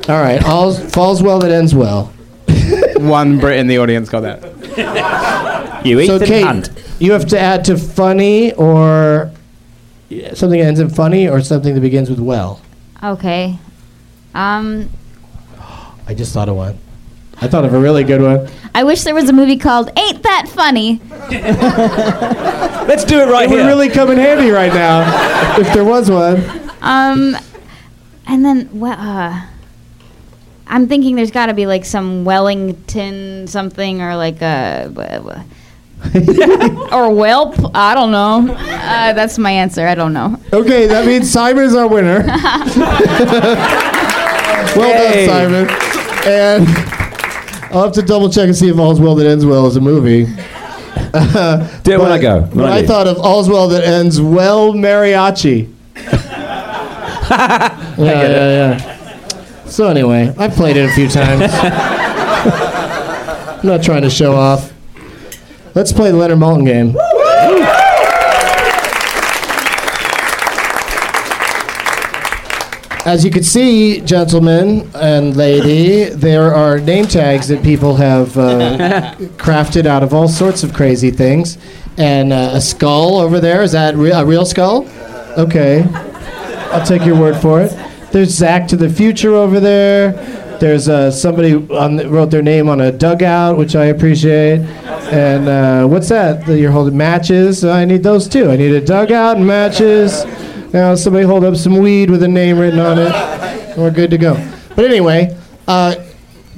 "All 0.09 0.21
right, 0.21 0.43
all's, 0.45 0.79
falls 0.93 1.23
well 1.23 1.39
that 1.41 1.51
ends 1.51 1.75
well." 1.75 2.13
One 2.97 3.39
Brit 3.41 3.59
in 3.59 3.67
the 3.67 3.79
audience 3.79 4.09
got 4.09 4.21
that. 4.21 4.43
You 5.85 6.07
so 6.07 6.15
Ethan 6.17 6.27
Kate, 6.27 6.45
Hunt. 6.45 6.71
you 6.99 7.13
have 7.13 7.27
to 7.27 7.39
add 7.39 7.67
to 7.67 7.77
funny 7.77 8.55
or 8.55 9.31
something 10.33 10.59
that 10.59 10.67
ends 10.67 10.81
in 10.81 10.89
funny 10.89 11.29
or 11.29 11.43
something 11.43 11.75
that 11.75 11.81
begins 11.83 12.09
with 12.09 12.21
well. 12.21 12.63
Okay. 13.03 13.59
Um, 14.35 14.89
I 16.07 16.15
just 16.15 16.33
thought 16.33 16.49
of 16.49 16.57
one. 16.57 16.79
I 17.43 17.49
thought 17.49 17.67
of 17.67 17.75
a 17.75 17.79
really 17.79 18.03
good 18.03 18.23
one. 18.23 18.49
I 18.75 18.83
wish 18.85 19.03
there 19.03 19.15
was 19.15 19.29
a 19.29 19.33
movie 19.35 19.59
called 19.59 19.91
Ain't 19.99 20.23
That 20.23 20.47
Funny? 20.49 21.03
Let's 22.89 23.05
do 23.05 23.21
it 23.21 23.27
right 23.27 23.47
It 23.51 23.55
would 23.55 23.67
really 23.67 23.91
come 23.91 24.11
in 24.11 24.17
handy 24.17 24.49
right 24.51 24.73
now 24.73 25.59
if 25.61 25.71
there 25.75 25.85
was 25.85 26.11
one. 26.11 26.43
Um, 26.81 27.37
and 28.27 28.43
then, 28.43 28.71
well, 28.73 28.97
uh, 28.99 29.43
I'm 30.67 30.89
thinking 30.89 31.15
there's 31.17 31.31
got 31.31 31.47
to 31.47 31.55
be 31.55 31.67
like 31.67 31.85
some 31.85 32.25
Wellington 32.25 33.47
something 33.47 34.01
or 34.01 34.17
like 34.17 34.41
a. 34.43 34.91
or 36.93 37.09
whelp. 37.15 37.55
I 37.75 37.95
don't 37.95 38.11
know. 38.11 38.53
Uh, 38.55 39.13
that's 39.15 39.39
my 39.39 39.51
answer. 39.51 39.87
I 39.87 39.95
don't 39.95 40.13
know. 40.13 40.39
Okay, 40.53 40.87
that 40.87 41.07
means 41.07 41.31
Simon 41.31 41.65
is 41.65 41.75
our 41.75 41.89
winner. 41.89 42.19
well 44.77 44.89
Yay. 44.91 45.27
done, 45.27 45.67
Simon. 45.67 45.69
And 46.27 46.69
I'll 47.75 47.85
have 47.85 47.93
to 47.93 48.03
double 48.03 48.29
check 48.31 48.45
and 48.47 48.57
see 48.57 48.69
if 48.69 48.79
All's 48.79 49.01
Well 49.01 49.15
That 49.15 49.27
Ends 49.27 49.47
Well 49.47 49.67
is 49.67 49.77
a 49.77 49.81
movie. 49.81 50.27
Do 50.27 50.33
it 51.93 51.99
when 52.01 52.13
I 52.13 52.19
go. 52.21 52.41
When 52.43 52.51
But 52.59 52.73
I 52.73 52.79
leave. 52.81 52.87
thought 52.87 53.07
of 53.07 53.19
All's 53.19 53.49
Well 53.49 53.69
That 53.69 53.85
Ends 53.85 54.21
Well 54.21 54.73
Mariachi. 54.75 55.73
yeah, 57.31 57.79
yeah, 57.99 58.77
yeah. 58.79 58.94
So 59.75 59.89
anyway, 59.89 60.33
I've 60.39 60.53
played 60.53 60.77
it 60.77 60.89
a 60.89 60.93
few 60.93 61.09
times. 61.09 61.51
I'm 61.53 61.57
not 63.67 63.83
trying 63.83 64.03
to 64.03 64.09
show 64.09 64.37
off. 64.37 64.73
Let's 65.75 65.93
play 65.93 66.13
the 66.13 66.17
Leonard 66.17 66.39
Maltin 66.39 66.65
game. 66.65 66.97
As 73.05 73.25
you 73.25 73.33
can 73.33 73.43
see, 73.43 74.01
gentlemen 74.03 74.89
and 74.95 75.37
lady, 75.37 76.05
there 76.05 76.55
are 76.55 76.79
name 76.79 77.07
tags 77.07 77.49
that 77.49 77.65
people 77.65 77.97
have 77.97 78.39
uh, 78.39 79.15
crafted 79.39 79.87
out 79.87 80.05
of 80.05 80.15
all 80.15 80.29
sorts 80.29 80.63
of 80.63 80.73
crazy 80.73 81.11
things. 81.11 81.59
And 81.99 82.33
uh, 82.33 82.53
a 82.53 82.61
skull 82.61 83.17
over 83.17 83.41
there, 83.41 83.61
is 83.65 83.73
that 83.73 83.97
re- 83.97 84.13
a 84.13 84.25
real 84.25 84.47
skull? 84.47 84.87
Okay. 85.37 85.83
I'll 86.71 86.87
take 86.87 87.05
your 87.05 87.19
word 87.19 87.37
for 87.43 87.61
it. 87.61 87.73
There's 88.15 88.31
Zach 88.31 88.69
to 88.69 88.77
the 88.77 88.89
Future 88.89 89.35
over 89.35 89.59
there. 89.59 90.13
There's 90.61 90.89
uh, 90.89 91.11
somebody 91.11 91.51
the, 91.55 92.07
wrote 92.09 92.31
their 92.31 92.43
name 92.43 92.69
on 92.69 92.81
a 92.81 92.93
dugout, 92.93 93.59
which 93.59 93.75
I 93.75 93.87
appreciate. 93.87 94.61
And 95.11 95.49
uh, 95.49 95.89
what's 95.89 96.11
that 96.11 96.47
you're 96.47 96.71
holding? 96.71 96.97
Matches. 96.97 97.65
I 97.65 97.85
need 97.85 98.05
those 98.05 98.29
too. 98.29 98.53
I 98.53 98.57
need 98.57 98.73
a 98.73 98.81
dugout 98.81 99.39
and 99.39 99.45
matches. 99.45 100.25
Now 100.73 100.95
somebody 100.95 101.27
hold 101.27 101.43
up 101.43 101.57
some 101.57 101.79
weed 101.79 102.09
with 102.09 102.23
a 102.23 102.29
name 102.29 102.57
written 102.57 102.79
on 102.79 103.01
it. 103.01 103.77
We're 103.77 103.91
good 103.91 104.11
to 104.11 104.19
go. 104.19 104.35
But 104.77 104.85
anyway, 104.85 105.37
uh, 105.67 105.97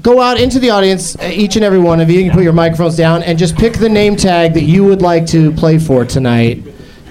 go 0.02 0.20
out 0.20 0.38
into 0.38 0.58
the 0.58 0.68
audience, 0.68 1.16
uh, 1.16 1.30
each 1.32 1.56
and 1.56 1.64
every 1.64 1.78
one 1.78 2.00
of 2.00 2.10
you. 2.10 2.18
You 2.18 2.24
can 2.24 2.34
put 2.34 2.44
your 2.44 2.52
microphones 2.52 2.98
down 2.98 3.22
and 3.22 3.38
just 3.38 3.56
pick 3.56 3.78
the 3.78 3.88
name 3.88 4.14
tag 4.14 4.52
that 4.52 4.64
you 4.64 4.84
would 4.84 5.00
like 5.00 5.24
to 5.28 5.52
play 5.52 5.78
for 5.78 6.04
tonight. 6.04 6.62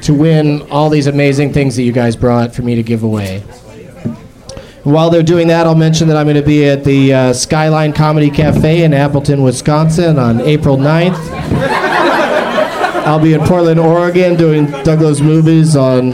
to 0.04 0.14
win 0.14 0.62
all 0.70 0.92
these 0.92 1.08
amazing 1.08 1.52
things 1.52 1.76
that 1.78 1.82
you 1.82 1.92
guys 1.92 2.16
brought 2.16 2.54
for 2.54 2.62
me 2.62 2.76
to 2.76 2.84
give 2.84 3.02
away. 3.02 3.44
While 4.86 5.10
they're 5.10 5.24
doing 5.24 5.48
that, 5.48 5.66
I'll 5.66 5.74
mention 5.74 6.08
that 6.10 6.18
I'm 6.18 6.28
going 6.28 6.36
to 6.36 6.44
be 6.44 6.64
at 6.70 6.84
the 6.84 7.12
uh, 7.12 7.34
Skyline 7.34 7.92
Comedy 7.92 8.30
Cafe 8.30 8.84
in 8.84 8.94
Appleton, 8.94 9.42
Wisconsin 9.42 10.20
on 10.20 10.42
April 10.42 10.78
9th. 10.78 11.16
I'll 13.08 13.20
be 13.20 13.34
in 13.34 13.42
Portland, 13.42 13.80
Oregon 13.80 14.36
doing 14.36 14.68
Doug 14.84 15.02
Loves 15.02 15.24
Movies 15.24 15.76
on 15.76 16.14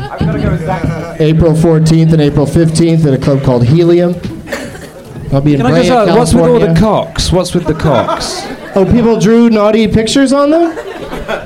April 1.20 1.52
14th 1.52 2.14
and 2.14 2.22
April 2.22 2.46
15th 2.46 3.06
at 3.06 3.14
a 3.14 3.22
club 3.22 3.44
called 3.44 3.66
Helium. 3.66 4.14
I'll 5.34 5.42
be 5.42 5.56
in 5.56 5.60
Can 5.60 5.66
I 5.66 5.84
just 5.84 5.92
ask, 5.92 6.18
what's 6.18 6.34
with 6.34 6.46
all 6.46 6.60
the 6.60 6.74
cocks? 6.80 7.30
What's 7.30 7.54
with 7.54 7.66
the 7.66 7.74
cocks? 7.74 8.40
Oh, 8.74 8.90
people 8.90 9.20
drew 9.20 9.50
naughty 9.50 9.86
pictures 9.90 10.32
on 10.32 10.50
them? 10.50 10.78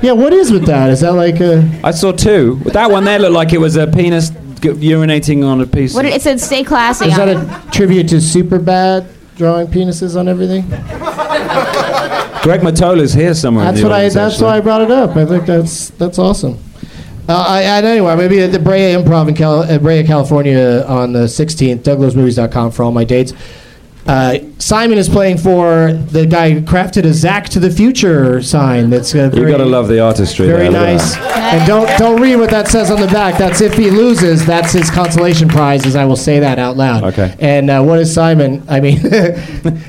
Yeah, 0.03 0.11
what 0.11 0.31
is 0.31 0.51
with 0.51 0.67
that? 0.67 0.91
Is 0.91 1.01
that 1.01 1.13
like 1.13 1.39
a. 1.39 1.67
I 1.83 1.89
saw 1.89 2.11
two. 2.11 2.61
That 2.65 2.91
one 2.91 3.03
there 3.03 3.17
looked 3.17 3.33
like 3.33 3.51
it 3.51 3.59
was 3.59 3.77
a 3.77 3.87
penis 3.87 4.29
g- 4.73 4.89
urinating 4.89 5.45
on 5.45 5.61
a 5.61 5.67
piece. 5.67 5.93
What 5.93 6.05
it 6.05 6.21
said, 6.21 6.39
stay 6.39 6.63
classy. 6.63 7.05
Is 7.07 7.17
that 7.17 7.29
a 7.29 7.71
tribute 7.71 8.09
to 8.09 8.15
Superbad 8.15 9.07
drawing 9.35 9.67
penises 9.67 10.17
on 10.19 10.27
everything? 10.27 10.63
Greg 12.43 12.61
Mottola's 12.61 13.13
here 13.13 13.33
somewhere. 13.33 13.65
That's 13.65 13.77
in 13.77 13.83
the 13.83 13.89
what 13.89 13.95
I. 13.99 14.03
That's 14.09 14.15
actually. 14.35 14.45
why 14.45 14.57
I 14.57 14.61
brought 14.61 14.81
it 14.81 14.91
up. 14.91 15.15
I 15.15 15.25
think 15.25 15.45
that's 15.45 15.89
that's 15.91 16.19
awesome. 16.19 16.59
Uh, 17.27 17.43
I, 17.47 17.61
and 17.63 17.85
anyway, 17.87 18.15
maybe 18.15 18.39
at 18.41 18.51
the 18.51 18.59
Brea 18.59 18.93
Improv 18.93 19.27
in 19.27 19.33
Cal- 19.33 19.63
uh, 19.63 19.79
Brea, 19.79 20.03
California 20.03 20.85
on 20.87 21.11
the 21.11 21.23
16th. 21.25 21.79
DougLovesMovies.com 21.79 22.69
for 22.71 22.83
all 22.83 22.91
my 22.91 23.03
dates. 23.03 23.33
Uh, 24.07 24.37
Simon 24.59 24.99
is 24.99 25.09
playing 25.09 25.37
for 25.39 25.91
the 25.91 26.27
guy 26.27 26.51
who 26.51 26.61
crafted 26.61 27.05
a 27.05 27.13
Zack 27.13 27.49
to 27.49 27.59
the 27.59 27.71
Future 27.71 28.39
sign. 28.41 28.91
That's 28.91 29.15
uh, 29.15 29.23
You 29.23 29.29
very, 29.31 29.51
gotta 29.51 29.65
love 29.65 29.87
the 29.87 29.99
artistry. 29.99 30.45
very 30.45 30.69
there, 30.69 30.71
nice. 30.71 31.17
And 31.17 31.65
don't 31.65 31.87
don't 31.97 32.21
read 32.21 32.35
what 32.35 32.51
that 32.51 32.67
says 32.67 32.91
on 32.91 33.01
the 33.01 33.07
back. 33.07 33.39
That's 33.39 33.61
if 33.61 33.73
he 33.75 33.89
loses, 33.89 34.45
that's 34.45 34.71
his 34.73 34.91
consolation 34.91 35.49
prize. 35.49 35.87
As 35.87 35.95
I 35.95 36.05
will 36.05 36.15
say 36.15 36.39
that 36.39 36.59
out 36.59 36.77
loud. 36.77 37.03
Okay. 37.03 37.35
And 37.39 37.69
uh, 37.71 37.81
what 37.81 37.97
is 37.97 38.13
Simon? 38.13 38.63
I 38.69 38.79
mean, 38.79 38.99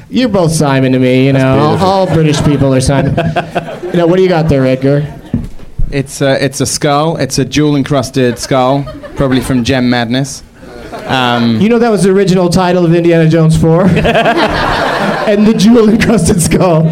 you're 0.09 0.31
both 0.31 0.53
Simon 0.53 0.93
to 0.93 0.99
me. 0.99 1.27
You 1.27 1.35
know, 1.35 1.59
all, 1.59 1.77
all 1.79 2.07
British 2.07 2.43
people 2.43 2.73
are 2.75 2.81
Simon. 2.81 3.15
you 3.85 3.93
know, 3.99 4.07
what 4.07 4.17
do 4.17 4.23
you 4.23 4.31
got 4.31 4.49
there, 4.49 4.65
Edgar? 4.65 5.13
It's 5.91 6.21
a, 6.21 6.43
it's 6.43 6.61
a 6.61 6.67
skull. 6.67 7.17
It's 7.17 7.39
a 7.39 7.45
jewel 7.45 7.77
encrusted 7.77 8.39
skull, 8.39 8.83
probably 9.15 9.41
from 9.41 9.63
Gem 9.63 9.89
Madness. 9.89 10.43
Um, 10.93 11.61
You 11.61 11.69
know 11.69 11.79
that 11.79 11.91
was 11.91 12.03
the 12.05 12.11
original 12.11 12.49
title 12.49 12.85
of 12.85 12.95
Indiana 12.95 13.29
Jones 13.29 13.57
4? 13.61 13.83
and 13.87 15.47
the 15.47 15.55
jewel 15.55 15.89
encrusted 15.89 16.41
skull. 16.41 16.87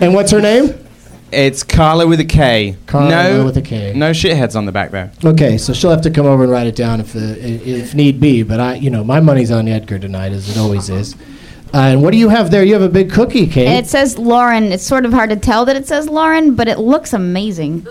and 0.00 0.14
what's 0.14 0.30
her 0.30 0.40
name? 0.40 0.74
it's 1.34 1.62
Carla 1.62 2.06
with 2.06 2.20
a 2.20 2.24
K. 2.24 2.76
Carla 2.86 3.10
no, 3.10 3.44
with 3.44 3.56
a 3.56 3.62
K. 3.62 3.92
No 3.94 4.12
shitheads 4.12 4.54
on 4.56 4.66
the 4.66 4.72
back 4.72 4.90
there. 4.90 5.12
Okay, 5.24 5.58
so 5.58 5.72
she'll 5.72 5.90
have 5.90 6.02
to 6.02 6.10
come 6.10 6.26
over 6.26 6.44
and 6.44 6.52
write 6.52 6.66
it 6.66 6.76
down 6.76 7.00
if, 7.00 7.12
the, 7.12 7.38
if 7.40 7.94
need 7.94 8.20
be. 8.20 8.42
But 8.42 8.60
I, 8.60 8.74
you 8.74 8.90
know, 8.90 9.04
my 9.04 9.20
money's 9.20 9.50
on 9.50 9.68
Edgar 9.68 9.98
tonight, 9.98 10.32
as 10.32 10.48
it 10.48 10.58
always 10.58 10.88
is. 10.88 11.14
Uh, 11.74 11.78
and 11.78 12.02
what 12.02 12.12
do 12.12 12.18
you 12.18 12.28
have 12.28 12.50
there? 12.52 12.62
You 12.62 12.74
have 12.74 12.82
a 12.82 12.88
big 12.88 13.10
cookie, 13.10 13.48
Kate. 13.48 13.66
It 13.66 13.86
says 13.86 14.16
Lauren. 14.16 14.64
It's 14.64 14.86
sort 14.86 15.04
of 15.04 15.12
hard 15.12 15.30
to 15.30 15.36
tell 15.36 15.64
that 15.64 15.76
it 15.76 15.88
says 15.88 16.08
Lauren, 16.08 16.54
but 16.54 16.68
it 16.68 16.78
looks 16.78 17.12
amazing. 17.12 17.86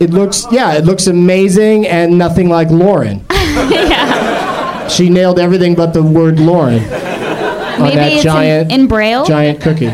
It 0.00 0.10
looks, 0.10 0.46
yeah, 0.50 0.74
it 0.74 0.84
looks 0.84 1.06
amazing 1.06 1.86
and 1.86 2.18
nothing 2.18 2.48
like 2.48 2.70
Lauren. 2.70 3.24
Yeah. 3.54 4.88
She 4.88 5.08
nailed 5.08 5.38
everything 5.38 5.74
but 5.76 5.92
the 5.94 6.02
word 6.02 6.40
Lauren 6.40 6.82
on 6.82 7.80
Maybe 7.82 7.96
that 7.96 8.12
it's 8.12 8.22
giant, 8.22 8.72
in, 8.72 8.80
in 8.82 8.86
Braille. 8.88 9.24
giant 9.24 9.60
cookie. 9.60 9.92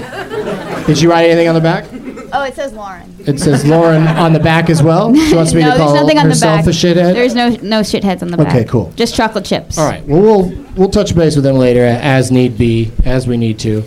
Did 0.86 0.98
she 0.98 1.07
write 1.07 1.26
anything 1.26 1.46
on 1.46 1.55
the 1.55 1.61
back? 1.61 1.84
Oh, 2.32 2.42
it 2.44 2.55
says 2.55 2.72
Lauren. 2.72 3.14
It 3.26 3.38
says 3.38 3.64
Lauren 3.66 4.07
on 4.07 4.32
the 4.32 4.40
back 4.40 4.70
as 4.70 4.82
well. 4.82 5.14
She 5.14 5.34
wants 5.34 5.53
me 5.53 5.61
no, 5.61 5.72
to 5.72 5.76
call 5.76 5.92
there's 5.92 6.03
nothing 6.03 6.18
on 6.18 6.24
the 6.24 6.30
herself 6.30 6.59
back. 6.61 6.66
a 6.66 6.70
shithead. 6.70 7.12
There's 7.12 7.34
no 7.34 7.48
no 7.51 7.80
shitheads 7.80 8.22
on 8.22 8.28
the 8.30 8.36
back. 8.38 8.48
Okay, 8.48 8.64
cool. 8.64 8.92
Just 8.96 9.14
chocolate 9.14 9.44
chips. 9.44 9.76
All 9.78 9.88
right. 9.88 10.05
Well, 10.07 10.22
we'll 10.22 10.64
we'll 10.76 10.90
touch 10.90 11.14
base 11.14 11.34
with 11.34 11.44
them 11.44 11.57
later 11.57 11.84
as 11.84 12.30
need 12.30 12.57
be, 12.57 12.92
as 13.05 13.26
we 13.26 13.36
need 13.36 13.59
to. 13.61 13.84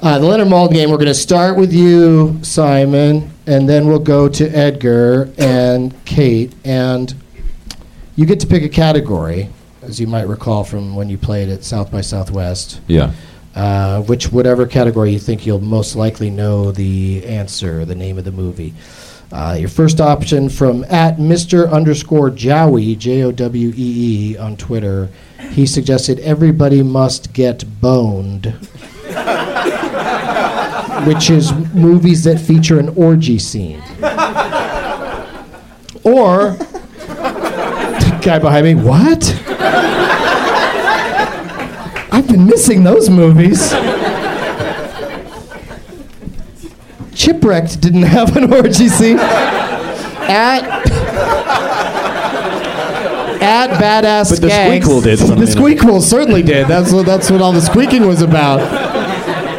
Uh, 0.00 0.18
the 0.18 0.26
Leonard 0.26 0.48
Maltin 0.48 0.74
game. 0.74 0.90
We're 0.90 0.96
going 0.96 1.06
to 1.08 1.14
start 1.14 1.56
with 1.56 1.72
you, 1.72 2.38
Simon, 2.42 3.31
and 3.46 3.68
then 3.68 3.86
we'll 3.86 3.98
go 3.98 4.28
to 4.28 4.48
Edgar 4.48 5.32
and 5.38 5.92
Kate, 6.04 6.54
and 6.64 7.14
you 8.16 8.26
get 8.26 8.40
to 8.40 8.46
pick 8.46 8.62
a 8.62 8.68
category, 8.68 9.48
as 9.82 9.98
you 10.00 10.06
might 10.06 10.28
recall 10.28 10.64
from 10.64 10.94
when 10.94 11.08
you 11.08 11.18
played 11.18 11.48
at 11.48 11.64
South 11.64 11.90
by 11.90 12.00
Southwest. 12.00 12.80
Yeah. 12.86 13.12
Uh, 13.54 14.00
which 14.02 14.32
whatever 14.32 14.66
category 14.66 15.12
you 15.12 15.18
think 15.18 15.44
you'll 15.44 15.60
most 15.60 15.94
likely 15.94 16.30
know 16.30 16.72
the 16.72 17.22
answer, 17.26 17.84
the 17.84 17.94
name 17.94 18.16
of 18.16 18.24
the 18.24 18.32
movie. 18.32 18.72
Uh, 19.30 19.56
your 19.58 19.68
first 19.68 20.00
option 20.00 20.48
from 20.48 20.84
at 20.84 21.16
Mr. 21.16 21.70
underscore 21.70 22.30
Jowie, 22.30 22.94
J 22.96 23.22
O 23.22 23.32
W 23.32 23.72
E 23.74 24.32
E, 24.34 24.38
on 24.38 24.56
Twitter. 24.56 25.08
He 25.50 25.66
suggested 25.66 26.18
everybody 26.20 26.82
must 26.82 27.32
get 27.32 27.64
boned, 27.80 28.46
which 31.06 31.30
is 31.30 31.52
movies 31.74 32.24
that 32.24 32.38
feature 32.40 32.78
an 32.78 32.90
orgy 32.90 33.38
scene. 33.38 33.82
Or, 36.04 36.50
the 36.56 38.18
guy 38.22 38.38
behind 38.38 38.64
me, 38.66 38.74
what? 38.74 39.38
I've 42.12 42.26
been 42.28 42.46
missing 42.46 42.84
those 42.84 43.08
movies. 43.08 43.72
Chipwrecked 47.14 47.80
didn't 47.80 48.02
have 48.02 48.36
an 48.36 48.52
orgy 48.52 48.88
scene. 48.88 49.18
At 49.18 50.62
at 53.42 53.70
badass 53.70 54.30
But 54.30 54.40
the 54.40 54.48
Skags- 54.48 54.82
Squeakquel 54.82 55.02
did, 55.02 55.18
The. 55.18 55.46
Squeakquel 55.46 56.00
certainly 56.00 56.42
did. 56.42 56.68
That's 56.68 56.92
what 56.92 57.06
that's 57.06 57.30
what 57.30 57.40
all 57.42 57.52
the 57.52 57.60
squeaking 57.60 58.06
was 58.06 58.22
about. 58.22 58.60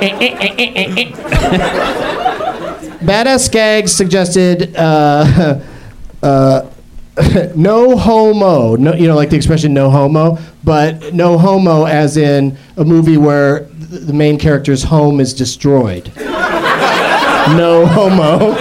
badass 3.03 3.45
Skaggs 3.45 3.91
suggested 3.93 4.75
uh, 4.75 5.59
uh, 6.23 6.69
no 7.55 7.95
homo. 7.95 8.75
No, 8.75 8.93
you 8.93 9.07
know, 9.07 9.15
like 9.15 9.29
the 9.29 9.35
expression 9.35 9.73
"no 9.73 9.89
homo," 9.89 10.37
but 10.63 11.13
no 11.13 11.37
homo, 11.37 11.85
as 11.85 12.17
in 12.17 12.57
a 12.77 12.83
movie 12.83 13.17
where 13.17 13.65
th- 13.65 14.01
the 14.03 14.13
main 14.13 14.39
character's 14.39 14.83
home 14.83 15.19
is 15.19 15.33
destroyed. 15.33 16.11
no 16.17 17.85
homo. 17.85 18.55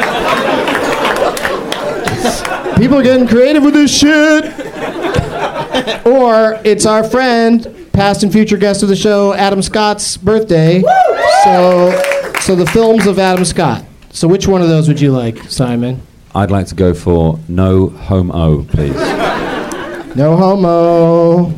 People 2.76 2.98
are 2.98 3.02
getting 3.02 3.28
creative 3.28 3.62
with 3.62 3.74
this 3.74 3.96
shit. 3.96 4.44
or 6.06 6.60
it's 6.64 6.84
our 6.84 7.04
friend, 7.04 7.88
past 7.92 8.22
and 8.22 8.32
future 8.32 8.56
guest 8.56 8.82
of 8.82 8.88
the 8.88 8.96
show, 8.96 9.32
Adam 9.34 9.62
Scott's 9.62 10.16
birthday. 10.16 10.82
So, 11.44 11.90
so 12.40 12.54
the 12.54 12.66
films 12.72 13.06
of 13.06 13.18
Adam 13.18 13.44
Scott. 13.44 13.84
So, 14.10 14.28
which 14.28 14.46
one 14.46 14.60
of 14.62 14.68
those 14.68 14.88
would 14.88 15.00
you 15.00 15.10
like, 15.12 15.38
Simon? 15.50 16.02
I'd 16.34 16.50
like 16.50 16.66
to 16.68 16.74
go 16.74 16.92
for 16.94 17.38
no 17.48 17.88
homo, 17.88 18.62
please. 18.64 18.94
No 20.14 20.36
homo. 20.36 21.54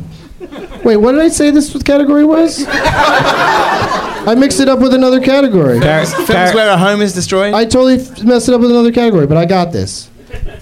Wait, 0.83 0.97
what 0.97 1.11
did 1.13 1.21
I 1.21 1.27
say 1.29 1.51
this 1.51 1.71
category 1.83 2.23
was? 2.25 2.63
I 2.67 4.35
mixed 4.37 4.59
it 4.59 4.69
up 4.69 4.79
with 4.79 4.93
another 4.93 5.19
category. 5.19 5.79
Films 5.79 6.53
where 6.53 6.69
a 6.69 6.77
home 6.77 7.01
is 7.01 7.13
destroyed. 7.13 7.53
I 7.53 7.63
totally 7.65 7.95
f- 7.95 8.23
messed 8.23 8.47
it 8.49 8.55
up 8.55 8.61
with 8.61 8.71
another 8.71 8.91
category, 8.91 9.27
but 9.27 9.37
I 9.37 9.45
got 9.45 9.71
this. 9.71 10.09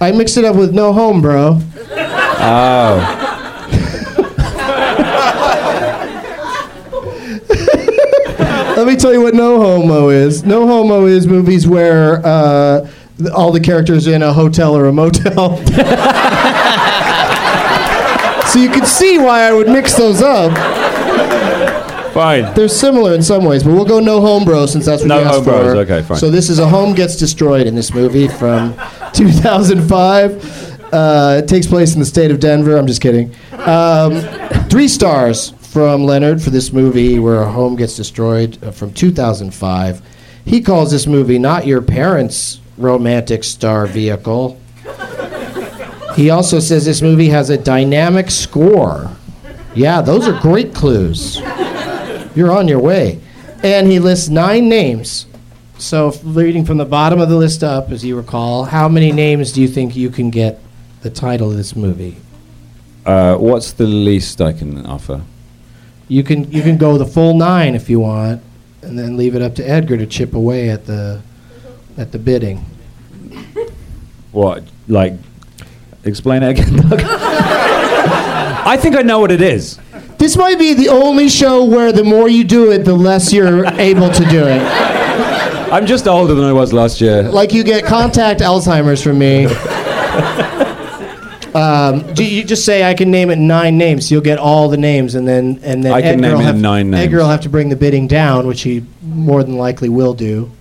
I 0.01 0.11
mixed 0.11 0.38
it 0.38 0.45
up 0.45 0.55
with 0.55 0.74
no 0.74 0.91
home, 0.93 1.22
bro. 1.22 1.59
Oh. 1.95 3.23
Let 8.84 8.92
me 8.92 8.98
tell 8.98 9.14
you 9.14 9.22
what 9.22 9.34
no 9.34 9.62
homo 9.62 10.10
is. 10.10 10.44
No 10.44 10.68
homo 10.68 11.06
is 11.06 11.26
movies 11.26 11.66
where 11.66 12.20
uh, 12.26 12.86
all 13.34 13.54
the 13.54 13.62
characters 13.62 14.10
are 14.10 14.14
in 14.14 14.22
a 14.22 14.34
hotel 14.34 14.76
or 14.76 14.88
a 14.88 14.92
motel. 14.92 15.56
so 18.48 18.60
you 18.60 18.70
can 18.70 18.86
see 18.86 19.20
why 19.20 19.44
I 19.44 19.54
would 19.54 19.70
mix 19.70 19.94
those 19.94 20.22
up. 20.22 20.52
Fine. 22.14 22.54
They're 22.56 22.68
similar 22.68 23.14
in 23.16 23.24
some 23.24 23.46
ways, 23.46 23.64
but 23.64 23.72
we'll 23.72 23.86
go 23.86 24.02
no 24.02 24.20
home 24.20 24.44
bro 24.44 24.66
since 24.66 24.86
that's 24.86 25.02
what 25.04 25.08
No 25.08 25.20
you 25.20 25.26
asked 25.28 25.36
home 25.36 25.44
bros, 25.46 25.74
for. 25.76 25.78
okay, 25.78 26.02
fine. 26.02 26.18
So 26.18 26.30
this 26.30 26.50
is 26.50 26.60
a 26.60 26.68
home 26.68 26.94
gets 26.94 27.16
destroyed 27.16 27.66
in 27.66 27.76
this 27.76 27.94
movie 27.94 28.28
from 28.28 28.74
2005. 29.14 30.92
Uh, 30.94 31.40
it 31.42 31.48
takes 31.48 31.68
place 31.68 31.94
in 31.94 32.02
the 32.02 32.06
state 32.06 32.32
of 32.32 32.42
Denver. 32.42 32.76
I'm 32.76 32.88
just 32.88 33.00
kidding. 33.02 33.34
Um, 33.54 34.20
three 34.68 34.90
stars 34.90 35.54
from 35.74 36.06
Leonard 36.06 36.40
for 36.40 36.52
this 36.52 36.72
movie 36.72 37.18
where 37.18 37.42
a 37.42 37.52
home 37.52 37.76
gets 37.76 37.96
destroyed 37.96 38.64
uh, 38.64 38.70
from 38.70 38.94
2005. 38.94 40.04
He 40.46 40.62
calls 40.62 40.92
this 40.92 41.08
movie 41.08 41.40
not 41.40 41.66
your 41.66 41.82
parents' 41.82 42.62
romantic 42.78 43.44
star 43.44 43.88
vehicle. 43.88 44.62
He 46.16 46.30
also 46.30 46.60
says 46.60 46.86
this 46.86 47.02
movie 47.02 47.30
has 47.30 47.50
a 47.50 47.58
dynamic 47.58 48.30
score. 48.30 49.10
Yeah, 49.74 50.02
those 50.02 50.28
are 50.28 50.40
great 50.40 50.76
clues. 50.76 51.40
You're 52.36 52.52
on 52.52 52.68
your 52.68 52.80
way. 52.80 53.20
And 53.64 53.88
he 53.88 53.98
lists 53.98 54.30
nine 54.30 54.70
names 54.70 55.26
So, 55.80 56.12
reading 56.24 56.66
from 56.66 56.78
the 56.78 56.86
bottom 56.86 57.20
of 57.20 57.30
the 57.30 57.36
list 57.36 57.64
up, 57.64 57.90
as 57.90 58.06
you 58.06 58.16
recall, 58.16 58.66
how 58.66 58.88
many 58.88 59.12
names 59.12 59.52
do 59.52 59.60
you 59.60 59.68
think 59.68 59.96
you 59.96 60.12
can 60.12 60.30
get 60.30 60.60
the 61.02 61.10
title 61.10 61.50
of 61.50 61.58
this 61.58 61.76
movie? 61.76 62.18
Uh, 63.08 63.38
what's 63.38 63.72
the 63.74 63.88
least 63.88 64.40
I 64.40 64.54
can 64.54 64.86
offer? 64.86 65.24
You 66.08 66.24
can 66.24 66.51
you 66.51 66.62
can 66.62 66.78
go 66.78 66.97
the 66.97 67.06
full 67.06 67.34
nine 67.36 67.76
if 67.76 67.89
you 67.89 67.99
want, 67.99 68.41
and 68.82 68.97
then 68.97 69.18
leave 69.18 69.36
it 69.36 69.41
up 69.41 69.56
to 69.56 69.64
Edgar 69.64 69.97
to 69.97 70.06
chip 70.06 70.34
away 70.34 70.70
at 70.70 70.86
the 70.86 71.22
at 71.97 72.12
the 72.12 72.20
bidding. 72.20 72.66
What? 74.32 74.64
Like, 74.88 75.14
explain 76.04 76.43
it 76.43 76.60
again, 76.60 76.76
Doug? 76.78 76.99
I 78.66 78.78
think 78.78 78.95
I 78.95 79.01
know 79.01 79.20
what 79.20 79.32
it 79.32 79.41
is. 79.41 79.80
This 80.18 80.36
might 80.38 80.58
be 80.58 80.74
the 80.74 80.89
only 80.89 81.30
show 81.30 81.64
where 81.64 81.91
the 81.91 82.04
more 82.04 82.30
you 82.30 82.43
do 82.43 82.72
it, 82.72 82.80
the 82.80 82.95
less 82.95 83.32
you're 83.32 83.66
able 83.66 84.10
to 84.10 84.26
do 84.26 84.43
it. 84.47 84.62
I'm 85.72 85.86
just 85.86 86.08
older 86.08 86.34
than 86.34 86.45
I 86.45 86.54
was 86.54 86.72
last 86.74 87.01
year. 87.01 87.24
Like 87.24 87.54
you 87.54 87.64
get 87.64 87.86
contact 87.86 88.39
Alzheimer's 88.41 89.04
from 89.04 89.20
me. 89.20 89.45
Um, 91.56 92.14
do 92.14 92.26
you 92.26 92.43
just 92.43 92.66
say 92.66 92.84
I 92.84 92.93
can 92.93 93.12
name 93.12 93.30
it 93.30 93.38
nine 93.38 93.78
names? 93.78 94.12
You'll 94.12 94.22
get 94.22 94.39
all 94.39 94.70
the 94.70 94.78
names, 94.78 95.16
and 95.16 95.28
then 95.28 95.60
and 95.64 95.84
then 95.84 95.93
I 95.93 96.01
can 96.01 96.10
Edgar 96.12 96.22
name 96.22 96.32
will 96.34 96.39
it 96.41 96.45
have, 96.45 96.60
nine 96.60 96.89
names. 96.89 97.06
Edgar 97.06 97.18
will 97.18 97.30
have 97.30 97.41
to 97.41 97.49
bring 97.49 97.70
the 97.70 97.76
bidding 97.76 98.08
down, 98.08 98.47
which 98.47 98.62
he 98.62 98.86
more 99.01 99.43
than 99.43 99.58
likely 99.58 99.89
will 99.89 100.14
do. 100.14 100.51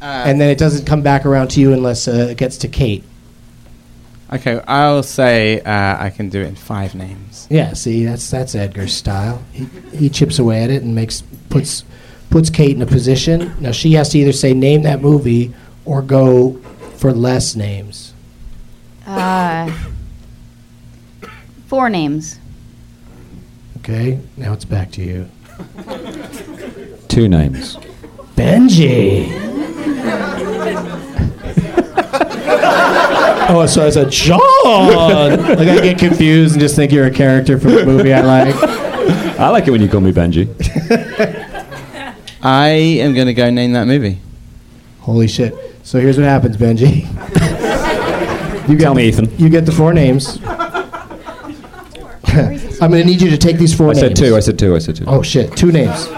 and 0.00 0.40
then 0.40 0.50
it 0.50 0.58
doesn't 0.58 0.86
come 0.86 1.02
back 1.02 1.24
around 1.24 1.48
to 1.48 1.60
you 1.60 1.72
unless 1.72 2.08
uh, 2.08 2.28
it 2.30 2.36
gets 2.36 2.58
to 2.58 2.68
Kate. 2.68 3.04
Okay, 4.32 4.60
I'll 4.66 5.02
say 5.02 5.60
uh, 5.60 6.02
I 6.02 6.10
can 6.10 6.28
do 6.28 6.40
it 6.40 6.46
in 6.46 6.56
five 6.56 6.94
names. 6.94 7.46
Yeah, 7.50 7.74
see, 7.74 8.04
that's 8.04 8.30
that's 8.30 8.54
Edgar's 8.54 8.92
style. 8.92 9.42
He, 9.52 9.66
he 9.96 10.08
chips 10.08 10.38
away 10.38 10.62
at 10.64 10.70
it 10.70 10.82
and 10.82 10.94
makes 10.94 11.22
puts 11.50 11.84
puts 12.30 12.50
Kate 12.50 12.74
in 12.74 12.82
a 12.82 12.86
position. 12.86 13.54
Now 13.60 13.70
she 13.70 13.92
has 13.92 14.08
to 14.10 14.18
either 14.18 14.32
say 14.32 14.54
name 14.54 14.82
that 14.82 15.00
movie 15.00 15.54
or 15.84 16.02
go 16.02 16.54
for 16.96 17.12
less 17.12 17.54
names. 17.54 18.13
Uh, 19.06 19.70
four 21.66 21.90
names. 21.90 22.38
Okay, 23.78 24.18
now 24.36 24.52
it's 24.52 24.64
back 24.64 24.90
to 24.92 25.02
you. 25.02 25.28
Two 27.08 27.28
names. 27.28 27.76
Benji. 28.34 29.28
oh, 33.50 33.66
so 33.68 33.86
I 33.86 33.90
said 33.90 34.10
John. 34.10 34.40
like 34.40 35.68
I 35.68 35.80
get 35.80 35.98
confused 35.98 36.54
and 36.54 36.60
just 36.60 36.76
think 36.76 36.90
you're 36.92 37.06
a 37.06 37.10
character 37.10 37.58
from 37.58 37.76
a 37.76 37.84
movie 37.84 38.12
I 38.12 38.20
like. 38.22 38.54
I 39.38 39.50
like 39.50 39.68
it 39.68 39.70
when 39.70 39.82
you 39.82 39.88
call 39.88 40.00
me 40.00 40.12
Benji. 40.12 40.48
I 42.42 42.68
am 42.68 43.14
going 43.14 43.26
to 43.26 43.34
go 43.34 43.50
name 43.50 43.72
that 43.72 43.86
movie. 43.86 44.18
Holy 45.00 45.28
shit! 45.28 45.54
So 45.82 46.00
here's 46.00 46.16
what 46.16 46.24
happens, 46.24 46.56
Benji. 46.56 47.06
you 48.68 48.78
Tell 48.78 48.94
get, 48.94 48.96
me, 48.96 49.08
Ethan. 49.08 49.38
You 49.38 49.48
get 49.48 49.66
the 49.66 49.72
four 49.72 49.92
names. 49.92 50.38
I'm 52.80 52.90
going 52.90 53.02
to 53.02 53.04
need 53.04 53.22
you 53.22 53.30
to 53.30 53.38
take 53.38 53.58
these 53.58 53.74
four 53.74 53.90
I 53.90 53.92
names. 53.92 54.00
said 54.00 54.16
two. 54.16 54.36
I 54.36 54.40
said 54.40 54.58
two. 54.58 54.74
I 54.74 54.78
said 54.78 54.96
two. 54.96 55.04
Oh 55.06 55.22
shit! 55.22 55.56
Two 55.56 55.70
names. 55.70 56.08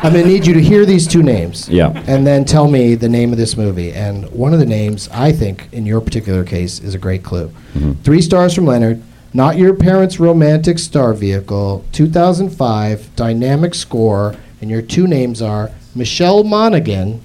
I'm 0.00 0.12
going 0.12 0.24
to 0.24 0.30
need 0.30 0.46
you 0.46 0.54
to 0.54 0.62
hear 0.62 0.86
these 0.86 1.08
two 1.08 1.22
names. 1.24 1.68
Yeah. 1.68 1.90
And 2.06 2.24
then 2.24 2.44
tell 2.44 2.68
me 2.68 2.94
the 2.94 3.08
name 3.08 3.32
of 3.32 3.38
this 3.38 3.56
movie. 3.56 3.92
And 3.92 4.30
one 4.30 4.54
of 4.54 4.60
the 4.60 4.66
names, 4.66 5.08
I 5.08 5.32
think, 5.32 5.68
in 5.72 5.86
your 5.86 6.00
particular 6.00 6.44
case, 6.44 6.78
is 6.78 6.94
a 6.94 6.98
great 6.98 7.24
clue. 7.24 7.48
Mm-hmm. 7.74 7.92
Three 8.02 8.22
stars 8.22 8.54
from 8.54 8.64
Leonard. 8.64 9.02
Not 9.34 9.56
your 9.56 9.74
parents' 9.74 10.20
romantic 10.20 10.78
star 10.78 11.12
vehicle. 11.14 11.84
2005 11.92 13.16
dynamic 13.16 13.74
score, 13.74 14.36
and 14.60 14.70
your 14.70 14.82
two 14.82 15.06
names 15.06 15.42
are 15.42 15.70
Michelle 15.94 16.44
Monaghan 16.44 17.20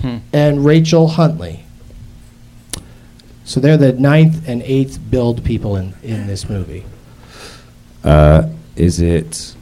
hmm. 0.00 0.16
and 0.32 0.64
Rachael 0.64 1.08
Huntley. 1.08 1.64
So 3.48 3.60
they're 3.60 3.78
the 3.78 3.94
ninth 3.94 4.46
and 4.46 4.60
eighth 4.62 5.00
billed 5.10 5.42
people 5.42 5.76
in, 5.76 5.94
in 6.02 6.26
this 6.26 6.50
movie. 6.50 6.84
Uh, 8.04 8.50
is 8.76 9.00
it? 9.00 9.56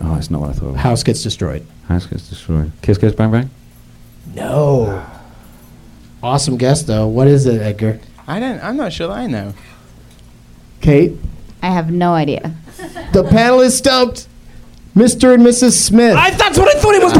Oh, 0.00 0.16
it's 0.16 0.32
not 0.32 0.40
what 0.40 0.50
I 0.50 0.52
thought. 0.52 0.74
House 0.74 1.04
gets 1.04 1.22
destroyed. 1.22 1.64
House 1.86 2.06
gets 2.06 2.28
destroyed. 2.28 2.72
Kiss, 2.82 2.98
kiss, 2.98 3.14
bang, 3.14 3.30
bang. 3.30 3.50
No. 4.34 5.06
Awesome 6.24 6.56
guess 6.56 6.82
though. 6.82 7.06
What 7.06 7.28
is 7.28 7.46
it, 7.46 7.62
Edgar? 7.62 8.00
I 8.26 8.40
don't. 8.40 8.58
I'm 8.64 8.76
not 8.76 8.92
sure 8.92 9.06
that 9.06 9.16
I 9.16 9.28
know. 9.28 9.54
Kate. 10.80 11.12
I 11.62 11.68
have 11.68 11.92
no 11.92 12.14
idea. 12.14 12.52
The 13.12 13.22
panel 13.30 13.60
is 13.60 13.78
stumped. 13.78 14.26
Mr. 14.96 15.34
and 15.34 15.44
Mrs. 15.44 15.72
Smith. 15.72 16.14
that's 16.14 16.58
what 16.58 16.74
I 16.74 16.78
thought 16.80 16.94
it 16.94 17.02
was. 17.02 17.12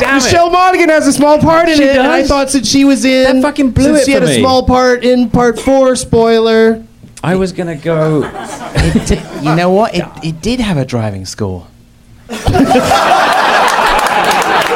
Damn 0.00 0.16
it. 0.16 0.24
Michelle 0.24 0.50
Monaghan 0.50 0.88
has 0.88 1.06
a 1.06 1.12
small 1.12 1.38
part 1.38 1.68
in 1.68 1.76
She 1.76 1.84
it. 1.84 1.96
and 1.96 2.06
I 2.06 2.24
thought 2.24 2.48
that 2.52 2.64
she 2.64 2.84
was 2.86 3.04
in. 3.04 3.36
That 3.36 3.42
fucking 3.42 3.72
blew 3.72 3.84
since 3.96 3.98
it 4.00 4.06
She 4.06 4.12
for 4.14 4.20
had 4.20 4.28
a 4.30 4.38
small 4.40 4.64
part 4.66 5.04
in 5.04 5.28
part 5.28 5.58
four. 5.60 5.94
Spoiler. 5.96 6.82
I 7.22 7.36
was 7.36 7.52
gonna 7.52 7.76
go. 7.76 8.20
you 9.42 9.54
know 9.54 9.70
what? 9.70 9.94
It, 9.94 10.04
it 10.24 10.40
did 10.40 10.60
have 10.60 10.78
a 10.78 10.86
driving 10.86 11.26
score. 11.26 11.66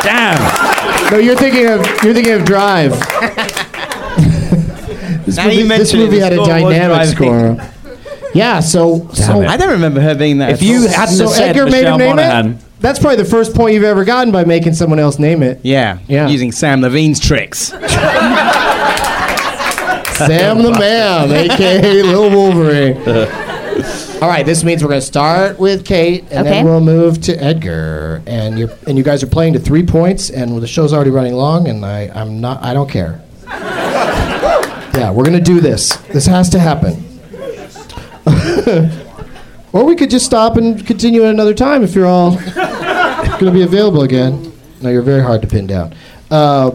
Damn. 0.03 1.11
No, 1.11 1.19
you're 1.19 1.37
thinking 1.37 1.67
of 1.67 1.81
you're 2.05 2.13
thinking 2.13 2.35
of 2.35 2.45
Drive. 2.45 2.91
this 5.25 5.37
Now 5.37 5.45
movie, 5.45 5.57
you 5.57 5.63
this 5.63 5.69
mention 5.69 6.01
it, 6.01 6.05
movie 6.05 6.19
had 6.19 6.33
a 6.35 6.37
dynamic 6.45 7.09
score. 7.09 7.57
Yeah. 8.35 8.61
So 8.61 9.09
so. 9.15 9.43
I 9.43 9.57
don't 9.57 9.71
remember 9.71 10.01
her 10.01 10.15
being 10.15 10.39
that. 10.39 10.51
If 10.51 10.63
you 10.63 10.87
hadn't 10.89 11.15
so 11.15 11.27
said 11.29 11.51
Edgar 11.51 11.65
made 11.67 11.71
Michelle 11.83 11.99
him 11.99 12.17
name 12.17 12.53
it. 12.55 12.61
That's 12.81 12.99
probably 12.99 13.17
the 13.17 13.25
first 13.25 13.55
point 13.55 13.73
you've 13.75 13.85
ever 13.85 14.05
gotten 14.05 14.31
by 14.33 14.45
making 14.45 14.75
someone 14.75 14.99
else 14.99 15.19
name 15.19 15.43
it. 15.43 15.61
yeah, 15.63 15.99
Yeah. 16.07 16.29
using 16.29 16.53
Sam 16.53 16.83
Levine's 16.83 17.19
tricks. 17.19 17.69
Sam 20.15 20.63
the 20.63 20.71
Man, 20.79 21.31
aka 21.33 22.03
Little 22.03 22.31
Wolverine. 22.31 22.97
All 24.23 24.29
right, 24.29 24.47
this 24.47 24.63
means 24.63 24.81
we're 24.83 24.89
going 24.91 25.01
to 25.01 25.07
start 25.07 25.59
with 25.59 25.85
Kate, 25.85 26.23
and 26.31 26.47
Okay. 26.47 26.51
then 26.59 26.65
we'll 26.65 26.81
move 26.81 27.21
to 27.23 27.33
Edgar. 27.43 28.23
And 28.27 28.57
you 28.59 28.71
and 28.87 28.97
you 28.97 29.03
guys 29.03 29.23
are 29.25 29.27
playing 29.27 29.55
to 29.55 29.59
three 29.59 29.83
points, 29.85 30.31
and 30.31 30.57
the 30.63 30.67
show's 30.69 30.93
already 30.93 31.11
running 31.11 31.35
long, 31.35 31.67
and 31.69 31.85
I 31.85 32.11
I'm 32.15 32.41
not 32.41 32.63
I 32.63 32.75
don't 32.75 32.89
care. 32.89 33.21
yeah, 33.49 35.11
we're 35.11 35.25
going 35.25 35.37
to 35.37 35.41
do 35.45 35.61
this. 35.61 35.97
This 36.13 36.27
has 36.27 36.49
to 36.51 36.59
happen. 36.61 37.14
or 39.73 39.85
we 39.85 39.97
could 39.97 40.11
just 40.11 40.25
stop 40.27 40.57
and 40.57 40.87
continue 40.87 41.25
at 41.25 41.31
another 41.31 41.55
time 41.55 41.83
if 41.83 41.95
you're 41.95 42.07
all 42.07 42.37
going 42.37 43.47
to 43.47 43.51
be 43.53 43.63
available 43.63 44.03
again. 44.03 44.53
No, 44.81 44.91
you're 44.91 45.03
very 45.03 45.23
hard 45.23 45.43
to 45.43 45.49
pin 45.49 45.67
down. 45.67 45.95
Uh, 46.31 46.73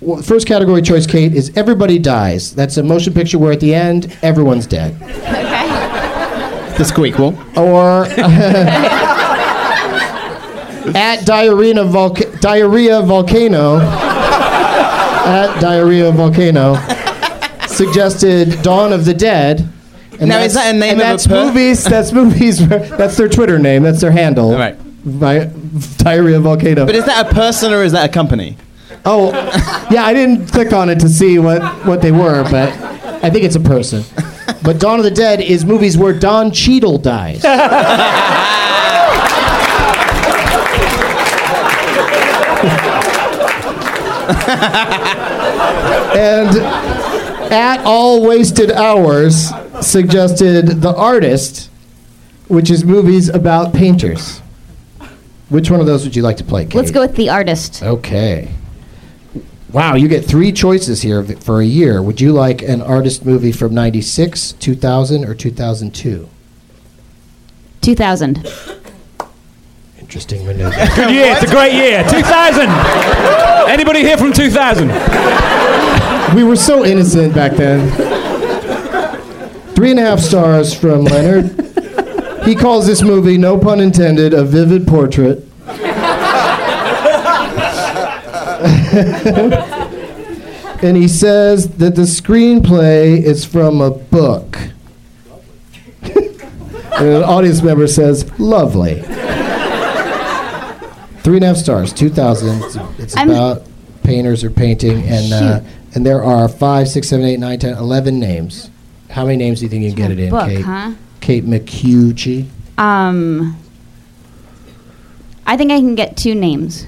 well, 0.00 0.20
first 0.20 0.46
category 0.48 0.82
choice, 0.82 1.06
Kate, 1.06 1.32
is 1.32 1.52
Everybody 1.56 1.98
Dies. 1.98 2.54
That's 2.54 2.76
a 2.76 2.82
motion 2.82 3.14
picture 3.14 3.38
where 3.38 3.52
at 3.52 3.60
the 3.60 3.74
end, 3.74 4.16
everyone's 4.22 4.66
dead. 4.66 5.00
Okay. 5.00 6.76
the 6.76 6.84
squeakquel. 6.84 7.36
Or 7.56 8.04
at 10.96 11.24
Diarrhea, 11.24 11.74
Volca- 11.84 12.40
Diarrhea 12.40 13.00
Volcano, 13.02 13.78
at 15.24 15.60
Diarrhea 15.60 16.10
Volcano, 16.10 16.74
suggested 17.68 18.60
Dawn 18.62 18.92
of 18.92 19.04
the 19.04 19.14
Dead. 19.14 19.68
And 20.20 20.28
Now, 20.28 20.40
is 20.40 20.54
that 20.54 20.74
a 20.74 20.78
name 20.78 20.92
and 20.92 21.00
of 21.00 21.06
a 21.06 21.10
that's 21.10 21.26
per- 21.26 21.46
movies. 21.46 21.84
That's 21.84 22.12
movies. 22.12 22.68
That's 22.68 23.16
their 23.16 23.28
Twitter 23.28 23.58
name. 23.58 23.82
That's 23.82 24.00
their 24.00 24.10
handle. 24.10 24.52
All 24.52 24.58
right. 24.58 24.76
Vi- 24.76 25.50
Diarrhea 25.96 26.38
Volcano. 26.40 26.86
But 26.86 26.94
is 26.94 27.04
that 27.06 27.30
a 27.30 27.34
person 27.34 27.72
or 27.72 27.82
is 27.82 27.92
that 27.92 28.08
a 28.10 28.12
company? 28.12 28.56
Oh, 29.04 29.32
yeah, 29.90 30.04
I 30.04 30.12
didn't 30.12 30.46
click 30.48 30.72
on 30.72 30.88
it 30.90 31.00
to 31.00 31.08
see 31.08 31.38
what, 31.38 31.60
what 31.86 32.02
they 32.02 32.12
were, 32.12 32.44
but 32.44 32.68
I 33.24 33.30
think 33.30 33.44
it's 33.44 33.56
a 33.56 33.60
person. 33.60 34.04
But 34.62 34.78
Dawn 34.78 34.98
of 35.00 35.04
the 35.04 35.10
Dead 35.10 35.40
is 35.40 35.64
movies 35.64 35.96
where 35.98 36.16
Don 36.16 36.52
Cheadle 36.52 36.98
dies. 36.98 37.42
and 46.14 46.48
at 47.52 47.80
all 47.84 48.26
wasted 48.26 48.70
hours 48.70 49.50
suggested 49.82 50.66
The 50.82 50.94
Artist, 50.94 51.70
which 52.48 52.70
is 52.70 52.84
movies 52.84 53.28
about 53.28 53.72
painters. 53.72 54.40
Which 55.48 55.70
one 55.70 55.80
of 55.80 55.86
those 55.86 56.04
would 56.04 56.16
you 56.16 56.22
like 56.22 56.38
to 56.38 56.44
play, 56.44 56.64
Kate? 56.64 56.74
Let's 56.74 56.90
go 56.90 57.00
with 57.00 57.14
the 57.14 57.28
artist. 57.28 57.82
Okay. 57.82 58.48
Wow, 59.70 59.94
you 59.94 60.08
get 60.08 60.24
three 60.24 60.52
choices 60.52 61.02
here 61.02 61.22
for 61.22 61.60
a 61.60 61.64
year. 61.64 62.02
Would 62.02 62.20
you 62.20 62.32
like 62.32 62.62
an 62.62 62.82
artist 62.82 63.24
movie 63.24 63.52
from 63.52 63.74
96, 63.74 64.52
2000, 64.52 65.24
or 65.24 65.34
2002? 65.34 66.28
2000. 67.80 68.52
Interesting 69.98 70.46
maneuver. 70.46 70.70
Good 70.94 71.10
year. 71.10 71.32
It's 71.36 71.50
a 71.50 71.54
great 71.54 71.72
year. 71.72 72.04
2000. 72.08 72.68
Anybody 73.70 74.00
here 74.00 74.18
from 74.18 74.32
2000? 74.32 74.88
we 76.36 76.44
were 76.44 76.56
so 76.56 76.84
innocent 76.84 77.34
back 77.34 77.52
then. 77.52 78.31
Three 79.82 79.90
and 79.90 79.98
a 79.98 80.02
half 80.02 80.20
stars 80.20 80.72
from 80.72 81.06
Leonard. 81.06 81.58
He 82.44 82.54
calls 82.54 82.86
this 82.86 83.02
movie, 83.02 83.36
no 83.36 83.58
pun 83.58 83.80
intended, 83.80 84.32
a 84.32 84.44
vivid 84.44 84.86
portrait. 84.86 85.44
and 90.84 90.96
he 90.96 91.08
says 91.08 91.68
that 91.78 91.96
the 91.96 92.02
screenplay 92.02 93.20
is 93.20 93.44
from 93.44 93.80
a 93.80 93.90
book. 93.90 94.56
and 96.02 97.08
an 97.08 97.24
audience 97.24 97.60
member 97.60 97.88
says, 97.88 98.30
"Lovely." 98.38 99.02
Three 101.22 101.36
and 101.36 101.44
a 101.44 101.48
half 101.48 101.56
stars, 101.56 101.92
2000. 101.92 102.62
It's, 102.62 102.76
it's 103.00 103.16
I'm- 103.16 103.30
about 103.30 103.64
painters 104.04 104.44
are 104.44 104.50
painting, 104.50 105.02
and 105.08 105.32
uh, 105.32 105.60
and 105.96 106.06
there 106.06 106.22
are 106.22 106.46
five, 106.48 106.88
six, 106.88 107.08
seven, 107.08 107.26
eight, 107.26 107.40
nine, 107.40 107.58
ten, 107.58 107.76
eleven 107.76 108.20
names. 108.20 108.71
How 109.12 109.26
many 109.26 109.36
names 109.36 109.58
do 109.58 109.66
you 109.66 109.68
think 109.68 109.82
you 109.84 109.90
can 109.90 109.96
get 109.96 110.10
it 110.10 110.18
in, 110.18 110.30
book, 110.30 110.48
Kate? 110.48 110.64
huh? 110.64 110.92
Kate 111.20 111.44
McHugh. 111.44 112.46
Um, 112.78 113.58
I 115.46 115.56
think 115.58 115.70
I 115.70 115.78
can 115.78 115.94
get 115.94 116.16
two 116.16 116.34
names. 116.34 116.86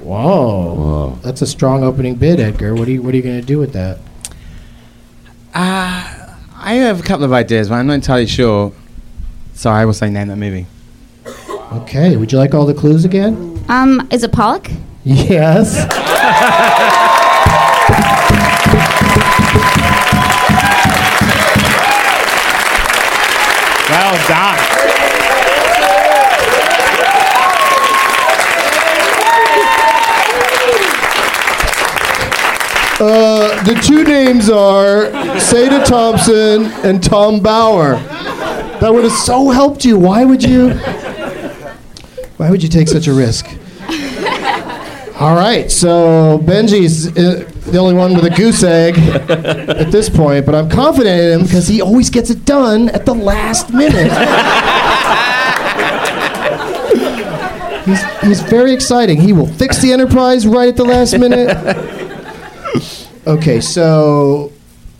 Whoa. 0.00 1.18
That's 1.22 1.42
a 1.42 1.46
strong 1.46 1.84
opening 1.84 2.14
bid, 2.14 2.40
Edgar. 2.40 2.74
What 2.74 2.88
are 2.88 2.90
you 2.90 3.02
What 3.02 3.12
are 3.12 3.16
you 3.18 3.22
going 3.22 3.38
to 3.38 3.46
do 3.46 3.58
with 3.58 3.74
that? 3.74 3.98
Uh, 5.54 6.34
I 6.56 6.74
have 6.74 7.00
a 7.00 7.02
couple 7.02 7.24
of 7.24 7.32
ideas, 7.34 7.68
but 7.68 7.74
I'm 7.74 7.86
not 7.86 7.94
entirely 7.94 8.26
sure. 8.26 8.72
So 9.52 9.70
I 9.70 9.84
will 9.84 9.92
say 9.92 10.08
name 10.08 10.28
that 10.28 10.36
movie. 10.36 10.66
Okay. 11.72 12.16
Would 12.16 12.32
you 12.32 12.38
like 12.38 12.54
all 12.54 12.64
the 12.64 12.74
clues 12.74 13.04
again? 13.04 13.62
Um, 13.68 14.08
is 14.10 14.22
it 14.22 14.32
Pollock? 14.32 14.70
Yes. 15.04 15.76
the 33.66 33.74
two 33.84 34.04
names 34.04 34.48
are 34.48 35.10
Sada 35.40 35.84
Thompson 35.84 36.66
and 36.84 37.02
Tom 37.02 37.40
Bower. 37.40 37.94
That 38.80 38.92
would 38.92 39.02
have 39.02 39.12
so 39.12 39.50
helped 39.50 39.84
you. 39.84 39.98
Why 39.98 40.24
would 40.24 40.42
you? 40.42 40.74
Why 42.36 42.48
would 42.50 42.62
you 42.62 42.68
take 42.68 42.86
such 42.86 43.08
a 43.08 43.12
risk? 43.12 43.46
All 45.18 45.34
right, 45.34 45.72
so 45.72 46.38
Benji's 46.44 47.08
uh, 47.08 47.50
the 47.70 47.78
only 47.78 47.94
one 47.94 48.14
with 48.14 48.24
a 48.26 48.30
goose 48.30 48.62
egg 48.62 48.98
at 48.98 49.90
this 49.90 50.08
point, 50.08 50.46
but 50.46 50.54
I'm 50.54 50.68
confident 50.68 51.20
in 51.20 51.40
him 51.40 51.46
because 51.46 51.66
he 51.66 51.80
always 51.80 52.10
gets 52.10 52.30
it 52.30 52.44
done 52.44 52.90
at 52.90 53.04
the 53.04 53.14
last 53.14 53.72
minute. 53.72 54.12
he's, 57.86 58.20
he's 58.20 58.40
very 58.42 58.72
exciting. 58.72 59.20
He 59.20 59.32
will 59.32 59.46
fix 59.48 59.80
the 59.80 59.92
Enterprise 59.92 60.46
right 60.46 60.68
at 60.68 60.76
the 60.76 60.84
last 60.84 61.18
minute. 61.18 61.48
Okay, 63.26 63.60
so 63.60 64.52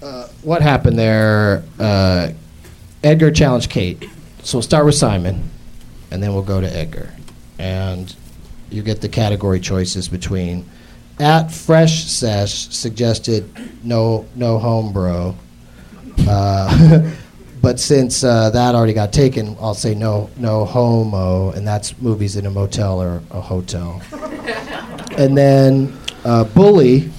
uh, 0.02 0.26
what 0.42 0.60
happened 0.60 0.98
there? 0.98 1.62
Uh, 1.78 2.32
Edgar 3.04 3.30
challenged 3.30 3.70
Kate. 3.70 4.10
So 4.42 4.58
we'll 4.58 4.62
start 4.62 4.84
with 4.84 4.96
Simon, 4.96 5.48
and 6.10 6.20
then 6.20 6.34
we'll 6.34 6.42
go 6.42 6.60
to 6.60 6.66
Edgar. 6.66 7.12
And 7.60 8.12
you 8.68 8.82
get 8.82 9.00
the 9.00 9.08
category 9.08 9.60
choices 9.60 10.08
between 10.08 10.68
at 11.20 11.52
Fresh 11.52 12.06
Sesh 12.06 12.68
suggested 12.70 13.48
no 13.84 14.26
no 14.34 14.58
home 14.58 14.92
bro. 14.92 15.36
Uh, 16.28 17.12
but 17.62 17.78
since 17.78 18.24
uh, 18.24 18.50
that 18.50 18.74
already 18.74 18.92
got 18.92 19.12
taken, 19.12 19.56
I'll 19.60 19.72
say 19.74 19.94
no 19.94 20.30
no 20.36 20.64
homo, 20.64 21.52
and 21.52 21.64
that's 21.64 21.96
movies 22.00 22.34
in 22.34 22.46
a 22.46 22.50
motel 22.50 23.00
or 23.00 23.22
a 23.30 23.40
hotel. 23.40 24.02
and 25.16 25.38
then 25.38 25.96
uh, 26.24 26.42
Bully, 26.42 27.12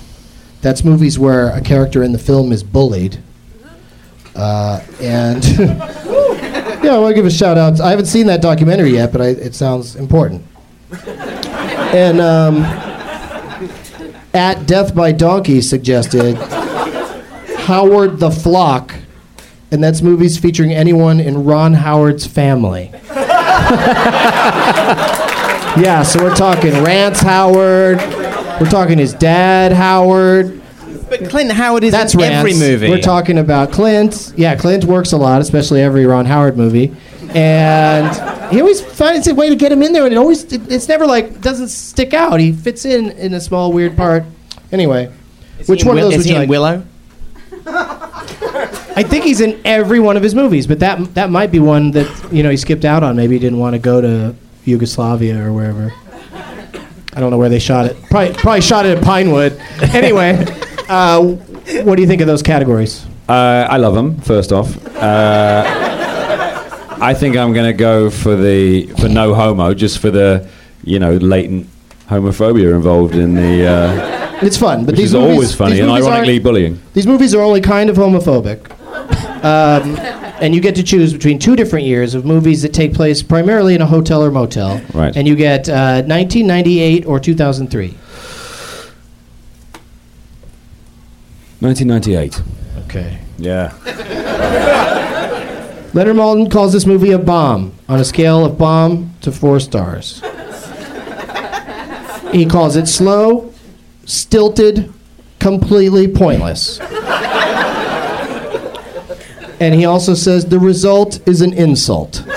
that's 0.62 0.84
movies 0.84 1.20
where 1.20 1.49
a 1.49 1.62
character 1.62 2.03
in 2.03 2.12
the 2.12 2.20
film 2.20 2.51
is 2.51 2.64
bullied. 2.64 3.20
Uh, 4.36 4.82
and 5.01 5.43
yeah, 5.58 6.93
I 6.93 6.99
want 6.99 7.12
to 7.12 7.16
give 7.16 7.26
a 7.26 7.32
shout 7.32 7.58
out. 7.58 7.80
I 7.82 7.89
haven't 7.89 8.05
seen 8.05 8.28
that 8.28 8.41
documentary 8.41 8.91
yet, 8.91 9.12
but 9.12 9.22
I, 9.22 9.28
it 9.30 9.55
sounds 9.55 9.95
important. 9.95 10.43
and 11.08 12.22
um, 12.22 12.58
at 14.34 14.68
Death 14.68 14.93
by 14.93 15.12
Donkey 15.12 15.62
suggested 15.62 16.36
Howard 17.62 18.20
the 18.20 18.32
Flock, 18.32 18.93
and 19.72 19.84
that's 19.84 20.01
movies 20.01 20.38
featuring 20.38 20.72
anyone 20.72 21.20
in 21.20 21.43
Ron 21.43 21.74
Howard's 21.74 22.28
family. 22.28 22.91
yeah, 25.78 26.03
so 26.03 26.24
we're 26.24 26.36
talking 26.36 26.72
Rance 26.84 27.22
Howard. 27.22 27.99
We're 28.60 28.70
talking 28.70 28.97
his 28.97 29.14
dad, 29.14 29.72
Howard. 29.72 30.62
But 31.10 31.30
Clint 31.30 31.51
Howard 31.51 31.84
is 31.84 31.91
That's 31.91 32.14
in 32.16 32.20
Rance. 32.22 32.34
every 32.36 32.53
movie. 32.53 32.89
We're 32.89 32.99
talking 33.01 33.38
about 33.38 33.72
Clint. 33.72 34.34
Yeah, 34.36 34.55
Clint 34.55 34.84
works 34.86 35.14
a 35.14 35.18
lot, 35.18 35.41
especially 35.41 35.82
every 35.82 36.05
Ron 36.05 36.26
Howard 36.26 36.58
movie. 36.58 36.93
And 37.34 38.51
he 38.51 38.60
always 38.60 38.82
finds 38.82 39.28
a 39.28 39.36
way 39.36 39.49
to 39.49 39.55
get 39.55 39.72
him 39.72 39.84
in 39.84 39.93
there, 39.93 40.03
and 40.05 40.14
it 40.14 40.18
always 40.18 40.43
it, 40.51 40.72
it's 40.72 40.88
never 40.88 41.05
like 41.05 41.39
doesn't 41.41 41.70
stick 41.70 42.14
out. 42.14 42.39
He 42.39 42.51
fits 42.51 42.84
in 42.86 43.12
in 43.12 43.34
a 43.34 43.39
small 43.41 43.72
weird 43.72 43.95
part. 43.95 44.24
Anyway, 44.72 45.12
which 45.68 45.82
in 45.84 45.88
one 45.88 45.97
of 45.97 46.03
Will- 46.03 46.12
those 46.12 46.20
is 46.20 46.26
would 46.26 46.26
he 46.26 46.30
you 46.32 46.36
in 46.36 46.41
like? 46.41 46.49
Willow? 46.49 46.84
I 48.95 49.03
think 49.03 49.26
he's 49.26 49.41
in 49.41 49.60
every 49.66 49.99
one 49.99 50.18
of 50.18 50.24
his 50.24 50.34
movies, 50.34 50.66
but 50.68 50.80
that 50.80 51.14
that 51.16 51.30
might 51.30 51.51
be 51.51 51.60
one 51.60 51.91
that 51.91 52.34
you 52.34 52.43
know 52.43 52.49
he 52.49 52.58
skipped 52.58 52.86
out 52.86 53.03
on. 53.03 53.16
Maybe 53.16 53.36
he 53.36 53.39
didn't 53.39 53.60
want 53.60 53.74
to 53.76 53.80
go 53.80 54.01
to 54.01 54.36
Yugoslavia 54.66 55.41
or 55.45 55.53
wherever. 55.53 55.93
I 57.18 57.20
don't 57.20 57.32
know 57.32 57.39
where 57.39 57.49
they 57.49 57.57
shot 57.57 57.88
it. 57.88 57.97
Probably 58.11 58.32
probably 58.36 58.61
shot 58.61 58.86
it 58.86 58.95
at 58.95 59.03
Pinewood. 59.03 59.59
Anyway, 59.82 60.38
uh, 60.88 61.20
what 61.84 61.95
do 61.95 62.01
you 62.03 62.07
think 62.07 62.22
of 62.22 62.28
those 62.28 62.43
categories? 62.43 63.07
Uh, 63.28 63.65
I 63.68 63.78
love 63.78 63.95
them. 63.95 64.22
First 64.22 64.51
off, 64.51 64.78
uh, 64.97 65.63
I 67.01 67.15
think 67.15 67.36
I'm 67.36 67.53
going 67.53 67.65
to 67.65 67.74
go 67.74 68.11
for 68.11 68.36
the 68.36 68.86
for 69.01 69.09
no 69.09 69.34
homo, 69.34 69.74
just 69.74 69.97
for 69.97 70.11
the 70.11 70.47
you 70.84 70.99
know 70.99 71.13
latent 71.18 71.68
homophobia 72.07 72.76
involved 72.76 73.15
in 73.15 73.34
the, 73.34 73.65
uh, 73.65 74.39
It's 74.43 74.55
fun, 74.57 74.86
but 74.86 74.95
these 74.95 75.07
is 75.07 75.13
movies, 75.15 75.32
always 75.32 75.55
funny 75.55 75.72
these 75.74 75.82
and 75.82 75.91
ironically 75.91 76.38
bullying. 76.38 76.80
These 76.93 77.07
movies 77.07 77.34
are 77.34 77.41
only 77.41 77.61
kind 77.61 77.89
of 77.89 77.97
homophobic. 77.97 78.70
Um, 79.43 79.95
and 80.39 80.53
you 80.53 80.61
get 80.61 80.75
to 80.75 80.83
choose 80.83 81.13
between 81.13 81.39
two 81.39 81.55
different 81.55 81.85
years 81.85 82.13
of 82.13 82.25
movies 82.25 82.61
that 82.61 82.73
take 82.73 82.93
place 82.93 83.23
primarily 83.23 83.75
in 83.75 83.81
a 83.81 83.85
hotel 83.85 84.23
or 84.23 84.31
motel. 84.31 84.81
Right. 84.93 85.15
And 85.15 85.27
you 85.27 85.35
get 85.35 85.67
uh, 85.67 86.03
1998 86.03 87.05
or 87.05 87.19
2003. 87.19 87.88
1998. 91.59 92.41
Okay. 92.85 93.19
Yeah. 93.38 93.73
Leonard 95.93 96.15
Maltin 96.15 96.51
calls 96.51 96.73
this 96.73 96.85
movie 96.85 97.11
a 97.11 97.17
bomb 97.17 97.73
on 97.89 97.99
a 97.99 98.05
scale 98.05 98.45
of 98.45 98.57
bomb 98.57 99.15
to 99.21 99.31
four 99.31 99.59
stars. 99.59 100.21
he 102.31 102.45
calls 102.45 102.75
it 102.75 102.88
slow, 102.88 103.51
stilted, 104.05 104.93
completely 105.39 106.07
pointless. 106.07 106.79
And 109.60 109.74
he 109.76 109.86
also 109.86 110.14
says 110.14 110.45
the 110.45 110.60
result 110.60 111.20
is 111.28 111.41
an 111.41 111.53
insult. 111.53 112.24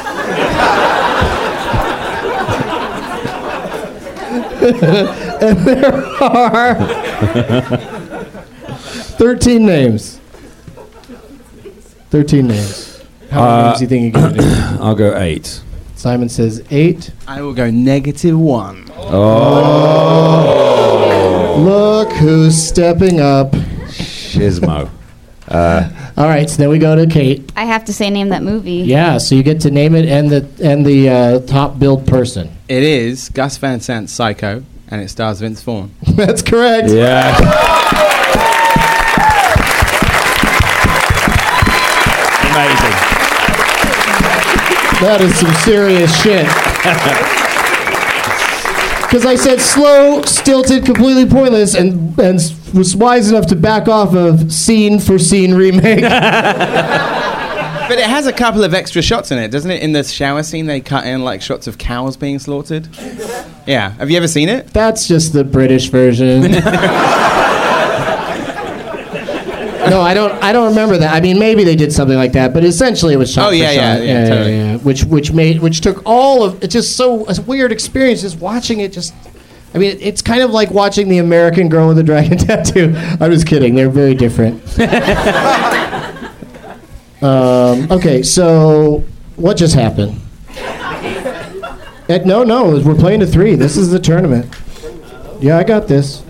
and 4.63 5.59
there 5.67 5.95
are 6.23 6.75
13 9.17 9.65
names. 9.67 10.19
13 12.11 12.47
names. 12.47 13.03
How 13.31 13.41
many 13.45 13.53
Uh, 13.53 13.63
names 13.69 13.79
do 13.79 13.85
you 13.85 13.89
think 13.89 14.03
you're 14.15 14.23
going 14.23 14.35
to 14.35 14.41
do? 14.43 14.49
I'll 14.83 14.95
go 14.95 15.17
eight. 15.19 15.63
Simon 15.95 16.29
says 16.29 16.63
eight. 16.71 17.11
I 17.29 17.41
will 17.43 17.53
go 17.55 17.71
negative 17.71 18.39
one. 18.39 18.87
Oh. 18.97 20.37
Look 21.61 22.13
who's 22.15 22.57
stepping 22.61 23.21
up. 23.21 23.53
Shizmo. 23.53 24.89
All 25.51 26.27
right, 26.27 26.49
so 26.49 26.57
then 26.59 26.69
we 26.69 26.79
go 26.79 26.95
to 26.95 27.07
Kate. 27.07 27.51
I 27.57 27.65
have 27.65 27.85
to 27.87 27.93
say 27.93 28.11
name 28.11 28.29
that 28.29 28.43
movie. 28.43 28.73
Yeah, 28.73 29.19
so 29.19 29.35
you 29.35 29.43
get 29.43 29.61
to 29.63 29.71
name 29.71 29.95
it 29.95 30.07
and 30.07 30.31
the 30.31 30.49
and 30.63 30.85
the 30.85 31.09
uh, 31.09 31.41
top 31.41 31.79
billed 31.79 32.07
person. 32.07 32.51
It 32.69 32.83
is 32.83 33.29
Gus 33.31 33.57
Van 33.57 33.81
Sant's 33.81 34.13
Psycho, 34.13 34.63
and 34.89 35.01
it 35.01 35.09
stars 35.09 35.41
Vince 35.41 35.63
Vaughn. 35.63 35.95
That's 36.15 36.43
correct. 36.43 36.89
Yeah. 36.91 37.37
Amazing. 42.51 42.97
That 45.01 45.21
is 45.23 45.39
some 45.39 45.55
serious 45.55 46.15
shit. 46.23 47.47
Because 49.11 49.27
I 49.27 49.35
said 49.35 49.61
slow, 49.61 50.23
stilted, 50.23 50.85
completely 50.85 51.27
pointless, 51.27 51.75
and 51.75 52.17
and 52.21 52.37
was 52.73 52.95
wise 52.95 53.29
enough 53.29 53.49
to 53.49 53.57
back 53.57 53.89
off 53.89 54.15
of 54.15 54.53
scene 54.53 55.01
for 55.01 55.19
scene 55.19 55.55
remake. 55.55 56.05
But 57.91 57.99
it 57.99 58.07
has 58.07 58.29
a 58.29 58.33
couple 58.33 58.63
of 58.63 58.73
extra 58.73 59.03
shots 59.03 59.33
in 59.33 59.39
it, 59.39 59.51
doesn't 59.51 59.69
it? 59.69 59.83
In 59.83 59.91
the 59.91 60.05
shower 60.05 60.45
scene, 60.45 60.67
they 60.67 60.81
cut 60.81 61.09
in 61.09 61.25
like 61.25 61.43
shots 61.43 61.67
of 61.67 61.77
cows 61.77 62.17
being 62.17 62.39
slaughtered. 62.39 62.89
Yeah. 63.67 63.91
Have 63.95 64.09
you 64.13 64.17
ever 64.17 64.29
seen 64.29 64.49
it? 64.49 64.69
That's 64.69 65.09
just 65.09 65.33
the 65.33 65.43
British 65.43 65.89
version. 65.89 66.43
no, 69.89 70.01
I 70.01 70.15
don't. 70.15 70.33
I 70.43 70.53
don't 70.53 70.69
remember 70.69 70.99
that. 70.99 71.15
I 71.15 71.21
mean, 71.21 71.39
maybe 71.39 71.65
they 71.65 71.77
did 71.77 71.93
something 71.93 72.17
like 72.17 72.33
that, 72.33 72.53
but 72.53 72.65
essentially 72.65 73.15
it 73.15 73.17
was 73.17 73.33
shot 73.33 73.47
Oh, 73.47 73.49
for 73.51 73.55
yeah, 73.55 73.71
yeah, 73.71 73.97
shot. 73.97 74.05
yeah, 74.07 74.29
totally. 74.29 74.57
yeah. 74.57 74.77
Which 74.79 75.05
which 75.05 75.33
made 75.33 75.61
which 75.61 75.81
took 75.81 76.03
all 76.05 76.43
of 76.43 76.63
it's 76.63 76.73
just 76.73 76.97
so 76.97 77.27
a 77.27 77.41
weird 77.43 77.73
experience 77.73 78.23
just 78.23 78.39
watching 78.41 78.81
it. 78.81 78.93
Just, 78.93 79.15
I 79.75 79.79
mean, 79.79 79.97
it's 80.01 80.23
kind 80.23 80.43
of 80.43 80.51
like 80.51 80.71
watching 80.71 81.09
the 81.09 81.19
American 81.19 81.69
Girl 81.69 81.89
with 81.89 81.97
the 81.97 82.03
Dragon 82.03 82.39
Tattoo. 82.39 82.95
I'm 83.21 83.31
just 83.31 83.47
kidding. 83.47 83.75
They're 83.75 83.89
very 83.89 84.15
different. 84.15 84.63
um, 87.23 87.91
okay, 87.91 88.23
so 88.23 89.05
what 89.37 89.57
just 89.57 89.75
happened? 89.75 90.21
Eh, 92.09 92.19
no, 92.25 92.43
no, 92.43 92.81
we're 92.85 92.95
playing 92.97 93.21
to 93.21 93.27
three. 93.27 93.55
This 93.55 93.77
is 93.77 93.91
the 93.91 94.01
tournament. 94.01 94.53
Yeah, 95.41 95.59
I 95.59 95.63
got 95.65 95.87
this. 95.87 96.23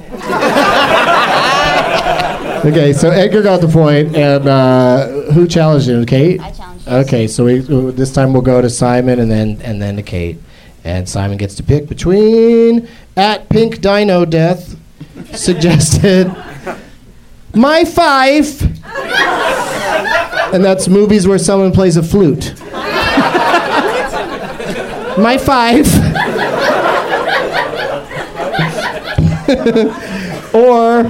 Okay, 2.65 2.93
so 2.93 3.11
Edgar 3.11 3.43
got 3.43 3.61
the 3.61 3.69
point, 3.69 4.15
and 4.17 4.47
uh, 4.47 5.07
who 5.33 5.47
challenged 5.47 5.89
him? 5.89 6.05
Kate. 6.07 6.41
I 6.41 6.51
challenged. 6.51 6.89
Okay, 6.89 7.27
so 7.27 7.45
we, 7.45 7.61
uh, 7.61 7.91
this 7.91 8.13
time 8.13 8.33
we'll 8.33 8.43
go 8.43 8.61
to 8.61 8.71
Simon 8.71 9.19
and 9.21 9.31
then 9.31 9.61
and 9.63 9.81
then 9.81 9.97
to 9.97 10.03
Kate, 10.03 10.39
and 10.85 11.09
Simon 11.09 11.37
gets 11.39 11.55
to 11.57 11.63
pick 11.63 11.89
between 11.89 12.89
at 13.17 13.49
Pink 13.49 13.81
Dino 13.81 14.25
Death 14.25 14.77
suggested 15.33 16.27
my 17.55 17.85
five, 17.85 18.63
and 20.53 20.65
that's 20.65 20.89
movies 20.89 21.27
where 21.27 21.39
someone 21.39 21.73
plays 21.73 21.97
a 21.97 22.03
flute. 22.03 22.55
my 25.19 25.39
five. 25.39 25.87
or 30.55 31.03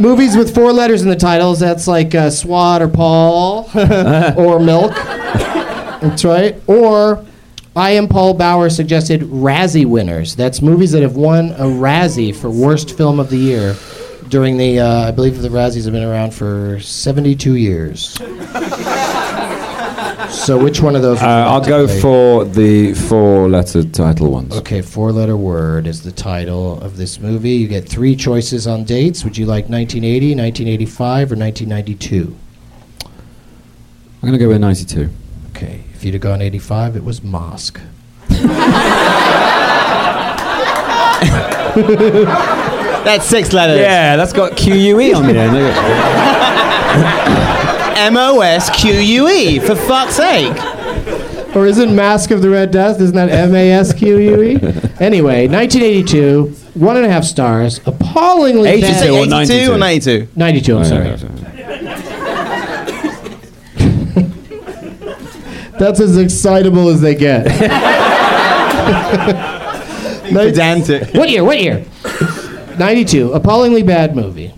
movies 0.00 0.36
with 0.36 0.54
four 0.54 0.72
letters 0.72 1.02
in 1.02 1.08
the 1.08 1.16
titles. 1.16 1.60
That's 1.60 1.86
like 1.86 2.14
uh, 2.14 2.30
SWAT 2.30 2.82
or 2.82 2.88
Paul 2.88 3.70
or 4.36 4.58
Milk. 4.58 4.94
That's 4.94 6.24
right. 6.24 6.56
Or 6.66 7.24
I 7.76 7.90
am 7.90 8.08
Paul 8.08 8.34
Bauer 8.34 8.70
suggested 8.70 9.20
Razzie 9.22 9.86
winners. 9.86 10.34
That's 10.34 10.60
movies 10.62 10.92
that 10.92 11.02
have 11.02 11.16
won 11.16 11.50
a 11.52 11.64
Razzie 11.64 12.34
for 12.34 12.50
worst 12.50 12.96
film 12.96 13.20
of 13.20 13.30
the 13.30 13.36
year 13.36 13.76
during 14.28 14.56
the. 14.56 14.80
Uh, 14.80 15.08
I 15.08 15.10
believe 15.10 15.40
the 15.40 15.48
Razzies 15.48 15.84
have 15.84 15.92
been 15.92 16.02
around 16.02 16.32
for 16.32 16.80
72 16.80 17.54
years. 17.56 18.16
So 20.40 20.62
which 20.62 20.80
one 20.80 20.96
of 20.96 21.02
those? 21.02 21.20
Uh, 21.20 21.22
would 21.22 21.28
you 21.28 21.36
like 21.36 21.46
I'll 21.46 21.60
go 21.60 21.86
play? 21.86 22.00
for 22.00 22.44
the 22.44 22.94
four-letter 22.94 23.84
title 23.84 24.30
ones. 24.30 24.56
Okay, 24.56 24.82
four 24.82 25.12
letter 25.12 25.36
word 25.36 25.86
is 25.86 26.02
the 26.02 26.12
title 26.12 26.80
of 26.80 26.96
this 26.96 27.20
movie. 27.20 27.50
You 27.50 27.68
get 27.68 27.88
three 27.88 28.16
choices 28.16 28.66
on 28.66 28.84
dates. 28.84 29.22
Would 29.24 29.36
you 29.36 29.46
like 29.46 29.68
1980, 29.68 30.34
1985, 30.34 31.32
or 31.32 31.36
1992? 31.36 32.36
I'm 34.22 34.28
going 34.28 34.32
to 34.32 34.38
go 34.38 34.48
with 34.48 34.60
92. 34.60 35.08
Okay, 35.50 35.84
if 35.94 36.04
you'd 36.04 36.14
have 36.14 36.22
gone 36.22 36.42
85, 36.42 36.96
it 36.96 37.04
was 37.04 37.22
Mosque. 37.22 37.80
That's 43.04 43.24
six 43.24 43.52
letters. 43.52 43.78
Yeah, 43.78 44.16
that's 44.16 44.32
got 44.32 44.56
QUE 44.56 45.14
on 45.14 45.26
the 45.26 45.36
end. 45.36 45.56
M 47.96 48.16
O 48.16 48.40
S 48.40 48.70
Q 48.80 48.94
U 48.94 49.28
E. 49.28 49.58
For 49.58 49.74
fuck's 49.74 50.16
sake. 50.16 50.56
Or 51.54 51.66
isn't 51.66 51.94
Mask 51.94 52.30
of 52.30 52.42
the 52.42 52.50
Red 52.50 52.70
Death? 52.70 53.00
Isn't 53.00 53.16
that 53.16 53.28
M 53.28 53.54
A 53.54 53.72
S 53.72 53.92
Q 53.92 54.18
U 54.18 54.42
E? 54.42 54.54
Anyway, 55.00 55.48
1982, 55.48 56.44
one 56.74 56.96
and 56.96 57.06
a 57.06 57.10
half 57.10 57.24
stars, 57.24 57.80
appallingly 57.86 58.68
82 58.68 58.86
bad. 58.86 59.10
or 59.10 59.18
82 59.18 59.30
92? 59.30 59.72
or 59.72 59.78
92? 59.78 60.28
92, 60.36 60.76
I'm 60.76 60.80
oh, 60.80 60.84
sorry. 60.84 61.10
That's 65.78 65.98
as 65.98 66.18
excitable 66.18 66.90
as 66.90 67.00
they 67.00 67.14
get. 67.14 67.46
Pedantic. 70.32 71.14
What 71.14 71.30
year? 71.30 71.42
What 71.42 71.58
year? 71.60 71.84
92. 72.78 73.32
Appallingly 73.32 73.82
bad 73.82 74.14
movie. 74.14 74.52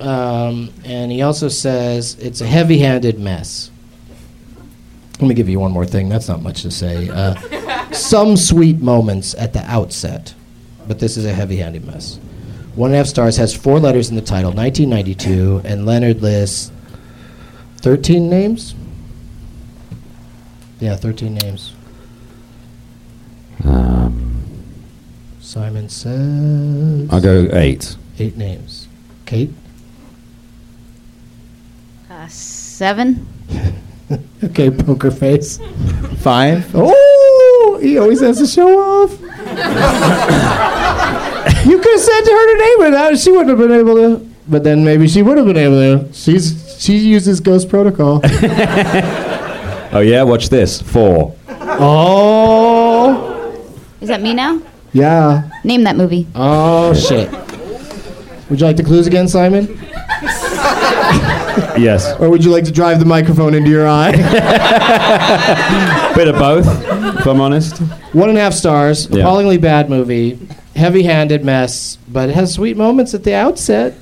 Um, 0.00 0.72
and 0.84 1.10
he 1.10 1.22
also 1.22 1.48
says 1.48 2.16
it's 2.20 2.40
a 2.40 2.46
heavy 2.46 2.78
handed 2.78 3.18
mess. 3.18 3.70
Let 5.20 5.28
me 5.28 5.34
give 5.34 5.48
you 5.48 5.58
one 5.58 5.72
more 5.72 5.84
thing. 5.84 6.08
That's 6.08 6.28
not 6.28 6.42
much 6.42 6.62
to 6.62 6.70
say. 6.70 7.08
Uh, 7.08 7.34
some 7.92 8.36
sweet 8.36 8.80
moments 8.80 9.34
at 9.34 9.52
the 9.52 9.62
outset, 9.64 10.34
but 10.86 11.00
this 11.00 11.16
is 11.16 11.24
a 11.24 11.32
heavy 11.32 11.56
handed 11.56 11.84
mess. 11.84 12.20
One 12.76 12.90
and 12.90 12.94
a 12.94 12.98
half 12.98 13.08
stars 13.08 13.36
has 13.38 13.56
four 13.56 13.80
letters 13.80 14.10
in 14.10 14.14
the 14.14 14.22
title 14.22 14.52
1992, 14.52 15.62
and 15.64 15.84
Leonard 15.84 16.22
lists 16.22 16.70
13 17.78 18.30
names? 18.30 18.76
Yeah, 20.78 20.94
13 20.94 21.34
names. 21.34 21.74
Um, 23.64 24.42
Simon 25.40 25.88
says. 25.88 27.08
I'll 27.10 27.20
go 27.20 27.48
eight. 27.52 27.96
Eight 28.20 28.36
names. 28.36 28.86
Kate? 29.26 29.50
Seven. 32.28 33.26
Okay, 34.42 34.70
poker 34.70 35.10
face. 35.10 35.58
Five. 36.20 36.70
Oh, 36.74 37.78
he 37.82 37.98
always 37.98 38.20
has 38.20 38.38
to 38.38 38.46
show 38.46 38.78
off. 38.78 39.10
you 39.10 39.18
could 41.78 41.92
have 41.92 42.00
said 42.00 42.20
to 42.22 42.30
her 42.30 42.46
to 42.46 42.56
name 42.58 42.80
it. 42.86 42.90
That 42.92 43.18
she 43.18 43.30
wouldn't 43.30 43.50
have 43.50 43.58
been 43.58 43.72
able 43.78 43.96
to. 43.96 44.26
But 44.48 44.64
then 44.64 44.82
maybe 44.84 45.06
she 45.08 45.20
would 45.22 45.36
have 45.36 45.46
been 45.46 45.58
able 45.58 45.74
to. 46.06 46.12
She's 46.14 46.54
she 46.80 46.96
uses 46.96 47.40
Ghost 47.40 47.68
Protocol. 47.68 48.22
Oh 49.90 50.00
yeah, 50.00 50.22
watch 50.22 50.50
this. 50.50 50.82
Four. 50.82 51.34
oh, 51.48 53.64
Is 54.02 54.08
that 54.08 54.20
me 54.20 54.34
now? 54.34 54.60
yeah. 54.92 55.48
Name 55.64 55.82
that 55.84 55.96
movie. 55.96 56.26
Oh 56.34 56.92
shit. 56.94 57.30
Would 58.50 58.60
you 58.60 58.66
like 58.66 58.76
the 58.76 58.84
clues 58.84 59.06
again, 59.06 59.28
Simon? 59.28 59.66
Yes. 61.78 62.14
Or 62.20 62.30
would 62.30 62.44
you 62.44 62.50
like 62.50 62.64
to 62.64 62.72
drive 62.72 62.98
the 62.98 63.04
microphone 63.04 63.54
into 63.54 63.70
your 63.70 63.86
eye? 63.88 64.12
Bit 66.14 66.28
of 66.28 66.36
both, 66.36 66.66
if 67.20 67.26
I'm 67.26 67.40
honest. 67.40 67.78
One 68.12 68.28
and 68.28 68.38
a 68.38 68.40
half 68.40 68.54
stars. 68.54 69.08
Yeah. 69.10 69.20
Appallingly 69.20 69.58
bad 69.58 69.88
movie. 69.90 70.38
Heavy-handed 70.74 71.44
mess, 71.44 71.96
but 72.08 72.28
it 72.28 72.34
has 72.34 72.52
sweet 72.54 72.76
moments 72.76 73.14
at 73.14 73.24
the 73.24 73.34
outset. 73.34 73.94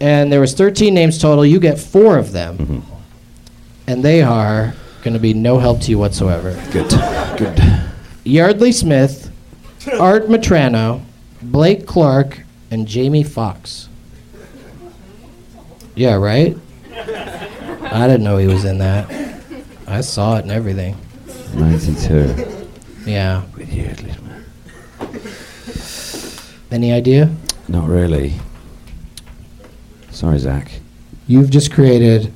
And 0.00 0.30
there 0.32 0.40
was 0.40 0.54
13 0.54 0.92
names 0.92 1.18
total. 1.20 1.44
You 1.46 1.60
get 1.60 1.78
four 1.78 2.18
of 2.18 2.32
them, 2.32 2.58
Mm-hmm. 2.58 2.80
and 3.86 4.02
they 4.02 4.22
are 4.22 4.74
going 5.02 5.14
to 5.14 5.20
be 5.20 5.34
no 5.34 5.58
help 5.58 5.80
to 5.82 5.90
you 5.90 5.98
whatsoever. 5.98 6.52
Good. 6.72 6.90
Good. 7.38 7.82
Yeardley 8.24 8.72
Smith, 8.72 9.30
Art 9.98 10.28
Metrano, 10.28 11.02
Blake 11.42 11.86
Clark, 11.86 12.40
and 12.70 12.86
Jamie 12.88 13.22
Foxx. 13.22 13.88
Yeah, 15.94 16.14
right. 16.14 16.56
I 16.92 18.06
didn't 18.08 18.24
know 18.24 18.36
he 18.38 18.46
was 18.46 18.64
in 18.64 18.78
that. 18.78 19.08
I 19.86 20.00
saw 20.00 20.36
it 20.38 20.42
and 20.42 20.50
everything. 20.50 20.96
92. 21.54 22.66
Yeah. 23.06 23.42
With 23.56 23.72
you, 23.72 23.84
little 23.84 24.24
man. 24.24 24.44
Any 26.72 26.92
idea? 26.92 27.30
Not 27.68 27.88
really. 27.88 28.34
Sorry, 30.10 30.38
Zach. 30.38 30.70
You've 31.28 31.50
just 31.50 31.72
created 31.72 32.32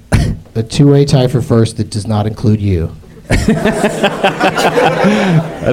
a 0.55 0.63
two-way 0.63 1.05
tie 1.05 1.27
for 1.29 1.43
first 1.43 1.77
that 1.79 1.91
does 1.91 2.07
not 2.07 2.27
include 2.27 2.61
you. 2.61 2.95
That's 3.29 3.47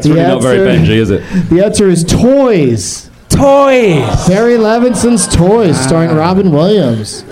The 0.06 0.14
really 0.14 0.22
not 0.28 0.42
very 0.42 0.68
answer- 0.70 0.92
Benji, 0.92 0.96
is 0.98 1.10
it? 1.12 1.22
The 1.50 1.64
answer 1.64 1.88
is 1.90 2.04
Toys. 2.04 3.10
Toys! 3.30 4.28
Barry 4.28 4.58
Levinson's 4.58 5.28
Toys, 5.28 5.80
starring 5.80 6.10
ah. 6.12 6.16
Robin 6.16 6.52
Williams. 6.52 7.24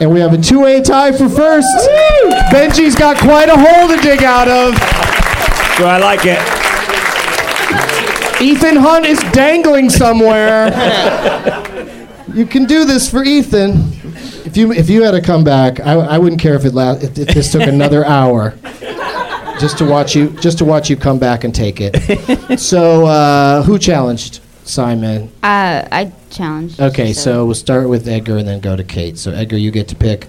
And 0.00 0.10
we 0.10 0.20
have 0.20 0.32
a 0.32 0.38
two-way 0.38 0.80
tie 0.80 1.12
for 1.12 1.28
first. 1.28 1.68
Benji's 2.50 2.94
got 2.94 3.18
quite 3.18 3.50
a 3.50 3.56
hole 3.56 3.86
to 3.88 4.00
dig 4.02 4.22
out 4.24 4.48
of. 4.48 4.74
Do 5.76 5.84
I 5.84 5.98
like 5.98 6.20
it? 6.24 6.38
Ethan 8.40 8.76
Hunt 8.76 9.04
is 9.04 9.18
dangling 9.32 9.90
somewhere. 9.90 10.68
you 12.34 12.46
can 12.46 12.64
do 12.64 12.86
this 12.86 13.10
for 13.10 13.22
Ethan. 13.22 13.92
If 14.46 14.56
you 14.56 14.72
if 14.72 14.88
you 14.88 15.02
had 15.02 15.10
to 15.10 15.20
come 15.20 15.44
back, 15.44 15.80
I, 15.80 15.92
I 15.92 16.18
wouldn't 16.18 16.40
care 16.40 16.54
if 16.54 16.64
it 16.64 16.72
la- 16.72 16.94
if, 16.94 17.18
if 17.18 17.28
this 17.28 17.52
took 17.52 17.62
another 17.62 18.04
hour, 18.06 18.54
just 19.60 19.76
to 19.78 19.84
watch 19.84 20.16
you 20.16 20.30
just 20.40 20.56
to 20.58 20.64
watch 20.64 20.88
you 20.88 20.96
come 20.96 21.18
back 21.18 21.44
and 21.44 21.54
take 21.54 21.78
it. 21.80 22.58
so 22.58 23.04
uh, 23.04 23.62
who 23.64 23.78
challenged 23.78 24.40
Simon? 24.70 25.30
Uh, 25.42 25.86
I 25.90 26.12
challenge. 26.30 26.78
Okay, 26.80 27.12
so 27.12 27.44
we'll 27.44 27.54
start 27.54 27.88
with 27.88 28.06
Edgar 28.08 28.38
and 28.38 28.48
then 28.48 28.60
go 28.60 28.76
to 28.76 28.84
Kate. 28.84 29.18
So 29.18 29.32
Edgar, 29.32 29.56
you 29.56 29.70
get 29.70 29.88
to 29.88 29.96
pick 29.96 30.28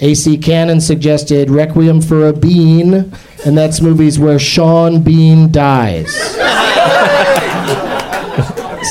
AC 0.00 0.38
Cannon 0.38 0.80
suggested 0.80 1.50
Requiem 1.50 2.00
for 2.00 2.28
a 2.28 2.32
Bean, 2.32 3.12
and 3.44 3.58
that's 3.58 3.80
movies 3.80 4.18
where 4.18 4.38
Sean 4.38 5.02
Bean 5.02 5.50
dies. 5.50 6.14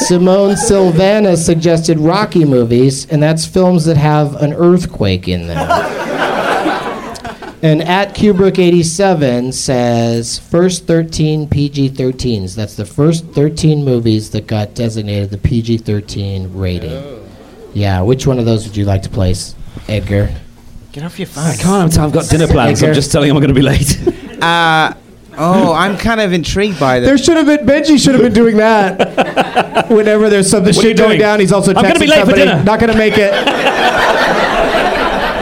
Simone 0.07 0.55
Silvana 0.55 1.37
suggested 1.37 1.97
Rocky 1.97 2.43
movies, 2.43 3.07
and 3.09 3.23
that's 3.23 3.45
films 3.45 3.85
that 3.85 3.97
have 3.97 4.35
an 4.41 4.53
earthquake 4.53 5.27
in 5.27 5.47
them. 5.47 5.67
And 7.67 7.81
at 7.81 8.15
Kubrick87 8.15 9.53
says 9.53 10.39
first 10.39 10.87
13 10.87 11.49
PG 11.49 11.89
13s. 11.89 12.55
That's 12.55 12.75
the 12.75 12.85
first 12.85 13.25
13 13.27 13.83
movies 13.83 14.29
that 14.29 14.47
got 14.47 14.73
designated 14.73 15.31
the 15.31 15.37
PG 15.37 15.79
13 15.79 16.53
rating. 16.53 17.27
Yeah, 17.73 18.01
which 18.01 18.25
one 18.25 18.39
of 18.39 18.45
those 18.45 18.65
would 18.65 18.77
you 18.77 18.85
like 18.85 19.01
to 19.01 19.09
place, 19.09 19.53
Edgar? 19.89 20.33
Get 20.93 21.03
off 21.03 21.19
your 21.19 21.27
phone. 21.27 21.43
I 21.43 21.57
can't. 21.57 21.97
I've 21.99 22.13
got 22.13 22.29
dinner 22.29 22.47
plans. 22.47 22.81
I'm 22.81 22.93
just 22.93 23.11
telling 23.11 23.29
him 23.29 23.35
I'm 23.35 23.41
going 23.41 23.53
to 23.53 23.59
be 23.59 23.65
late. 23.65 23.99
Uh, 24.37 24.93
oh, 25.35 25.73
I'm 25.73 25.97
kind 25.97 26.21
of 26.21 26.31
intrigued 26.31 26.79
by 26.79 26.99
this. 26.99 27.07
There 27.07 27.17
should 27.17 27.37
have 27.37 27.47
been 27.47 27.65
Benji 27.65 27.97
should 27.97 28.13
have 28.13 28.21
been 28.21 28.33
doing 28.33 28.57
that. 28.57 29.89
Whenever 29.89 30.29
there's 30.29 30.47
something 30.47 30.75
What 30.75 30.85
are 30.85 30.89
you 30.89 30.95
shit 30.95 30.97
going 30.99 31.17
down, 31.17 31.39
he's 31.39 31.51
also 31.51 31.73
I'm 31.73 31.81
gonna 31.81 31.95
texting 31.95 31.99
be 32.01 32.05
late 32.05 32.23
for 32.23 32.33
dinner. 32.33 32.63
Not 32.63 32.79
gonna 32.79 32.95
make 32.95 33.15
it. 33.17 33.33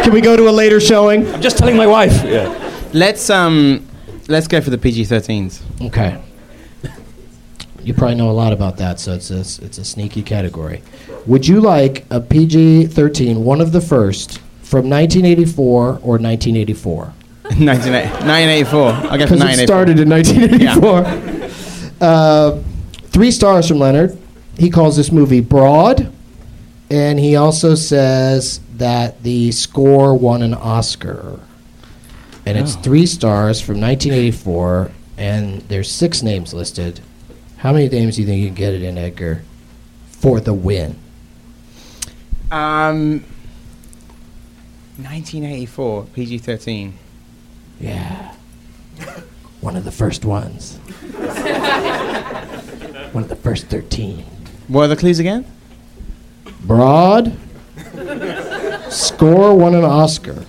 Can 0.06 0.14
we 0.14 0.22
go 0.22 0.38
to 0.38 0.48
a 0.48 0.52
later 0.52 0.80
showing? 0.80 1.28
I'm 1.34 1.42
just 1.42 1.58
telling 1.58 1.76
my 1.76 1.88
wife. 1.88 2.24
Yeah. 2.24 2.54
Let's 2.94 3.28
um, 3.32 3.88
let's 4.28 4.48
go 4.48 4.62
for 4.62 4.70
the 4.70 4.78
PG-13s. 4.78 5.88
Okay. 5.88 6.22
You 7.82 7.96
probably 7.96 8.14
know 8.14 8.30
a 8.30 8.32
lot 8.32 8.54
about 8.54 8.78
that, 8.78 9.00
so 9.00 9.14
it's 9.14 9.32
a, 9.32 9.40
it's 9.66 9.80
a 9.80 9.84
sneaky 9.84 10.22
category. 10.22 10.84
Would 11.26 11.48
you 11.48 11.60
like 11.60 12.06
a 12.12 12.22
PG 12.22 12.86
13, 12.86 13.44
one 13.44 13.60
of 13.62 13.72
the 13.72 13.82
first, 13.82 14.38
from 14.62 14.88
1984 14.92 15.82
or 15.82 16.20
1984? 16.20 17.06
1984. 17.42 18.82
I'll 19.10 19.18
go 19.18 19.26
for 19.26 19.34
Because 19.34 19.60
it 19.60 19.66
started 19.66 20.00
in 20.00 20.08
1984. 20.08 21.42
Uh, 22.02 22.62
three 23.06 23.32
stars 23.32 23.70
from 23.70 23.80
Leonard. 23.80 24.18
He 24.58 24.70
calls 24.70 24.98
this 24.98 25.14
movie 25.14 25.40
broad, 25.40 26.12
and 26.90 27.18
he 27.18 27.38
also 27.38 27.74
says 27.74 28.60
that 28.78 29.24
the 29.24 29.52
score 29.52 30.18
won 30.18 30.42
an 30.42 30.54
Oscar. 30.54 31.40
And 32.46 32.58
it's 32.58 32.76
three 32.76 33.08
stars 33.08 33.60
from 33.60 33.82
1984, 33.82 34.92
and 35.18 35.62
there's 35.62 35.90
six 35.90 36.22
names 36.22 36.54
listed. 36.54 37.00
How 37.58 37.74
many 37.74 37.90
names 37.90 38.16
do 38.16 38.22
you 38.22 38.28
think 38.28 38.42
you 38.42 38.48
can 38.50 38.56
get 38.56 38.74
it 38.74 38.84
in, 38.84 39.00
Edgar, 39.00 39.42
for 40.08 40.40
the 40.40 40.54
win? 40.54 40.96
Um, 42.52 43.24
1984 44.98 46.06
PG-13. 46.14 46.92
Yeah. 47.80 48.36
One 49.62 49.76
of 49.76 49.84
the 49.84 49.92
first 49.92 50.24
ones. 50.24 50.78
One 53.12 53.24
of 53.24 53.30
the 53.30 53.36
first 53.36 53.66
13. 53.68 54.24
What 54.68 54.84
are 54.84 54.88
the 54.90 54.96
clues 54.96 55.18
again? 55.18 55.46
Broad. 56.62 57.36
Score 58.90 59.56
won 59.56 59.76
an 59.76 59.84
Oscar. 59.84 60.46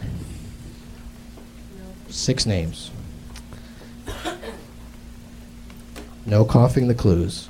Six 2.09 2.47
names. 2.47 2.91
No 6.25 6.45
coughing 6.45 6.89
the 6.89 6.95
clues. 6.95 7.49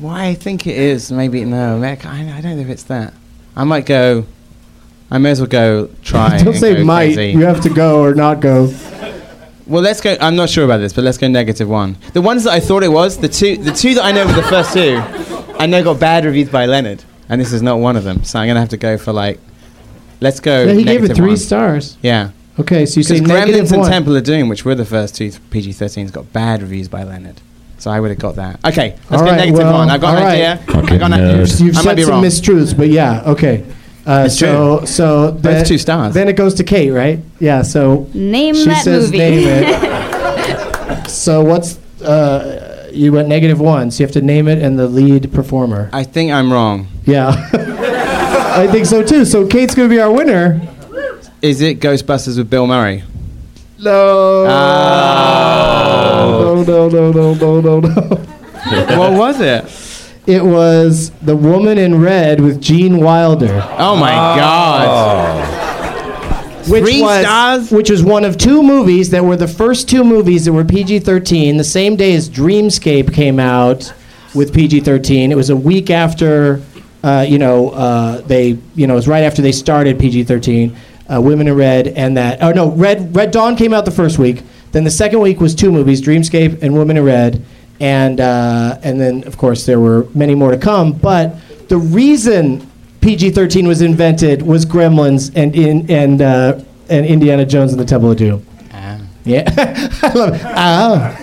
Why 0.00 0.26
I 0.26 0.34
think 0.34 0.66
it 0.66 0.76
is. 0.76 1.10
Maybe 1.10 1.44
no. 1.44 1.82
I, 1.82 1.92
I 1.92 2.40
don't 2.40 2.56
know 2.56 2.62
if 2.62 2.68
it's 2.68 2.82
that. 2.84 3.14
I 3.54 3.64
might 3.64 3.86
go. 3.86 4.26
I 5.10 5.18
may 5.18 5.30
as 5.30 5.40
well 5.40 5.46
go 5.46 5.88
try. 6.02 6.38
Don't 6.42 6.54
say 6.54 6.82
might. 6.82 7.14
crazy. 7.14 7.38
You 7.38 7.44
have 7.44 7.62
to 7.62 7.70
go 7.70 8.02
or 8.02 8.14
not 8.14 8.40
go. 8.40 8.72
Well, 9.66 9.82
let's 9.82 10.00
go. 10.00 10.16
I'm 10.20 10.36
not 10.36 10.50
sure 10.50 10.64
about 10.64 10.78
this, 10.78 10.92
but 10.92 11.02
let's 11.04 11.18
go 11.18 11.28
negative 11.28 11.68
one. 11.68 11.96
The 12.12 12.20
ones 12.20 12.44
that 12.44 12.52
I 12.52 12.60
thought 12.60 12.82
it 12.82 12.88
was, 12.88 13.18
the 13.18 13.28
two, 13.28 13.56
the 13.56 13.72
two 13.72 13.94
that 13.94 14.04
I 14.04 14.12
know 14.12 14.26
were 14.26 14.32
the 14.32 14.42
first 14.42 14.72
two, 14.74 15.00
I 15.58 15.66
know 15.66 15.82
got 15.82 15.98
bad 15.98 16.24
reviews 16.24 16.50
by 16.50 16.66
Leonard, 16.66 17.02
and 17.28 17.40
this 17.40 17.52
is 17.52 17.62
not 17.62 17.78
one 17.78 17.96
of 17.96 18.04
them. 18.04 18.24
So 18.24 18.38
I'm 18.38 18.46
gonna 18.48 18.60
have 18.60 18.68
to 18.70 18.76
go 18.76 18.96
for 18.98 19.12
like, 19.12 19.38
let's 20.20 20.40
go. 20.40 20.64
Yeah, 20.64 20.72
he 20.72 20.84
gave 20.84 20.96
it 20.96 21.08
negative 21.08 21.16
three 21.16 21.26
one. 21.28 21.36
stars. 21.36 21.96
Yeah, 22.02 22.30
Okay, 22.58 22.86
so 22.86 23.00
you 23.00 23.04
say 23.04 23.20
because 23.20 23.30
Gremlins 23.30 23.72
and 23.72 23.82
one. 23.82 23.90
Temple 23.90 24.16
of 24.16 24.24
Doom, 24.24 24.48
which 24.48 24.64
were 24.64 24.74
the 24.74 24.86
first 24.86 25.14
two 25.14 25.30
PG-13s, 25.50 26.10
got 26.10 26.32
bad 26.32 26.62
reviews 26.62 26.88
by 26.88 27.02
Leonard. 27.02 27.40
So 27.78 27.90
I 27.90 28.00
would 28.00 28.08
have 28.10 28.18
got 28.18 28.36
that. 28.36 28.64
Okay, 28.64 28.92
let's 29.10 29.12
All 29.12 29.18
go 29.18 29.24
right, 29.26 29.36
negative 29.36 29.58
well, 29.58 29.74
one. 29.74 29.90
I've 29.90 30.00
got 30.00 30.12
all 30.14 30.16
an 30.16 30.24
right. 30.24 30.32
idea. 30.32 30.60
I've 30.74 30.88
got 30.88 31.02
an 31.02 31.12
idea. 31.12 31.36
You've, 31.40 31.60
you've 31.60 31.74
I 31.76 31.78
might 31.80 31.84
said 31.84 31.96
be 31.96 32.02
some 32.04 32.10
wrong. 32.12 32.24
mistruths, 32.24 32.74
but 32.76 32.88
yeah, 32.88 33.22
okay. 33.26 33.66
Uh, 34.06 34.22
It's 34.26 34.38
so, 34.38 34.84
so 34.86 35.32
Both 35.32 35.42
then, 35.42 35.64
two 35.66 35.76
stars. 35.76 36.14
Then 36.14 36.28
it 36.28 36.36
goes 36.36 36.54
to 36.54 36.64
Kate, 36.64 36.90
right? 36.92 37.18
Yeah. 37.40 37.60
So 37.60 38.08
Name 38.14 38.54
she 38.54 38.64
that 38.64 38.84
says 38.84 39.06
movie. 39.12 39.18
name 39.18 39.42
it. 39.46 41.08
so 41.10 41.42
what's 41.44 41.76
uh, 42.00 42.65
you 42.96 43.12
went 43.12 43.28
negative 43.28 43.60
one, 43.60 43.90
so 43.90 44.00
you 44.00 44.06
have 44.06 44.12
to 44.14 44.22
name 44.22 44.48
it 44.48 44.58
and 44.62 44.78
the 44.78 44.88
lead 44.88 45.32
performer. 45.32 45.90
I 45.92 46.04
think 46.04 46.32
I'm 46.32 46.52
wrong. 46.52 46.88
Yeah, 47.04 47.28
I 48.56 48.66
think 48.70 48.86
so 48.86 49.02
too. 49.02 49.24
So 49.24 49.46
Kate's 49.46 49.74
gonna 49.74 49.88
be 49.88 50.00
our 50.00 50.12
winner. 50.12 50.60
Is 51.42 51.60
it 51.60 51.80
Ghostbusters 51.80 52.38
with 52.38 52.48
Bill 52.48 52.66
Murray? 52.66 53.04
No. 53.78 54.46
Oh. 54.48 55.54
No, 56.66 56.88
no, 56.88 56.88
no, 56.88 57.12
no, 57.12 57.34
no, 57.34 57.60
no, 57.60 57.80
no. 57.80 58.98
what 58.98 59.12
was 59.12 59.40
it? 59.40 59.64
It 60.26 60.44
was 60.44 61.10
The 61.22 61.36
Woman 61.36 61.78
in 61.78 62.00
Red 62.00 62.40
with 62.40 62.60
Gene 62.60 62.98
Wilder. 62.98 63.62
Oh 63.78 63.94
my 63.94 64.10
God! 64.10 64.86
Oh. 64.88 65.55
Which 66.68 66.82
Three 66.82 67.00
was, 67.00 67.22
stars? 67.22 67.70
Which 67.70 67.90
was 67.90 68.02
one 68.02 68.24
of 68.24 68.36
two 68.36 68.62
movies 68.62 69.10
that 69.10 69.24
were 69.24 69.36
the 69.36 69.46
first 69.46 69.88
two 69.88 70.02
movies 70.02 70.46
that 70.46 70.52
were 70.52 70.64
PG 70.64 71.00
13, 71.00 71.56
the 71.56 71.64
same 71.64 71.94
day 71.94 72.14
as 72.14 72.28
Dreamscape 72.28 73.14
came 73.14 73.38
out 73.38 73.92
with 74.34 74.52
PG 74.52 74.80
13. 74.80 75.30
It 75.30 75.36
was 75.36 75.50
a 75.50 75.56
week 75.56 75.90
after, 75.90 76.60
uh, 77.04 77.24
you 77.28 77.38
know, 77.38 77.70
uh, 77.70 78.20
they, 78.22 78.58
you 78.74 78.88
know, 78.88 78.94
it 78.94 78.96
was 78.96 79.06
right 79.06 79.22
after 79.22 79.42
they 79.42 79.52
started 79.52 79.98
PG 80.00 80.24
13. 80.24 80.76
Uh, 81.08 81.20
Women 81.20 81.46
in 81.46 81.54
Red 81.54 81.86
and 81.88 82.16
that, 82.16 82.42
oh 82.42 82.50
no, 82.50 82.72
Red, 82.72 83.14
Red 83.14 83.30
Dawn 83.30 83.54
came 83.54 83.72
out 83.72 83.84
the 83.84 83.92
first 83.92 84.18
week. 84.18 84.42
Then 84.72 84.82
the 84.82 84.90
second 84.90 85.20
week 85.20 85.40
was 85.40 85.54
two 85.54 85.70
movies, 85.70 86.02
Dreamscape 86.02 86.62
and 86.62 86.76
Women 86.76 86.96
in 86.96 87.04
Red. 87.04 87.44
And, 87.78 88.20
uh, 88.20 88.78
and 88.82 89.00
then, 89.00 89.22
of 89.24 89.38
course, 89.38 89.66
there 89.66 89.78
were 89.78 90.08
many 90.14 90.34
more 90.34 90.50
to 90.50 90.58
come. 90.58 90.92
But 90.92 91.36
the 91.68 91.78
reason 91.78 92.65
PG 93.06 93.30
13 93.30 93.68
was 93.68 93.82
invented 93.82 94.42
was 94.42 94.66
Gremlins 94.66 95.30
and, 95.36 95.54
in, 95.54 95.88
and, 95.88 96.20
uh, 96.20 96.60
and 96.88 97.06
Indiana 97.06 97.46
Jones 97.46 97.70
and 97.70 97.80
the 97.80 97.84
Temple 97.84 98.10
of 98.10 98.16
Doom. 98.16 98.44
Yeah. 99.24 99.44
I 100.02 100.12
love 100.12 100.34
it. 100.34 100.40
Ah. 100.44 101.16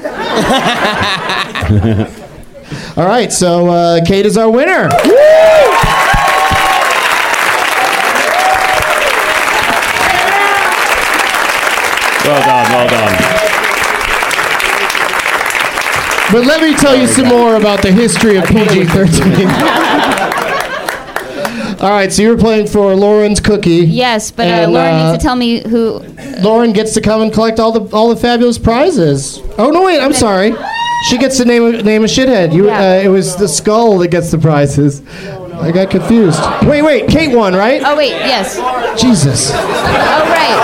All 2.98 3.06
right, 3.06 3.34
so 3.34 3.68
uh, 3.68 4.00
Kate 4.06 4.26
is 4.26 4.38
our 4.38 4.50
winner. 4.50 4.88
Well 12.24 12.42
done, 12.46 12.72
well 12.72 12.88
done. 12.88 13.18
But 16.32 16.46
let 16.46 16.62
me 16.62 16.74
tell 16.76 16.96
you 16.96 17.08
some 17.08 17.28
more 17.28 17.58
about 17.58 17.82
the 17.82 17.92
history 17.92 18.38
of 18.38 18.46
PG 18.46 18.86
13. 18.86 20.13
All 21.84 21.90
right, 21.90 22.10
so 22.14 22.22
you 22.22 22.30
were 22.30 22.38
playing 22.38 22.68
for 22.68 22.96
Lauren's 22.96 23.42
Cookie. 23.42 23.72
Yes, 23.86 24.32
but 24.32 24.48
uh, 24.48 24.52
And, 24.52 24.72
Lauren 24.72 24.94
uh, 24.94 25.12
needs 25.12 25.18
to 25.22 25.22
tell 25.28 25.36
me 25.36 25.68
who. 25.68 26.00
Lauren 26.40 26.72
gets 26.72 26.94
to 26.94 27.02
come 27.02 27.22
and 27.22 27.34
collect 27.34 27.60
all 27.60 27.74
the 27.74 27.94
all 27.94 28.08
the 28.08 28.16
fabulous 28.16 28.58
prizes. 28.58 29.42
Oh 29.58 29.70
no, 29.70 29.84
wait, 29.84 30.00
I'm 30.00 30.14
sorry. 30.14 30.56
She 31.10 31.18
gets 31.18 31.36
to 31.40 31.46
name 31.46 31.66
a, 31.66 31.84
name 31.84 32.04
a 32.06 32.08
shithead. 32.08 32.54
You, 32.54 32.68
Yeah. 32.68 32.80
uh, 32.80 33.02
it 33.04 33.10
was 33.10 33.36
the 33.36 33.50
skull 33.50 33.98
that 33.98 34.08
gets 34.08 34.32
the 34.32 34.38
prizes. 34.38 35.02
I 35.56 35.72
got 35.74 35.90
confused. 35.92 36.40
Wait, 36.66 36.82
wait, 36.84 37.10
Kate 37.10 37.36
won, 37.36 37.54
right? 37.54 37.82
Oh 37.84 37.98
wait, 37.98 38.12
yes. 38.12 38.56
Jesus. 39.02 39.52
Oh 39.54 39.58
right. 39.58 40.60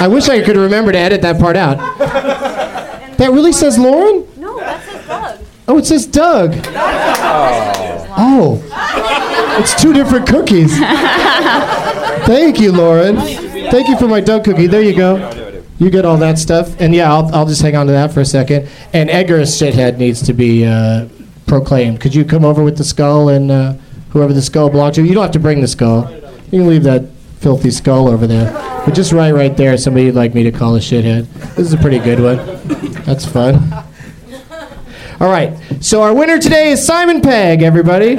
I 0.00 0.08
wish 0.08 0.28
I 0.28 0.42
could 0.42 0.56
remember 0.56 0.90
to 0.90 0.98
edit 0.98 1.22
that 1.22 1.38
part 1.38 1.54
out. 1.56 1.78
That 3.18 3.30
really 3.30 3.52
says 3.52 3.78
Lauren? 3.78 4.26
No, 4.38 4.58
that 4.58 4.82
says 4.82 5.06
Doug. 5.06 5.38
Oh, 5.68 5.78
it 5.78 5.86
says 5.86 6.06
Doug. 6.06 6.50
Oh. 8.22 8.62
It's 9.60 9.80
two 9.80 9.92
different 9.92 10.26
cookies. 10.26 10.78
Thank 12.26 12.60
you, 12.60 12.72
Lauren. 12.72 13.16
Thank 13.16 13.88
you 13.88 13.96
for 13.98 14.08
my 14.08 14.20
Doug 14.20 14.44
cookie. 14.44 14.66
There 14.66 14.82
you 14.82 14.96
go. 14.96 15.62
You 15.78 15.90
get 15.90 16.04
all 16.04 16.16
that 16.18 16.38
stuff. 16.38 16.78
And 16.80 16.94
yeah, 16.94 17.12
I'll, 17.12 17.34
I'll 17.34 17.46
just 17.46 17.62
hang 17.62 17.76
on 17.76 17.86
to 17.86 17.92
that 17.92 18.12
for 18.12 18.20
a 18.20 18.24
second. 18.24 18.68
And 18.92 19.08
Edgar's 19.10 19.50
shithead 19.50 19.96
needs 19.98 20.22
to 20.22 20.32
be 20.32 20.66
uh, 20.66 21.08
proclaimed. 21.46 22.00
Could 22.00 22.14
you 22.14 22.24
come 22.24 22.44
over 22.44 22.62
with 22.62 22.76
the 22.76 22.84
skull 22.84 23.28
and 23.28 23.50
uh, 23.50 23.74
whoever 24.10 24.32
the 24.32 24.42
skull 24.42 24.68
belonged 24.70 24.94
to? 24.96 25.04
You 25.04 25.14
don't 25.14 25.22
have 25.22 25.32
to 25.32 25.38
bring 25.38 25.60
the 25.60 25.68
skull. 25.68 26.10
You 26.50 26.60
can 26.60 26.68
leave 26.68 26.82
that 26.84 27.08
filthy 27.38 27.70
skull 27.70 28.08
over 28.08 28.26
there. 28.26 28.52
But 28.84 28.92
just 28.92 29.12
right 29.12 29.32
right 29.32 29.56
there, 29.56 29.76
somebody 29.78 30.06
you'd 30.06 30.14
like 30.14 30.34
me 30.34 30.42
to 30.44 30.52
call 30.52 30.76
a 30.76 30.80
shithead. 30.80 31.30
This 31.54 31.66
is 31.66 31.72
a 31.72 31.78
pretty 31.78 31.98
good 31.98 32.20
one. 32.20 32.38
That's 33.04 33.24
fun. 33.24 33.84
All 35.20 35.28
right. 35.28 35.54
So 35.80 36.02
our 36.02 36.14
winner 36.14 36.38
today 36.38 36.70
is 36.70 36.84
Simon 36.84 37.20
Pegg, 37.20 37.62
everybody. 37.62 38.16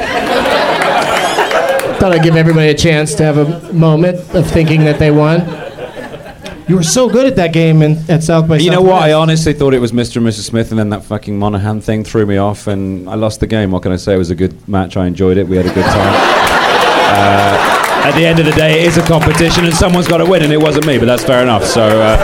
Thought 1.98 2.12
I'd 2.14 2.24
give 2.24 2.36
everybody 2.36 2.70
a 2.70 2.76
chance 2.76 3.16
to 3.16 3.24
have 3.24 3.38
a 3.38 3.74
moment 3.74 4.18
of 4.36 4.46
thinking 4.50 4.84
that 4.86 5.00
they 5.00 5.10
won. 5.10 5.40
You 6.68 6.76
were 6.76 6.84
so 6.84 7.10
good 7.10 7.26
at 7.26 7.36
that 7.38 7.54
game 7.54 7.82
in, 7.82 7.98
at 8.10 8.24
South 8.24 8.48
by 8.48 8.58
You 8.58 8.70
know 8.72 8.82
what? 8.82 9.02
I 9.02 9.14
honestly 9.14 9.52
thought 9.54 9.74
it 9.74 9.80
was 9.80 9.92
Mr. 9.92 10.18
and 10.18 10.28
Mrs. 10.28 10.44
Smith, 10.44 10.70
and 10.72 10.80
then 10.80 10.90
that 10.92 11.04
fucking 11.04 11.38
Monaghan 11.38 11.82
thing 11.82 12.04
threw 12.04 12.26
me 12.26 12.38
off, 12.38 12.68
and 12.68 13.10
I 13.10 13.16
lost 13.16 13.40
the 13.40 13.48
game. 13.48 13.72
What 13.72 13.82
can 13.84 13.92
I 13.92 13.98
say? 13.98 14.14
It 14.14 14.18
was 14.18 14.30
a 14.30 14.36
good 14.36 14.68
match. 14.70 14.96
I 14.96 15.06
enjoyed 15.08 15.38
it. 15.38 15.48
We 15.48 15.58
had 15.58 15.66
a 15.66 15.74
good 15.74 15.86
time. 15.86 16.14
uh, 17.14 18.06
at 18.06 18.12
the 18.16 18.26
end 18.26 18.40
of 18.40 18.46
the 18.46 18.54
day, 18.54 18.82
it 18.82 18.88
is 18.88 18.98
a 18.98 19.04
competition, 19.06 19.66
and 19.66 19.74
someone's 19.74 20.08
got 20.08 20.18
to 20.20 20.26
win, 20.26 20.44
and 20.44 20.54
it 20.54 20.62
wasn't 20.62 20.86
me, 20.86 20.98
but 21.00 21.06
that's 21.06 21.24
fair 21.24 21.42
enough. 21.44 21.64
So 21.66 21.82
uh, 21.84 22.18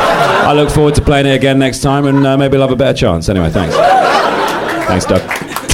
I 0.47 0.53
look 0.53 0.69
forward 0.69 0.95
to 0.95 1.01
playing 1.01 1.25
it 1.25 1.36
again 1.36 1.57
next 1.59 1.82
time, 1.82 2.05
and 2.05 2.25
uh, 2.25 2.38
maybe 2.38 2.55
I'll 2.57 2.61
have 2.63 2.71
a 2.71 2.75
better 2.75 2.97
chance. 2.97 3.28
Anyway, 3.28 3.49
thanks. 3.49 3.75
Thanks, 4.88 5.05
Doug. 5.05 5.21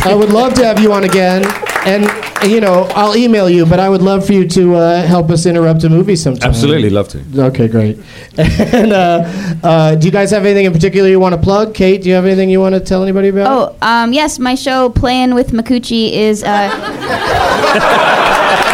I 0.05 0.15
would 0.15 0.31
love 0.31 0.53
to 0.55 0.65
have 0.65 0.79
you 0.79 0.91
on 0.91 1.03
again. 1.03 1.43
And, 1.85 2.05
you 2.49 2.61
know, 2.61 2.83
I'll 2.95 3.15
email 3.15 3.49
you, 3.49 3.65
but 3.65 3.79
I 3.79 3.89
would 3.89 4.01
love 4.01 4.25
for 4.25 4.33
you 4.33 4.47
to 4.49 4.75
uh, 4.75 5.01
help 5.03 5.29
us 5.29 5.45
interrupt 5.45 5.83
a 5.83 5.89
movie 5.89 6.15
sometime. 6.15 6.49
Absolutely, 6.49 6.89
love 6.89 7.09
to. 7.09 7.21
Okay, 7.47 7.67
great. 7.67 7.99
And 8.37 8.91
uh, 8.91 9.23
uh, 9.63 9.95
do 9.95 10.07
you 10.07 10.11
guys 10.11 10.31
have 10.31 10.45
anything 10.45 10.65
in 10.65 10.73
particular 10.73 11.09
you 11.09 11.19
want 11.19 11.35
to 11.35 11.41
plug? 11.41 11.75
Kate, 11.75 12.01
do 12.01 12.09
you 12.09 12.15
have 12.15 12.25
anything 12.25 12.49
you 12.49 12.59
want 12.59 12.73
to 12.75 12.81
tell 12.81 13.03
anybody 13.03 13.27
about? 13.27 13.75
Oh, 13.81 13.85
um, 13.85 14.13
yes, 14.13 14.39
my 14.39 14.55
show 14.55 14.89
Playing 14.89 15.35
with 15.35 15.51
Micucci 15.51 16.11
is. 16.11 16.43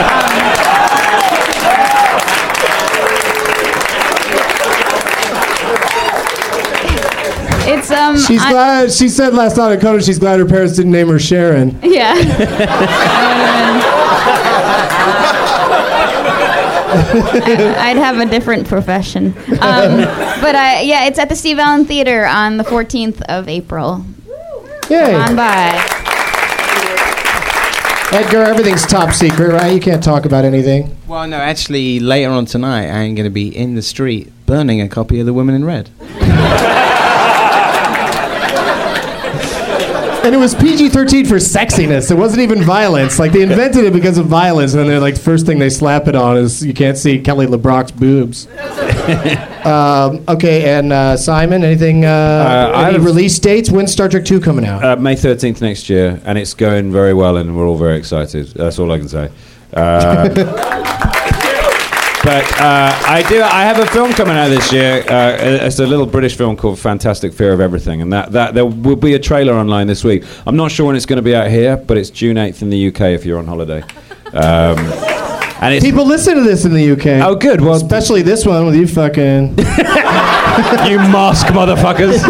um. 7.99 8.17
She's 8.17 8.41
I- 8.41 8.51
glad. 8.51 8.91
She 8.91 9.09
said 9.09 9.33
last 9.33 9.57
night 9.57 9.73
at 9.73 9.81
Conan 9.81 10.01
she's 10.01 10.17
glad 10.19 10.39
her 10.39 10.45
parents 10.45 10.75
didn't 10.75 10.91
name 10.91 11.07
her 11.09 11.19
Sharon. 11.19 11.79
Yeah. 11.89 12.15
I'd 17.79 17.97
have 17.97 18.19
a 18.19 18.25
different 18.25 18.67
profession. 18.67 19.27
Um, 19.61 19.97
but 20.41 20.55
I, 20.55 20.81
yeah, 20.81 21.05
it's 21.05 21.19
at 21.19 21.29
the 21.29 21.35
Steve 21.35 21.59
Allen 21.59 21.85
Theater 21.85 22.25
on 22.25 22.57
the 22.57 22.63
14th 22.63 23.21
of 23.23 23.47
April. 23.47 24.05
Yay. 24.89 25.11
Come 25.11 25.21
on 25.21 25.35
by. 25.35 25.95
Edgar, 28.11 28.41
everything's 28.43 28.85
top 28.87 29.13
secret, 29.13 29.49
right? 29.53 29.71
You 29.71 29.79
can't 29.79 30.03
talk 30.03 30.25
about 30.25 30.43
anything. 30.43 30.97
Well, 31.07 31.27
no, 31.27 31.37
actually, 31.37 31.99
later 31.99 32.31
on 32.31 32.45
tonight, 32.45 32.87
I'm 32.89 33.13
going 33.13 33.25
to 33.25 33.29
be 33.29 33.55
in 33.55 33.75
the 33.75 33.83
street 33.83 34.31
burning 34.47 34.81
a 34.81 34.89
copy 34.89 35.19
of 35.19 35.27
The 35.27 35.33
Woman 35.33 35.53
in 35.53 35.63
Red. 35.63 35.91
And 40.30 40.36
it 40.36 40.39
was 40.39 40.53
PG 40.53 40.89
13 40.89 41.25
for 41.25 41.38
sexiness. 41.38 42.11
It 42.11 42.13
wasn't 42.13 42.43
even 42.43 42.61
violence. 42.61 43.17
Like, 43.17 43.32
they 43.32 43.41
invented 43.41 43.86
it 43.86 43.93
because 43.93 44.19
of 44.19 44.27
violence, 44.27 44.73
and 44.73 44.82
then 44.82 44.88
they're 44.88 44.99
like, 44.99 45.15
the 45.15 45.21
first 45.21 45.47
thing 45.47 45.57
they 45.57 45.71
slap 45.71 46.07
it 46.07 46.13
on 46.13 46.38
is 46.38 46.63
you 46.63 46.71
can't 46.71 46.99
see 46.99 47.19
Kelly 47.19 47.47
LeBrock's 47.47 47.89
boobs. 47.89 48.45
um, 49.65 50.23
okay, 50.27 50.77
and 50.77 50.93
uh, 50.93 51.17
Simon, 51.17 51.63
anything, 51.63 52.05
uh, 52.05 52.71
I 52.75 52.89
any 52.89 52.93
have- 52.97 53.05
release 53.05 53.39
dates? 53.39 53.71
When's 53.71 53.91
Star 53.91 54.07
Trek 54.07 54.23
2 54.23 54.39
coming 54.39 54.65
out? 54.65 54.86
Uh, 54.86 54.95
May 54.97 55.15
13th 55.15 55.61
next 55.61 55.89
year, 55.89 56.21
and 56.23 56.38
it's 56.38 56.53
going 56.53 56.91
very 56.91 57.15
well, 57.15 57.38
and 57.38 57.57
we're 57.57 57.65
all 57.65 57.75
very 57.75 57.97
excited. 57.97 58.49
That's 58.49 58.77
all 58.77 58.91
I 58.91 58.99
can 58.99 59.07
say. 59.09 59.32
Uh, 59.73 60.30
but 62.30 62.45
uh, 62.61 62.91
I 63.07 63.25
do. 63.27 63.41
I 63.41 63.63
have 63.63 63.80
a 63.80 63.88
film 63.88 64.13
coming 64.13 64.36
out 64.36 64.49
this 64.49 64.71
year. 64.71 65.03
Uh, 65.09 65.36
it's 65.65 65.80
a 65.80 65.88
little 65.88 66.05
British 66.05 66.38
film 66.38 66.55
called 66.55 66.77
Fantastic 66.77 67.34
Fear 67.34 67.53
of 67.53 67.59
Everything, 67.59 68.03
and 68.03 68.13
that, 68.13 68.34
that 68.34 68.53
there 68.53 68.67
will 68.67 68.95
be 68.95 69.15
a 69.15 69.19
trailer 69.19 69.53
online 69.53 69.88
this 69.88 70.03
week. 70.03 70.23
I'm 70.45 70.55
not 70.55 70.69
sure 70.69 70.86
when 70.86 70.95
it's 70.95 71.07
going 71.07 71.17
to 71.17 71.23
be 71.23 71.36
out 71.36 71.49
here, 71.49 71.75
but 71.75 71.97
it's 71.97 72.11
June 72.11 72.36
8th 72.36 72.61
in 72.61 72.69
the 72.69 72.88
UK 72.89 73.01
if 73.17 73.25
you're 73.25 73.39
on 73.39 73.47
holiday. 73.47 73.82
Um, 74.32 74.77
and 75.59 75.73
it's 75.73 75.84
People 75.84 76.05
listen 76.05 76.36
to 76.36 76.41
this 76.43 76.65
in 76.65 76.73
the 76.75 76.91
UK. 76.91 77.27
oh 77.27 77.36
good. 77.36 77.61
Well, 77.61 77.73
Especially 77.73 78.21
this 78.21 78.45
one 78.45 78.63
with 78.67 78.75
you 78.75 78.88
fucking 78.88 79.49
you 79.57 80.97
mask 81.09 81.47
motherfuckers. 81.47 82.21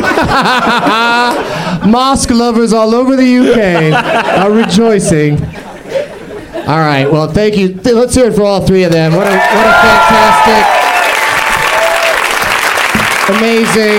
mosque 1.92 2.30
lovers 2.30 2.72
all 2.72 2.96
over 2.96 3.18
the 3.18 3.38
UK 3.38 3.94
are 4.40 4.52
rejoicing. 4.52 5.36
All 6.70 6.78
right, 6.78 7.12
well, 7.12 7.28
thank 7.28 7.58
you. 7.58 7.74
Let's 7.84 8.14
hear 8.14 8.28
it 8.28 8.36
for 8.36 8.44
all 8.44 8.64
three 8.64 8.84
of 8.84 8.92
them. 8.92 9.14
What 9.14 9.26
a, 9.26 9.32
what 9.32 9.42
a 9.42 9.74
fantastic, 9.82 10.66
amazing. 13.36 13.98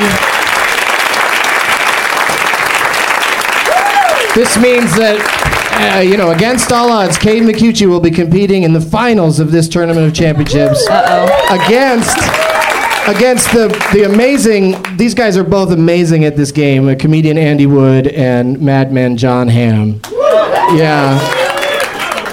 This 4.37 4.57
means 4.57 4.95
that, 4.95 5.97
uh, 5.97 6.01
you 6.03 6.17
know, 6.17 6.31
against 6.31 6.71
all 6.71 6.93
odds, 6.93 7.19
Kate 7.19 7.43
Micucci 7.43 7.89
will 7.89 7.99
be 7.99 8.13
competing 8.13 8.63
in 8.63 8.73
the 8.73 8.81
finals 8.81 9.41
of 9.41 9.51
this 9.51 9.69
tournament 9.69 10.07
of 10.07 10.15
championships. 10.15 10.87
Uh-oh. 10.89 11.27
Against 11.65 12.17
against 13.09 13.51
the 13.53 13.67
the 13.93 14.05
amazing 14.05 14.77
these 14.97 15.15
guys 15.15 15.37
are 15.37 15.43
both 15.43 15.73
amazing 15.73 16.25
at 16.25 16.37
this 16.37 16.53
game 16.53 16.87
uh, 16.87 16.95
comedian 16.95 17.39
andy 17.39 17.65
wood 17.65 18.07
and 18.09 18.61
madman 18.61 19.17
john 19.17 19.49
hamm 19.49 19.99
yeah 20.77 21.40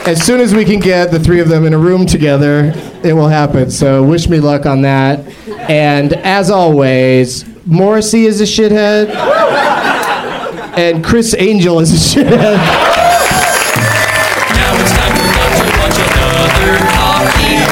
as 0.08 0.24
soon 0.24 0.40
as 0.40 0.56
we 0.56 0.64
can 0.64 0.80
get 0.80 1.12
the 1.12 1.20
three 1.20 1.42
of 1.42 1.50
them 1.50 1.66
in 1.66 1.74
a 1.74 1.78
room 1.78 2.06
together, 2.06 2.72
it 3.04 3.12
will 3.12 3.28
happen. 3.28 3.70
So 3.70 4.02
wish 4.04 4.30
me 4.30 4.40
luck 4.40 4.66
on 4.66 4.82
that. 4.84 5.28
And 5.70 6.14
as 6.14 6.50
always, 6.50 7.44
Morrissey 7.66 8.26
is 8.26 8.40
a 8.40 8.46
shithead, 8.46 9.10
and 10.78 11.04
Criss 11.04 11.36
Angel 11.38 11.82
is 11.82 11.92
a 11.92 11.98
shithead. 11.98 12.56
Now 14.56 14.80
it's 14.80 14.94
time 14.96 15.12
for 15.12 15.28
lunch 15.76 16.00
and 16.00 16.12
another. 16.16 16.80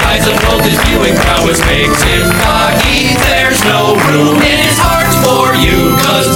Eyes 0.03 0.27
of 0.27 0.35
viewing 0.87 1.15
prowess 1.15 1.59
makes 1.67 2.03
him. 2.03 2.27
There's 3.31 3.63
no 3.63 3.95
room 4.11 4.35
in 4.35 4.59
his 4.59 4.77
heart 4.77 5.07
for 5.23 5.55
you, 5.55 5.95
cause 6.03 6.35